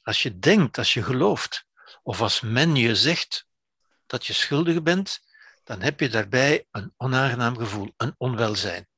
[0.02, 1.66] Als je denkt, als je gelooft,
[2.02, 3.46] of als men je zegt
[4.06, 5.20] dat je schuldig bent,
[5.64, 8.88] dan heb je daarbij een onaangenaam gevoel, een onwelzijn.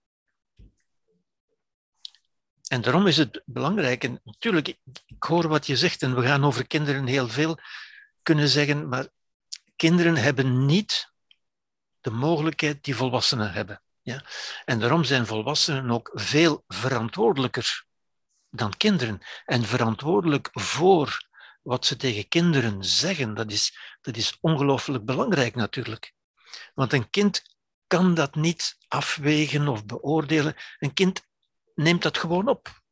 [2.68, 4.68] En daarom is het belangrijk, en natuurlijk,
[5.06, 7.58] ik hoor wat je zegt en we gaan over kinderen heel veel
[8.22, 9.08] kunnen zeggen, maar
[9.76, 11.12] kinderen hebben niet
[12.00, 13.82] de mogelijkheid die volwassenen hebben.
[14.02, 14.24] Ja?
[14.64, 17.84] En daarom zijn volwassenen ook veel verantwoordelijker
[18.50, 19.20] dan kinderen.
[19.44, 21.26] En verantwoordelijk voor
[21.62, 26.12] wat ze tegen kinderen zeggen, dat is, dat is ongelooflijk belangrijk natuurlijk.
[26.74, 27.42] Want een kind
[27.86, 30.56] kan dat niet afwegen of beoordelen.
[30.78, 31.26] Een kind
[31.78, 32.82] neemt dat gewoon op.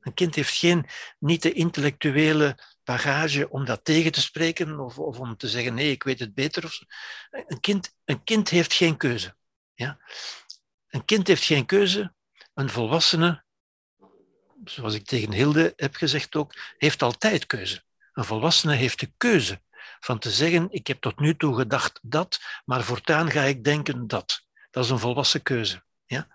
[0.00, 0.86] Een kind heeft geen,
[1.18, 5.90] niet de intellectuele bagage om dat tegen te spreken of, of om te zeggen nee,
[5.90, 6.86] ik weet het beter.
[7.30, 9.36] Een, kind, een kind heeft geen keuze.
[9.74, 9.98] Ja?
[10.88, 12.14] Een kind heeft geen keuze.
[12.54, 13.44] Een volwassene,
[14.64, 17.82] zoals ik tegen Hilde heb gezegd ook, heeft altijd keuze.
[18.12, 19.62] Een volwassene heeft de keuze
[20.00, 24.06] van te zeggen, ik heb tot nu toe gedacht dat, maar voortaan ga ik denken
[24.06, 24.42] dat.
[24.70, 25.84] Dat is een volwassen keuze.
[26.06, 26.28] Ja?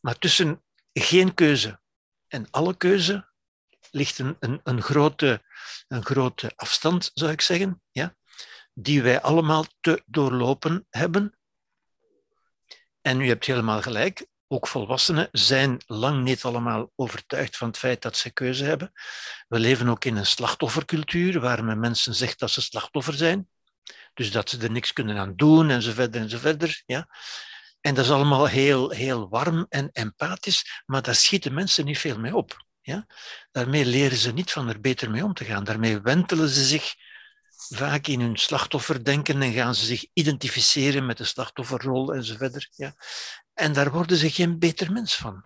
[0.00, 1.80] Maar tussen geen keuze
[2.28, 3.28] en alle keuze
[3.90, 5.42] ligt een, een, een, grote,
[5.88, 8.16] een grote afstand, zou ik zeggen, ja,
[8.74, 11.38] die wij allemaal te doorlopen hebben.
[13.00, 18.02] En u hebt helemaal gelijk, ook volwassenen zijn lang niet allemaal overtuigd van het feit
[18.02, 18.92] dat ze keuze hebben.
[19.48, 23.48] We leven ook in een slachtoffercultuur, waar men mensen zegt dat ze slachtoffer zijn.
[24.14, 26.82] Dus dat ze er niks kunnen aan doen, en zo verder, en zo verder.
[26.86, 27.08] Ja.
[27.80, 32.18] En dat is allemaal heel, heel warm en empathisch, maar daar schieten mensen niet veel
[32.18, 32.64] mee op.
[32.80, 33.06] Ja?
[33.50, 35.64] Daarmee leren ze niet van er beter mee om te gaan.
[35.64, 36.94] Daarmee wentelen ze zich
[37.68, 42.68] vaak in hun slachtofferdenken en gaan ze zich identificeren met de slachtofferrol enzovoort.
[42.76, 42.94] Ja?
[43.54, 45.44] En daar worden ze geen beter mens van.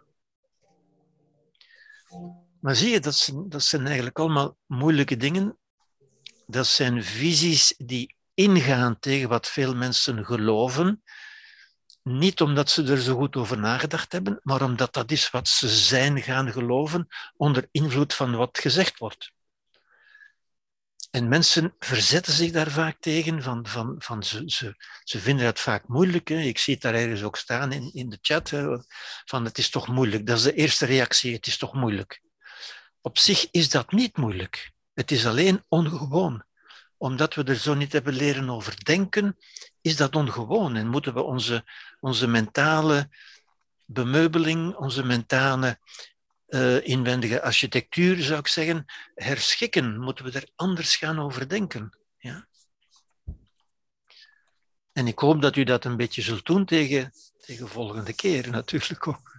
[2.61, 5.59] Maar zie je, dat zijn, dat zijn eigenlijk allemaal moeilijke dingen.
[6.47, 11.02] Dat zijn visies die ingaan tegen wat veel mensen geloven
[12.05, 15.69] niet omdat ze er zo goed over nagedacht hebben, maar omdat dat is wat ze
[15.69, 17.07] zijn gaan geloven
[17.37, 19.33] onder invloed van wat gezegd wordt.
[21.11, 24.75] En mensen verzetten zich daar vaak tegen, van, van, van ze, ze,
[25.05, 26.29] ze vinden het vaak moeilijk.
[26.29, 26.41] Hè.
[26.41, 28.53] Ik zie het daar ergens ook staan in, in de chat,
[29.25, 30.27] van het is toch moeilijk.
[30.27, 32.23] Dat is de eerste reactie, het is toch moeilijk.
[33.01, 34.73] Op zich is dat niet moeilijk.
[34.95, 36.45] Het is alleen ongewoon
[37.05, 39.39] omdat we er zo niet hebben leren over denken,
[39.81, 41.65] is dat ongewoon en moeten we onze,
[42.01, 43.09] onze mentale
[43.85, 45.79] bemeubeling, onze mentale
[46.49, 50.01] uh, inwendige architectuur, zou ik zeggen, herschikken.
[50.01, 51.99] Moeten we er anders gaan over denken.
[52.19, 52.47] Ja?
[54.93, 59.07] En ik hoop dat u dat een beetje zult doen tegen, tegen volgende keer natuurlijk
[59.07, 59.33] ook.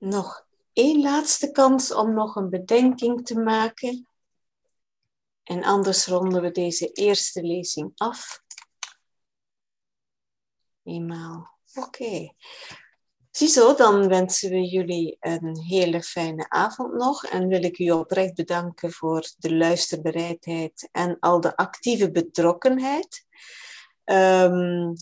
[0.00, 4.08] Nog één laatste kans om nog een bedenking te maken.
[5.42, 8.42] En anders ronden we deze eerste lezing af.
[10.82, 11.58] eenmaal.
[11.74, 12.32] Oké.
[13.30, 18.34] Ziezo, dan wensen we jullie een hele fijne avond nog en wil ik u oprecht
[18.34, 23.26] bedanken voor de luisterbereidheid en al de actieve betrokkenheid.
[24.04, 24.92] Ehm,